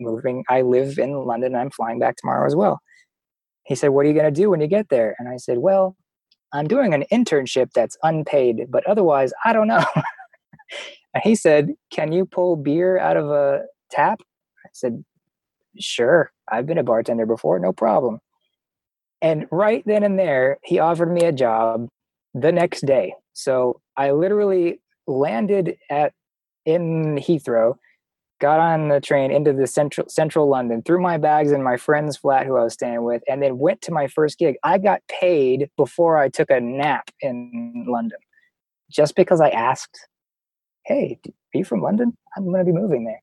moving. 0.00 0.44
I 0.48 0.62
live 0.62 0.98
in 0.98 1.12
London. 1.12 1.54
I'm 1.54 1.70
flying 1.70 1.98
back 1.98 2.16
tomorrow 2.16 2.46
as 2.46 2.54
well. 2.54 2.80
He 3.64 3.74
said, 3.74 3.88
What 3.88 4.06
are 4.06 4.08
you 4.08 4.14
going 4.14 4.32
to 4.32 4.40
do 4.40 4.50
when 4.50 4.60
you 4.60 4.68
get 4.68 4.88
there? 4.88 5.16
And 5.18 5.28
I 5.28 5.36
said, 5.36 5.58
Well, 5.58 5.96
I'm 6.52 6.68
doing 6.68 6.94
an 6.94 7.04
internship 7.12 7.72
that's 7.74 7.96
unpaid, 8.02 8.66
but 8.70 8.86
otherwise, 8.86 9.32
I 9.44 9.52
don't 9.52 9.68
know. 9.68 9.84
and 11.14 11.22
he 11.24 11.34
said, 11.34 11.70
Can 11.90 12.12
you 12.12 12.24
pull 12.24 12.54
beer 12.56 12.98
out 12.98 13.16
of 13.16 13.30
a 13.30 13.62
tap? 13.90 14.20
I 14.64 14.68
said, 14.72 15.04
Sure. 15.80 16.30
I've 16.50 16.66
been 16.66 16.78
a 16.78 16.84
bartender 16.84 17.26
before, 17.26 17.58
no 17.58 17.72
problem. 17.72 18.20
And 19.20 19.46
right 19.50 19.82
then 19.86 20.04
and 20.04 20.18
there, 20.18 20.58
he 20.62 20.78
offered 20.78 21.12
me 21.12 21.22
a 21.24 21.32
job 21.32 21.88
the 22.34 22.52
next 22.52 22.86
day. 22.86 23.14
So 23.32 23.80
I 23.96 24.12
literally 24.12 24.80
landed 25.06 25.76
at 25.90 26.12
in 26.64 27.16
Heathrow, 27.16 27.76
got 28.40 28.60
on 28.60 28.88
the 28.88 29.00
train 29.00 29.30
into 29.32 29.52
the 29.52 29.66
central 29.66 30.08
central 30.08 30.48
London, 30.48 30.82
threw 30.82 31.00
my 31.00 31.16
bags 31.18 31.50
in 31.50 31.62
my 31.62 31.76
friend's 31.76 32.16
flat 32.16 32.46
who 32.46 32.56
I 32.56 32.64
was 32.64 32.74
staying 32.74 33.02
with, 33.02 33.22
and 33.28 33.42
then 33.42 33.58
went 33.58 33.80
to 33.82 33.92
my 33.92 34.06
first 34.06 34.38
gig. 34.38 34.56
I 34.62 34.78
got 34.78 35.00
paid 35.08 35.70
before 35.76 36.18
I 36.18 36.28
took 36.28 36.50
a 36.50 36.60
nap 36.60 37.10
in 37.20 37.86
London, 37.88 38.18
just 38.90 39.16
because 39.16 39.40
I 39.40 39.48
asked, 39.50 39.98
"Hey, 40.84 41.18
are 41.26 41.58
you 41.58 41.64
from 41.64 41.82
London? 41.82 42.16
I'm 42.36 42.44
going 42.44 42.64
to 42.64 42.70
be 42.70 42.78
moving 42.78 43.04
there." 43.04 43.22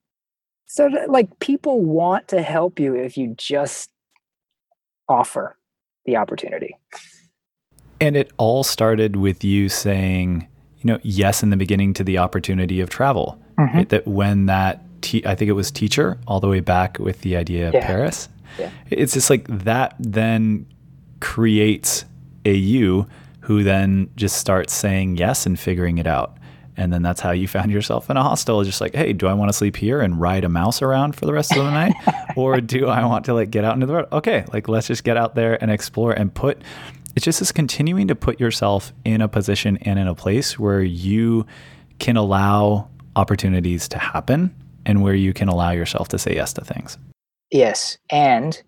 So, 0.65 0.89
like, 1.07 1.39
people 1.39 1.81
want 1.81 2.27
to 2.29 2.41
help 2.41 2.79
you 2.79 2.95
if 2.95 3.17
you 3.17 3.35
just 3.37 3.91
offer 5.07 5.55
the 6.05 6.15
opportunity. 6.17 6.77
And 7.99 8.15
it 8.15 8.31
all 8.37 8.63
started 8.63 9.15
with 9.15 9.43
you 9.43 9.69
saying, 9.69 10.47
you 10.79 10.85
know, 10.85 10.99
yes 11.03 11.43
in 11.43 11.49
the 11.49 11.57
beginning 11.57 11.93
to 11.95 12.03
the 12.03 12.17
opportunity 12.17 12.81
of 12.81 12.89
travel. 12.89 13.39
Mm-hmm. 13.57 13.77
Right? 13.77 13.89
That 13.89 14.07
when 14.07 14.47
that 14.47 14.83
te- 15.01 15.25
I 15.25 15.35
think 15.35 15.49
it 15.49 15.53
was 15.53 15.71
teacher 15.71 16.19
all 16.27 16.39
the 16.39 16.47
way 16.47 16.59
back 16.59 16.99
with 16.99 17.21
the 17.21 17.35
idea 17.35 17.69
of 17.69 17.73
yeah. 17.73 17.85
Paris. 17.85 18.29
Yeah. 18.59 18.69
It's 18.89 19.13
just 19.13 19.29
like 19.29 19.47
that 19.47 19.95
then 19.99 20.65
creates 21.19 22.05
a 22.43 22.53
you 22.53 23.07
who 23.41 23.63
then 23.63 24.09
just 24.15 24.37
starts 24.37 24.73
saying 24.73 25.17
yes 25.17 25.45
and 25.45 25.59
figuring 25.59 25.97
it 25.97 26.07
out. 26.07 26.37
And 26.77 26.91
then 26.91 27.01
that's 27.01 27.21
how 27.21 27.31
you 27.31 27.47
found 27.47 27.71
yourself 27.71 28.09
in 28.09 28.17
a 28.17 28.23
hostel. 28.23 28.63
Just 28.63 28.81
like, 28.81 28.93
hey, 28.93 29.13
do 29.13 29.27
I 29.27 29.33
want 29.33 29.49
to 29.49 29.53
sleep 29.53 29.77
here 29.77 30.01
and 30.01 30.19
ride 30.19 30.43
a 30.43 30.49
mouse 30.49 30.81
around 30.81 31.15
for 31.15 31.25
the 31.25 31.33
rest 31.33 31.51
of 31.51 31.63
the 31.63 31.71
night? 31.71 31.93
or 32.35 32.59
do 32.59 32.87
I 32.87 33.05
want 33.05 33.25
to 33.25 33.33
like 33.33 33.49
get 33.49 33.63
out 33.63 33.75
into 33.75 33.85
the 33.85 33.93
road? 33.93 34.07
Okay, 34.11 34.45
like 34.51 34.67
let's 34.67 34.87
just 34.87 35.03
get 35.03 35.17
out 35.17 35.35
there 35.35 35.61
and 35.61 35.71
explore 35.71 36.11
and 36.11 36.33
put 36.33 36.61
it's 37.15 37.23
just 37.23 37.39
this 37.39 37.53
continuing 37.53 38.09
to 38.09 38.15
put 38.15 38.41
yourself 38.41 38.91
in 39.05 39.21
a 39.21 39.29
position 39.29 39.77
and 39.83 39.97
in 39.97 40.07
a 40.07 40.15
place 40.15 40.59
where 40.59 40.81
you 40.81 41.45
can 41.97 42.17
allow 42.17 42.89
opportunities 43.15 43.87
to 43.87 43.97
happen 43.97 44.53
and 44.85 45.01
where 45.01 45.13
you 45.13 45.31
can 45.31 45.47
allow 45.47 45.71
yourself 45.71 46.09
to 46.09 46.19
say 46.19 46.35
yes 46.35 46.51
to 46.53 46.65
things. 46.65 46.97
Yes, 47.51 47.97
and 48.09 48.61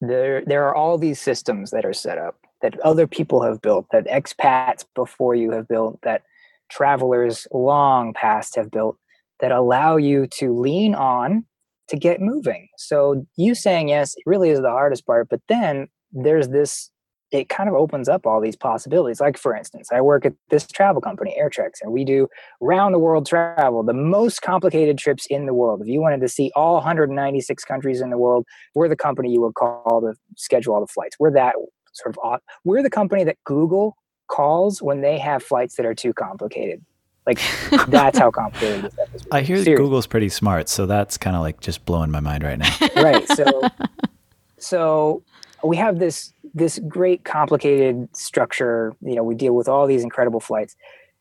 there 0.00 0.42
there 0.44 0.66
are 0.66 0.74
all 0.74 0.98
these 0.98 1.20
systems 1.20 1.70
that 1.70 1.86
are 1.86 1.94
set 1.94 2.18
up 2.18 2.36
that 2.60 2.78
other 2.80 3.06
people 3.06 3.42
have 3.42 3.60
built, 3.62 3.86
that 3.92 4.06
expats 4.06 4.84
before 4.94 5.34
you 5.34 5.50
have 5.50 5.68
built, 5.68 5.98
that 6.02 6.22
travelers 6.70 7.46
long 7.52 8.12
past 8.14 8.56
have 8.56 8.70
built 8.70 8.96
that 9.40 9.52
allow 9.52 9.96
you 9.96 10.26
to 10.26 10.52
lean 10.52 10.94
on 10.94 11.44
to 11.88 11.96
get 11.96 12.20
moving. 12.20 12.68
So 12.76 13.26
you 13.36 13.54
saying 13.54 13.88
yes 13.88 14.14
really 14.26 14.50
is 14.50 14.60
the 14.60 14.70
hardest 14.70 15.06
part, 15.06 15.28
but 15.28 15.40
then 15.48 15.88
there's 16.12 16.48
this 16.48 16.90
it 17.34 17.48
kind 17.48 17.68
of 17.68 17.74
opens 17.74 18.08
up 18.08 18.26
all 18.26 18.40
these 18.40 18.54
possibilities. 18.54 19.20
Like, 19.20 19.36
for 19.36 19.56
instance, 19.56 19.88
I 19.92 20.00
work 20.00 20.24
at 20.24 20.34
this 20.50 20.68
travel 20.68 21.02
company, 21.02 21.36
AirTreks, 21.40 21.82
and 21.82 21.90
we 21.90 22.04
do 22.04 22.28
round 22.60 22.94
the 22.94 22.98
world 23.00 23.26
travel, 23.26 23.82
the 23.82 23.92
most 23.92 24.40
complicated 24.40 24.98
trips 24.98 25.26
in 25.26 25.46
the 25.46 25.54
world. 25.54 25.82
If 25.82 25.88
you 25.88 26.00
wanted 26.00 26.20
to 26.20 26.28
see 26.28 26.52
all 26.54 26.74
196 26.74 27.64
countries 27.64 28.00
in 28.00 28.10
the 28.10 28.18
world, 28.18 28.46
we're 28.76 28.88
the 28.88 28.94
company 28.94 29.32
you 29.32 29.40
would 29.40 29.54
call 29.54 30.00
to 30.02 30.14
schedule 30.36 30.74
all 30.74 30.80
the 30.80 30.86
flights. 30.86 31.16
We're 31.18 31.32
that 31.32 31.56
sort 31.92 32.16
of, 32.16 32.40
we're 32.62 32.84
the 32.84 32.90
company 32.90 33.24
that 33.24 33.38
Google 33.44 33.96
calls 34.34 34.82
when 34.82 35.00
they 35.00 35.18
have 35.18 35.42
flights 35.42 35.76
that 35.76 35.86
are 35.86 35.94
too 35.94 36.12
complicated. 36.12 36.84
Like 37.26 37.40
that's 37.88 38.18
how 38.18 38.30
complicated 38.30 38.84
this 38.84 39.22
is. 39.22 39.26
I 39.30 39.42
hear 39.42 39.56
Seriously. 39.56 39.76
Google's 39.76 40.06
pretty 40.06 40.28
smart, 40.28 40.68
so 40.68 40.86
that's 40.86 41.16
kind 41.16 41.36
of 41.36 41.42
like 41.42 41.60
just 41.60 41.84
blowing 41.84 42.10
my 42.10 42.20
mind 42.20 42.42
right 42.42 42.58
now. 42.58 42.76
right. 42.96 43.26
So, 43.28 43.62
so 44.58 45.22
we 45.62 45.76
have 45.76 45.98
this 45.98 46.32
this 46.52 46.80
great 46.88 47.24
complicated 47.24 48.08
structure 48.14 48.94
you 49.00 49.14
know 49.14 49.22
we 49.22 49.34
deal 49.34 49.54
with 49.54 49.68
all 49.68 49.86
these 49.86 50.04
incredible 50.04 50.38
flights 50.38 50.76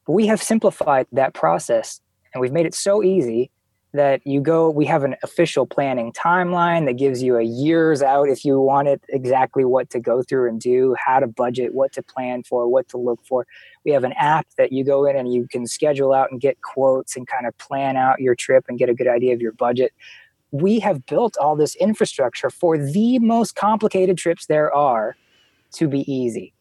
but 0.06 0.14
we 0.14 0.28
have 0.28 0.44
simplified 0.44 1.08
that 1.12 1.34
process 1.34 2.02
and 2.34 2.42
we've 2.42 2.52
made 2.52 2.66
it 2.66 2.76
so 2.76 3.02
easy 3.02 3.50
that 3.94 4.26
you 4.26 4.42
go 4.42 4.70
we 4.70 4.86
have 4.86 5.04
an 5.04 5.16
official 5.24 5.66
planning 5.66 6.12
timeline 6.14 6.86
that 6.86 6.94
gives 6.94 7.22
you 7.22 7.38
a 7.38 7.44
years 7.44 8.02
out 8.02 8.28
if 8.28 8.44
you 8.44 8.60
want 8.60 8.88
it 8.88 9.02
exactly 9.10 9.64
what 9.64 9.90
to 9.90 10.00
go 10.00 10.24
through 10.24 10.50
and 10.50 10.60
do 10.60 10.96
how 10.98 11.20
to 11.20 11.28
budget 11.28 11.74
what 11.74 11.92
to 11.92 12.02
plan 12.02 12.44
for 12.44 12.68
what 12.68 12.88
to 12.90 12.98
look 12.98 13.20
for 13.26 13.46
we 13.86 13.92
have 13.92 14.04
an 14.04 14.14
app 14.14 14.48
that 14.58 14.72
you 14.72 14.84
go 14.84 15.06
in 15.06 15.16
and 15.16 15.34
you 15.34 15.48
can 15.48 15.68
schedule 15.68 16.14
out 16.14 16.32
and 16.32 16.42
get 16.42 16.62
quotes 16.62 17.16
and 17.16 17.28
kind 17.28 17.46
of 17.46 17.58
plan 17.58 17.96
out 17.96 18.20
your 18.20 18.36
trip 18.36 18.66
and 18.68 18.80
get 18.80 18.90
a 18.90 18.94
good 18.94 19.08
idea 19.08 19.34
of 19.34 19.42
your 19.42 19.54
budget 19.54 19.94
we 20.54 20.80
have 20.80 21.06
built 21.08 21.36
all 21.38 21.56
this 21.56 21.76
infrastructure 21.78 22.52
for 22.52 22.78
the 22.78 23.18
most 23.18 23.56
complicated 23.56 24.18
trips 24.18 24.46
there 24.46 24.74
are 24.74 25.18
to 25.74 25.88
be 25.88 26.10
easy. 26.12 26.54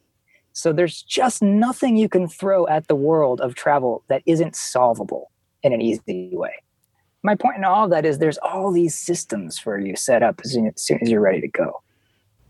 So 0.54 0.72
there's 0.72 1.02
just 1.02 1.42
nothing 1.42 1.96
you 1.98 2.08
can 2.08 2.26
throw 2.26 2.66
at 2.66 2.88
the 2.88 2.94
world 2.94 3.40
of 3.42 3.54
travel 3.54 4.02
that 4.08 4.22
isn't 4.24 4.56
solvable 4.56 5.30
in 5.62 5.74
an 5.74 5.82
easy 5.82 6.30
way. 6.32 6.52
My 7.22 7.34
point 7.34 7.56
in 7.56 7.64
all 7.64 7.84
of 7.84 7.90
that 7.90 8.04
is 8.04 8.18
there's 8.18 8.38
all 8.38 8.72
these 8.72 8.94
systems 8.94 9.58
for 9.58 9.78
you 9.78 9.94
set 9.96 10.22
up 10.22 10.40
as 10.44 10.52
soon 10.52 10.98
as 11.00 11.10
you're 11.10 11.20
ready 11.20 11.40
to 11.40 11.48
go. 11.48 11.82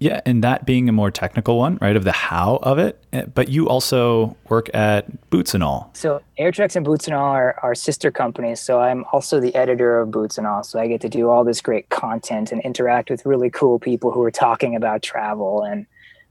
Yeah, 0.02 0.20
and 0.26 0.42
that 0.42 0.66
being 0.66 0.88
a 0.88 0.92
more 0.92 1.12
technical 1.12 1.58
one, 1.58 1.78
right, 1.80 1.94
of 1.94 2.02
the 2.02 2.10
how 2.10 2.56
of 2.64 2.76
it. 2.76 3.00
Eh, 3.12 3.26
but 3.26 3.48
you 3.48 3.68
also 3.68 4.36
work 4.48 4.68
at 4.74 5.30
BootsnAll. 5.30 5.96
So 5.96 6.20
AirTreks 6.40 6.74
and 6.74 6.84
BootsnAll 6.84 7.20
are, 7.20 7.56
are 7.62 7.76
sister 7.76 8.10
companies. 8.10 8.58
So 8.58 8.80
I'm 8.80 9.04
also 9.12 9.38
the 9.38 9.54
editor 9.54 10.00
of 10.00 10.08
BootsnAll. 10.08 10.66
So 10.66 10.80
I 10.80 10.88
get 10.88 11.00
to 11.02 11.08
do 11.08 11.28
all 11.28 11.44
this 11.44 11.60
great 11.60 11.88
content 11.90 12.50
and 12.50 12.60
interact 12.62 13.10
with 13.10 13.24
really 13.24 13.48
cool 13.48 13.78
people 13.78 14.10
who 14.10 14.22
are 14.22 14.32
talking 14.32 14.74
about 14.74 15.02
travel. 15.02 15.62
And 15.62 15.86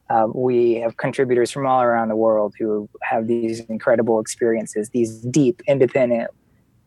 uh, 0.10 0.28
we 0.34 0.74
have 0.82 0.98
contributors 0.98 1.50
from 1.50 1.66
all 1.66 1.82
around 1.82 2.10
the 2.10 2.18
world 2.18 2.54
who 2.60 2.90
have 3.04 3.28
these 3.28 3.62
incredible 3.62 4.20
experiences, 4.20 4.90
these 4.90 5.20
deep, 5.22 5.62
independent, 5.66 6.30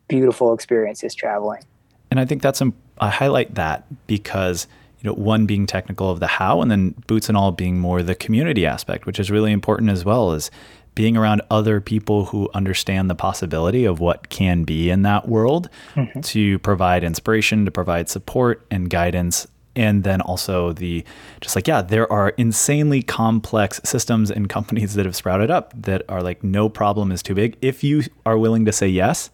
beautiful 0.07 0.53
experiences 0.53 1.15
traveling. 1.15 1.63
And 2.11 2.19
I 2.19 2.25
think 2.25 2.41
that's, 2.41 2.61
I 2.99 3.09
highlight 3.09 3.55
that 3.55 3.85
because– 4.07 4.67
you 5.05 5.11
know, 5.11 5.15
one 5.15 5.45
being 5.45 5.67
technical 5.67 6.09
of 6.09 6.19
the 6.19 6.25
how, 6.25 6.61
and 6.63 6.71
then 6.71 6.95
BootsnAll 7.07 7.55
being 7.55 7.77
more 7.77 8.01
the 8.01 8.15
community 8.15 8.65
aspect, 8.65 9.05
which 9.05 9.19
is 9.19 9.29
really 9.29 9.51
important 9.51 9.91
as 9.91 10.03
well 10.03 10.31
as 10.31 10.49
being 10.95 11.15
around 11.15 11.43
other 11.51 11.79
people 11.79 12.25
who 12.25 12.49
understand 12.55 13.07
the 13.07 13.13
possibility 13.13 13.85
of 13.85 13.99
what 13.99 14.29
can 14.29 14.63
be 14.63 14.89
in 14.89 15.03
that 15.03 15.27
world 15.27 15.69
mm-hmm. 15.93 16.21
to 16.21 16.57
provide 16.59 17.03
inspiration, 17.03 17.65
to 17.65 17.71
provide 17.71 18.09
support 18.09 18.65
and 18.71 18.89
guidance. 18.89 19.45
And 19.75 20.03
then 20.03 20.21
also 20.21 20.73
the 20.73 21.05
just 21.39 21.55
like, 21.55 21.67
yeah, 21.67 21.83
there 21.83 22.11
are 22.11 22.29
insanely 22.29 23.03
complex 23.03 23.79
systems 23.83 24.31
and 24.31 24.49
companies 24.57 24.95
that 24.95 25.05
have 25.05 25.15
sprouted 25.15 25.51
up 25.51 25.71
that 25.79 26.01
are 26.09 26.23
like, 26.23 26.43
no 26.43 26.67
problem 26.67 27.11
is 27.11 27.21
too 27.21 27.35
big. 27.35 27.57
If 27.61 27.83
you 27.83 28.03
are 28.25 28.39
willing 28.39 28.65
to 28.65 28.71
say 28.71 28.87
yes, 28.87 29.29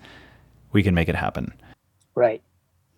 we 0.71 0.83
can 0.83 0.95
make 0.95 1.09
it 1.09 1.15
happen. 1.15 1.53
Right. 2.15 2.41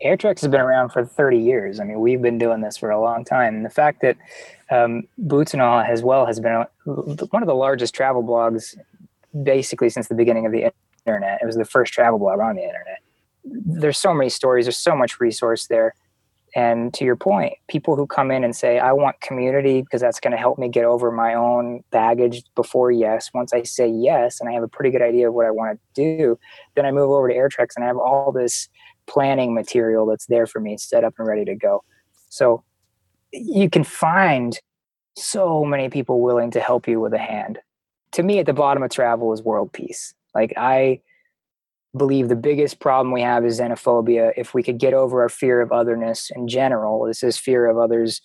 AirTreks 0.03 0.41
has 0.41 0.51
been 0.51 0.59
around 0.59 0.89
for 0.89 1.05
30 1.05 1.37
years. 1.37 1.79
I 1.79 1.85
mean, 1.85 1.99
we've 1.99 2.21
been 2.21 2.37
doing 2.37 2.61
this 2.61 2.77
for 2.77 2.89
a 2.89 2.99
long 2.99 3.23
time. 3.23 3.55
And 3.55 3.65
the 3.65 3.69
fact 3.69 4.01
that 4.01 4.17
um, 4.69 5.03
BootsnAll 5.21 5.87
as 5.87 6.03
well 6.03 6.25
has 6.25 6.39
been 6.39 6.51
a, 6.51 6.67
one 6.85 7.41
of 7.41 7.47
the 7.47 7.55
largest 7.55 7.93
travel 7.93 8.23
blogs 8.23 8.75
basically 9.41 9.89
since 9.89 10.07
the 10.07 10.15
beginning 10.15 10.45
of 10.45 10.51
the 10.51 10.71
internet. 11.05 11.39
It 11.41 11.45
was 11.45 11.55
the 11.55 11.65
first 11.65 11.93
travel 11.93 12.19
blog 12.19 12.39
on 12.39 12.55
the 12.55 12.63
internet. 12.63 12.99
There's 13.45 13.97
so 13.97 14.13
many 14.13 14.29
stories, 14.29 14.65
there's 14.65 14.77
so 14.77 14.95
much 14.95 15.19
resource 15.19 15.67
there. 15.67 15.95
And 16.55 16.93
to 16.93 17.03
your 17.03 17.15
point, 17.15 17.53
people 17.67 17.95
who 17.95 18.05
come 18.05 18.29
in 18.29 18.43
and 18.43 18.55
say, 18.55 18.77
I 18.77 18.91
want 18.91 19.19
community 19.21 19.81
because 19.81 20.01
that's 20.01 20.19
going 20.19 20.31
to 20.31 20.37
help 20.37 20.59
me 20.59 20.69
get 20.69 20.85
over 20.85 21.11
my 21.11 21.33
own 21.33 21.83
baggage 21.89 22.43
before 22.53 22.91
yes. 22.91 23.31
Once 23.33 23.53
I 23.53 23.63
say 23.63 23.87
yes 23.87 24.39
and 24.39 24.47
I 24.47 24.53
have 24.53 24.61
a 24.61 24.67
pretty 24.67 24.91
good 24.91 25.01
idea 25.01 25.29
of 25.29 25.33
what 25.33 25.47
I 25.47 25.51
want 25.51 25.79
to 25.95 26.17
do, 26.17 26.37
then 26.75 26.85
I 26.85 26.91
move 26.91 27.09
over 27.09 27.27
to 27.27 27.33
AirTreks 27.33 27.71
and 27.75 27.83
I 27.83 27.87
have 27.87 27.97
all 27.97 28.31
this 28.31 28.69
planning 29.07 29.55
material 29.55 30.05
that's 30.05 30.27
there 30.27 30.45
for 30.45 30.59
me 30.59 30.77
set 30.77 31.03
up 31.03 31.15
and 31.17 31.27
ready 31.27 31.43
to 31.45 31.55
go. 31.55 31.83
So 32.29 32.63
you 33.31 33.69
can 33.69 33.83
find 33.83 34.59
so 35.15 35.65
many 35.65 35.89
people 35.89 36.21
willing 36.21 36.51
to 36.51 36.59
help 36.59 36.87
you 36.87 36.99
with 36.99 37.13
a 37.13 37.19
hand. 37.19 37.59
To 38.13 38.23
me, 38.23 38.39
at 38.39 38.45
the 38.45 38.53
bottom 38.53 38.83
of 38.83 38.91
travel 38.91 39.33
is 39.33 39.41
world 39.41 39.73
peace. 39.73 40.13
Like, 40.35 40.53
I 40.55 41.01
believe 41.95 42.29
the 42.29 42.35
biggest 42.35 42.79
problem 42.79 43.11
we 43.11 43.21
have 43.21 43.45
is 43.45 43.59
xenophobia. 43.59 44.31
If 44.35 44.53
we 44.53 44.63
could 44.63 44.79
get 44.79 44.93
over 44.93 45.21
our 45.21 45.29
fear 45.29 45.61
of 45.61 45.71
otherness 45.71 46.31
in 46.35 46.47
general, 46.47 47.05
this 47.05 47.23
is 47.23 47.37
fear 47.37 47.67
of 47.67 47.77
others 47.77 48.21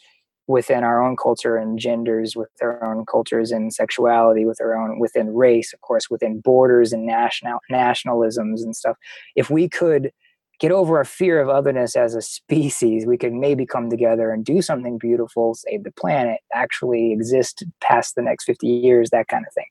within 0.47 0.83
our 0.83 1.05
own 1.05 1.15
culture 1.15 1.57
and 1.57 1.79
genders, 1.79 2.35
with 2.35 2.49
our 2.63 2.83
own 2.83 3.05
cultures 3.05 3.53
and 3.53 3.73
sexuality, 3.73 4.47
with 4.47 4.61
our 4.63 4.75
own 4.75 4.99
within 4.99 5.35
race, 5.35 5.75
of 5.75 5.81
course, 5.83 6.09
within 6.09 6.41
borders 6.41 6.93
and 6.93 7.05
national 7.05 7.61
nationalisms 7.71 8.63
and 8.63 8.75
stuff. 8.75 8.97
If 9.37 9.51
we 9.51 9.69
could 9.69 10.11
get 10.59 10.73
over 10.73 10.97
our 10.97 11.05
fear 11.05 11.41
of 11.41 11.51
otherness 11.51 11.95
as 11.95 12.15
a 12.15 12.23
species, 12.23 13.07
we 13.07 13.19
could 13.19 13.35
maybe 13.35 13.67
come 13.67 13.91
together 13.91 14.31
and 14.31 14.45
do 14.45 14.63
something 14.63 14.99
beautiful, 14.99 15.55
save 15.55 15.85
the 15.85 15.93
planet, 15.93 16.41
actually 16.55 17.13
exist 17.13 17.65
past 17.81 18.15
the 18.15 18.23
next 18.23 18.45
50 18.45 18.67
years, 18.67 19.11
that 19.11 19.29
kind 19.29 19.45
of 19.47 19.53
thing. 19.53 19.67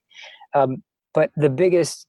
Um, 0.53 0.83
but 1.13 1.31
the 1.35 1.49
biggest, 1.49 2.05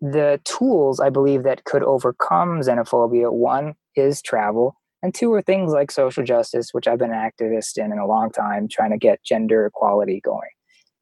the 0.00 0.40
tools 0.44 1.00
I 1.00 1.10
believe 1.10 1.42
that 1.42 1.64
could 1.64 1.82
overcome 1.82 2.60
xenophobia 2.60 3.32
one 3.32 3.74
is 3.96 4.22
travel, 4.22 4.76
and 5.02 5.14
two 5.14 5.32
are 5.32 5.42
things 5.42 5.72
like 5.72 5.90
social 5.90 6.24
justice, 6.24 6.70
which 6.72 6.86
I've 6.86 6.98
been 6.98 7.12
an 7.12 7.30
activist 7.30 7.78
in 7.78 7.92
in 7.92 7.98
a 7.98 8.06
long 8.06 8.30
time, 8.30 8.68
trying 8.68 8.90
to 8.90 8.98
get 8.98 9.24
gender 9.24 9.66
equality 9.66 10.20
going. 10.24 10.50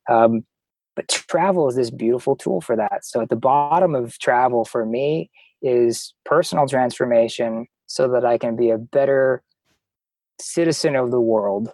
Um, 0.09 0.45
but 0.95 1.09
travel 1.09 1.69
is 1.69 1.77
this 1.77 1.91
beautiful 1.91 2.37
tool 2.37 2.61
for 2.61 2.75
that. 2.77 3.05
So 3.05 3.21
at 3.21 3.29
the 3.29 3.37
bottom 3.37 3.95
of 3.95 4.19
travel 4.19 4.65
for 4.65 4.87
me 4.87 5.31
is 5.63 6.15
personal 6.25 6.67
transformation 6.67 7.67
so 7.87 8.09
that 8.09 8.25
I 8.25 8.39
can 8.39 8.57
be 8.57 8.71
a 8.71 8.79
better 8.79 9.43
citizen 10.41 10.97
of 10.97 11.11
the 11.11 11.21
world. 11.21 11.71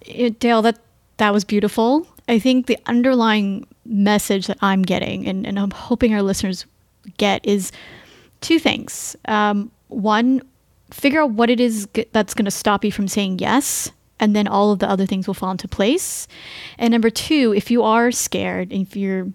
It, 0.00 0.40
Dale, 0.40 0.62
that 0.62 0.78
that 1.16 1.32
was 1.32 1.44
beautiful. 1.44 2.06
I 2.28 2.38
think 2.38 2.66
the 2.66 2.78
underlying 2.86 3.66
message 3.84 4.48
that 4.48 4.58
I'm 4.60 4.82
getting, 4.82 5.26
and, 5.28 5.46
and 5.46 5.58
I'm 5.58 5.70
hoping 5.70 6.12
our 6.12 6.22
listeners 6.22 6.66
get, 7.18 7.44
is 7.46 7.70
two 8.40 8.58
things. 8.58 9.16
Um, 9.26 9.70
one, 9.88 10.42
figure 10.90 11.22
out 11.22 11.30
what 11.30 11.50
it 11.50 11.60
is 11.60 11.88
g- 11.94 12.06
that's 12.12 12.34
going 12.34 12.44
to 12.46 12.50
stop 12.50 12.84
you 12.84 12.90
from 12.90 13.06
saying 13.06 13.38
yes, 13.38 13.90
and 14.18 14.34
then 14.34 14.48
all 14.48 14.72
of 14.72 14.80
the 14.80 14.90
other 14.90 15.06
things 15.06 15.26
will 15.26 15.34
fall 15.34 15.50
into 15.52 15.68
place. 15.68 16.26
And 16.78 16.90
number 16.90 17.10
two, 17.10 17.54
if 17.56 17.70
you 17.70 17.82
are 17.82 18.10
scared, 18.10 18.72
if 18.72 18.96
you're 18.96 19.28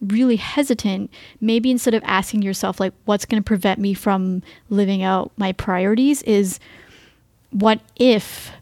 really 0.00 0.36
hesitant, 0.36 1.10
maybe 1.40 1.70
instead 1.70 1.94
of 1.94 2.02
asking 2.04 2.42
yourself, 2.42 2.78
like, 2.78 2.92
what's 3.04 3.24
going 3.24 3.42
to 3.42 3.46
prevent 3.46 3.80
me 3.80 3.94
from 3.94 4.42
living 4.70 5.02
out 5.02 5.32
my 5.36 5.50
priorities, 5.52 6.22
is 6.22 6.60
what 7.50 7.80
if 7.96 8.52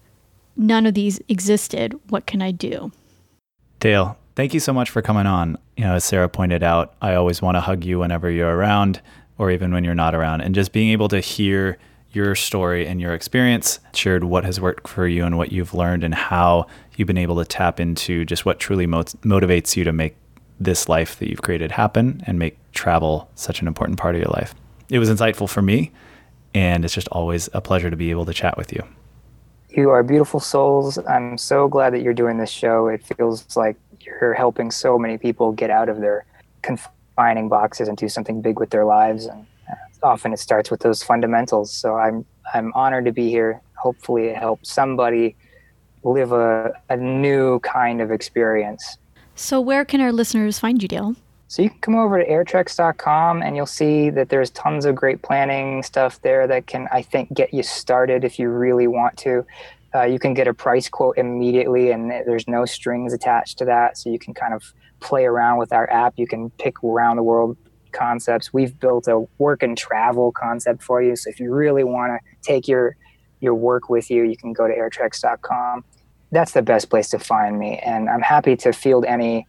none 0.57 0.87
of 0.87 0.95
these 0.95 1.21
existed? 1.29 1.99
What 2.09 2.25
can 2.25 2.41
I 2.41 2.53
do? 2.53 2.91
Dale, 3.87 4.19
thank 4.35 4.53
you 4.53 4.59
so 4.59 4.73
much 4.73 4.91
for 4.91 5.01
coming 5.01 5.27
on. 5.27 5.57
You 5.77 5.85
know, 5.85 5.95
as 5.95 6.05
Sarah 6.05 6.29
pointed 6.29 6.65
out, 6.65 6.97
I 7.01 7.15
always 7.15 7.41
want 7.41 7.57
to 7.57 7.61
hug 7.61 7.85
you 7.85 8.01
whenever 8.01 8.29
you're 8.29 8.51
around 8.51 9.01
or 9.39 9.53
even 9.53 9.73
when 9.73 9.85
you're 9.85 9.95
not 9.95 10.13
around. 10.13 10.41
And 10.41 10.57
just 10.57 10.73
being 10.73 10.91
able 10.91 11.07
to 11.07 11.21
hear 11.21 11.79
your 12.11 12.35
story 12.35 12.85
and 12.85 13.01
your 13.01 13.15
experience, 13.15 13.79
shared 13.95 14.25
what 14.25 14.45
has 14.45 14.61
worked 14.61 14.89
for 14.89 15.07
you 15.07 15.25
and 15.25 15.39
what 15.39 15.53
you've 15.53 15.73
learned 15.73 16.03
and 16.03 16.17
how 16.17 16.67
you've 16.97 17.07
been 17.07 17.17
able 17.17 17.37
to 17.37 17.45
tap 17.45 17.79
into 17.79 18.25
just 18.25 18.45
what 18.45 18.59
truly 18.59 18.89
motivates 18.89 19.77
you 19.77 19.85
to 19.85 19.93
make 19.93 20.17
this 20.59 20.89
life 20.89 21.21
that 21.21 21.31
you've 21.31 21.43
created 21.43 21.71
happen 21.71 22.25
and 22.27 22.41
make 22.41 22.59
travel 22.73 23.31
such 23.37 23.61
an 23.61 23.69
important 23.69 24.01
part 24.01 24.17
of 24.17 24.21
your 24.21 24.33
life. 24.33 24.53
It 24.89 24.99
was 24.99 25.09
insightful 25.09 25.49
for 25.49 25.63
me, 25.63 25.93
and 26.55 26.85
it's 26.85 26.93
just 26.93 27.07
always 27.13 27.49
a 27.53 27.61
pleasure 27.61 27.89
to 27.89 27.97
be 27.97 28.11
able 28.11 28.27
to 28.27 28.35
chat 28.35 28.57
with 28.59 28.73
you. 28.73 28.83
You 29.77 29.91
are 29.91 30.03
beautiful 30.03 30.41
souls. 30.41 30.99
I'm 30.99 31.39
so 31.39 31.69
glad 31.69 31.93
that 31.93 32.01
you're 32.01 32.15
doing 32.15 32.39
this 32.39 32.51
show. 32.51 32.89
It 32.89 33.05
feels 33.05 33.57
like 33.57 33.77
you're 34.01 34.35
helping 34.35 34.71
so 34.71 34.99
many 34.99 35.19
people 35.19 35.53
get 35.53 35.71
out 35.71 35.89
of 35.89 36.01
their 36.01 36.25
confining 36.63 37.49
boxes 37.49 37.87
and 37.87 37.97
do 37.97 38.09
something 38.09 38.41
big 38.41 38.59
with 38.59 38.71
their 38.71 38.85
lives. 38.85 39.27
And 39.27 39.47
uh, 39.71 39.75
often 40.03 40.33
it 40.33 40.39
starts 40.39 40.71
with 40.71 40.81
those 40.81 41.03
fundamentals. 41.03 41.71
So 41.71 41.97
I'm 41.97 42.25
I'm 42.55 42.73
honored 42.75 43.05
to 43.05 43.13
be 43.13 43.29
here. 43.29 43.61
Hopefully, 43.77 44.27
it 44.29 44.37
helps 44.37 44.73
somebody 44.73 45.37
live 46.03 46.33
a, 46.33 46.73
a 46.89 46.97
new 46.97 47.61
kind 47.61 48.01
of 48.01 48.11
experience 48.11 48.99
so, 49.39 49.61
where 49.61 49.85
can 49.85 50.01
our 50.01 50.13
listeners 50.13 50.59
find 50.59 50.83
you, 50.83 50.89
Dale? 50.89 51.15
So, 51.49 51.63
you 51.63 51.71
can 51.71 51.79
come 51.81 51.95
over 51.95 52.19
to 52.19 52.29
airtreks.com 52.29 53.43
and 53.43 53.57
you'll 53.57 53.67
see 53.67 54.11
that 54.11 54.29
there's 54.29 54.51
tons 54.51 54.85
of 54.85 54.95
great 54.95 55.23
planning 55.23 55.83
stuff 55.83 56.21
there 56.23 56.47
that 56.49 56.67
can, 56.67 56.89
I 56.91 57.03
think, 57.03 57.33
get 57.33 57.55
you 57.55 57.63
started 57.63 58.25
if 58.25 58.39
you 58.39 58.49
really 58.49 58.87
want 58.89 59.17
to. 59.19 59.47
Uh, 59.95 60.03
you 60.03 60.19
can 60.19 60.35
get 60.35 60.49
a 60.49 60.55
price 60.55 60.89
quote 60.89 61.17
immediately, 61.17 61.91
and 61.91 62.11
there's 62.11 62.49
no 62.49 62.65
strings 62.65 63.13
attached 63.13 63.59
to 63.59 63.65
that. 63.67 63.97
So, 63.97 64.11
you 64.11 64.19
can 64.19 64.35
kind 64.35 64.55
of 64.55 64.73
play 65.01 65.25
around 65.25 65.59
with 65.59 65.73
our 65.73 65.89
app. 65.91 66.15
You 66.17 66.27
can 66.27 66.51
pick 66.51 66.83
around 66.83 67.17
the 67.17 67.23
world 67.23 67.57
concepts. 67.93 68.53
We've 68.53 68.79
built 68.79 69.07
a 69.07 69.27
work 69.39 69.63
and 69.63 69.79
travel 69.79 70.33
concept 70.33 70.83
for 70.83 71.01
you. 71.01 71.15
So, 71.15 71.31
if 71.31 71.39
you 71.39 71.55
really 71.55 71.85
want 71.85 72.13
to 72.13 72.43
take 72.43 72.67
your 72.67 72.97
your 73.41 73.55
work 73.55 73.89
with 73.89 74.11
you, 74.11 74.25
you 74.25 74.37
can 74.37 74.53
go 74.53 74.67
to 74.67 74.75
airtreks.com 74.75 75.85
that's 76.33 76.53
the 76.53 76.63
best 76.63 76.91
place 76.91 77.09
to 77.11 77.19
find 77.19 77.59
me. 77.59 77.79
And 77.79 78.09
I'm 78.09 78.21
happy 78.21 78.57
to 78.57 78.73
field 78.73 79.05
any 79.05 79.47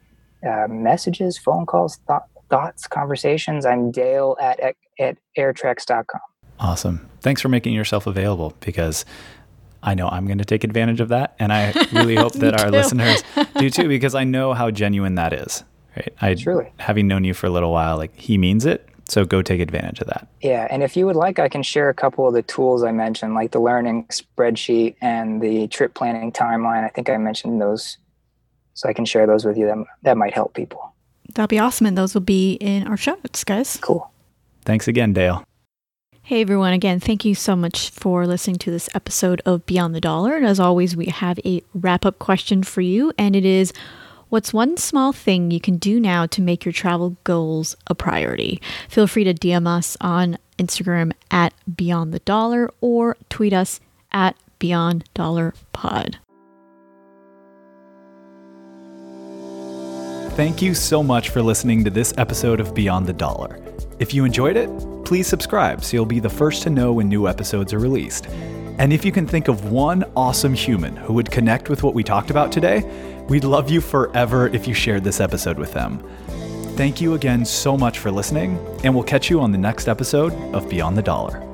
uh, 0.48 0.68
messages, 0.68 1.38
phone 1.38 1.66
calls, 1.66 2.00
th- 2.08 2.20
thoughts, 2.50 2.88
conversations. 2.88 3.66
I'm 3.66 3.92
Dale 3.92 4.38
at, 4.40 4.60
at, 4.60 4.76
at 5.00 5.18
airtreks.com. 5.38 6.22
Awesome. 6.60 7.08
Thanks 7.22 7.42
for 7.42 7.50
making 7.50 7.74
yourself 7.74 8.08
available 8.08 8.54
because 8.62 9.06
I 9.84 9.94
know 9.94 10.08
I'm 10.10 10.26
going 10.26 10.40
to 10.40 10.46
take 10.46 10.64
advantage 10.64 11.00
of 11.00 11.10
that. 11.10 11.36
And 11.40 11.54
I 11.54 11.72
really 11.92 12.16
hope 12.16 12.34
that 12.34 12.60
our 12.62 12.72
listeners 12.72 13.24
do 13.58 13.70
too, 13.70 13.88
because 13.88 14.16
I 14.16 14.24
know 14.24 14.54
how 14.54 14.72
genuine 14.72 15.16
that 15.16 15.34
is. 15.34 15.64
Right. 15.96 16.14
I, 16.22 16.36
Truly. 16.36 16.72
Having 16.80 17.08
known 17.08 17.24
you 17.24 17.34
for 17.34 17.48
a 17.48 17.50
little 17.50 17.72
while, 17.72 17.98
like 17.98 18.16
he 18.16 18.38
means 18.38 18.66
it. 18.66 18.88
So 19.10 19.24
go 19.24 19.42
take 19.42 19.62
advantage 19.62 20.02
of 20.02 20.08
that. 20.08 20.28
Yeah. 20.42 20.68
And 20.70 20.84
if 20.84 20.98
you 20.98 21.06
would 21.06 21.16
like, 21.16 21.40
I 21.40 21.48
can 21.48 21.64
share 21.64 21.90
a 21.90 21.94
couple 21.94 22.28
of 22.28 22.34
the 22.34 22.42
tools 22.42 22.84
I 22.84 22.92
mentioned, 22.92 23.36
like 23.36 23.52
the 23.52 23.60
learning 23.60 24.06
spreadsheet 24.08 24.96
and 25.02 25.42
the 25.42 25.68
trip 25.68 25.94
planning 25.94 26.32
timeline. 26.32 26.84
I 26.84 26.90
think 26.90 27.10
I 27.10 27.18
mentioned 27.18 27.62
those. 27.62 27.98
So 28.78 28.88
I 28.88 28.94
can 28.94 29.06
share 29.06 29.26
those 29.26 29.44
with 29.44 29.58
you. 29.58 29.66
That, 29.66 29.84
that 30.04 30.18
might 30.18 30.36
help 30.36 30.54
people. 30.54 30.94
That'd 31.34 31.50
be 31.50 31.58
awesome. 31.58 31.88
And 31.88 31.98
those 31.98 32.14
will 32.14 32.22
be 32.22 32.54
in 32.54 32.88
our 32.88 32.96
show 32.96 33.16
notes, 33.16 33.44
guys. 33.44 33.78
Cool. 33.82 34.12
Thanks 34.66 34.88
again, 34.88 35.14
Dale. 35.14 35.44
Hey 36.22 36.42
everyone, 36.42 36.74
again, 36.74 37.00
thank 37.00 37.24
you 37.24 37.34
so 37.34 37.56
much 37.56 37.90
for 37.90 38.28
listening 38.28 38.58
to 38.58 38.70
this 38.70 38.90
episode 38.94 39.42
of 39.46 39.66
Beyond 39.66 39.96
the 39.96 40.02
Dollar. 40.02 40.36
And 40.36 40.46
as 40.46 40.60
always, 40.60 40.94
we 40.94 41.06
have 41.06 41.40
a 41.46 41.64
wrap 41.74 42.06
up 42.06 42.20
question 42.20 42.64
for 42.64 42.82
you, 42.82 43.14
and 43.18 43.34
it 43.34 43.46
is 43.46 43.72
What's 44.28 44.52
one 44.52 44.76
small 44.76 45.14
thing 45.14 45.52
you 45.52 45.62
can 45.62 45.78
do 45.78 46.02
now 46.02 46.26
to 46.26 46.42
make 46.42 46.66
your 46.66 46.74
travel 46.74 47.16
goals 47.24 47.78
a 47.88 47.96
priority? 47.96 48.62
Feel 48.90 49.08
free 49.08 49.24
to 49.24 49.34
DM 49.34 49.66
us 49.66 49.96
on 50.02 50.38
Instagram 50.60 51.14
at 51.32 51.54
Beyond 51.78 52.14
the 52.14 52.20
Dollar 52.20 52.70
or 52.82 53.16
tweet 53.30 53.54
us 53.54 53.80
at 54.12 54.36
Beyond 54.60 55.06
Dollar 55.14 55.54
Pod. 55.72 56.20
Thank 60.38 60.62
you 60.62 60.76
so 60.76 61.02
much 61.02 61.30
for 61.30 61.42
listening 61.42 61.84
to 61.84 61.90
this 61.90 62.14
episode 62.16 62.60
of 62.60 62.76
Beyond 62.76 63.08
the 63.08 63.14
Dollar. 63.14 63.60
If 63.98 64.14
you 64.14 64.24
enjoyed 64.24 64.56
it, 64.56 64.70
please 65.04 65.26
subscribe 65.26 65.84
so 65.84 65.98
you'll 65.98 66.06
be 66.06 66.20
the 66.20 66.30
first 66.30 66.62
to 66.62 66.70
know 66.70 66.94
when 66.94 67.10
new 67.10 67.28
episodes 67.28 67.74
are 67.74 67.80
released. 67.80 68.28
And 68.78 68.94
if 68.94 69.04
you 69.04 69.12
can 69.12 69.26
think 69.26 69.48
of 69.48 69.72
one 69.72 70.04
awesome 70.16 70.54
human 70.54 70.96
who 70.96 71.14
would 71.14 71.32
connect 71.32 71.70
with 71.70 71.82
what 71.82 71.96
we 71.96 72.04
talked 72.04 72.30
about 72.30 72.52
today, 72.52 72.84
we'd 73.28 73.46
love 73.46 73.72
you 73.72 73.82
forever 73.82 74.48
if 74.50 74.68
you 74.68 74.76
shared 74.76 75.04
this 75.04 75.20
episode 75.20 75.58
with 75.58 75.74
them. 75.74 76.08
Thank 76.76 77.02
you 77.02 77.16
again 77.16 77.44
so 77.44 77.76
much 77.76 77.98
for 77.98 78.12
listening, 78.12 78.60
and 78.84 78.94
we'll 78.94 79.04
catch 79.04 79.32
you 79.32 79.42
on 79.42 79.52
the 79.52 79.58
next 79.58 79.88
episode 79.88 80.34
of 80.54 80.70
Beyond 80.70 80.96
the 80.96 81.02
Dollar. 81.02 81.47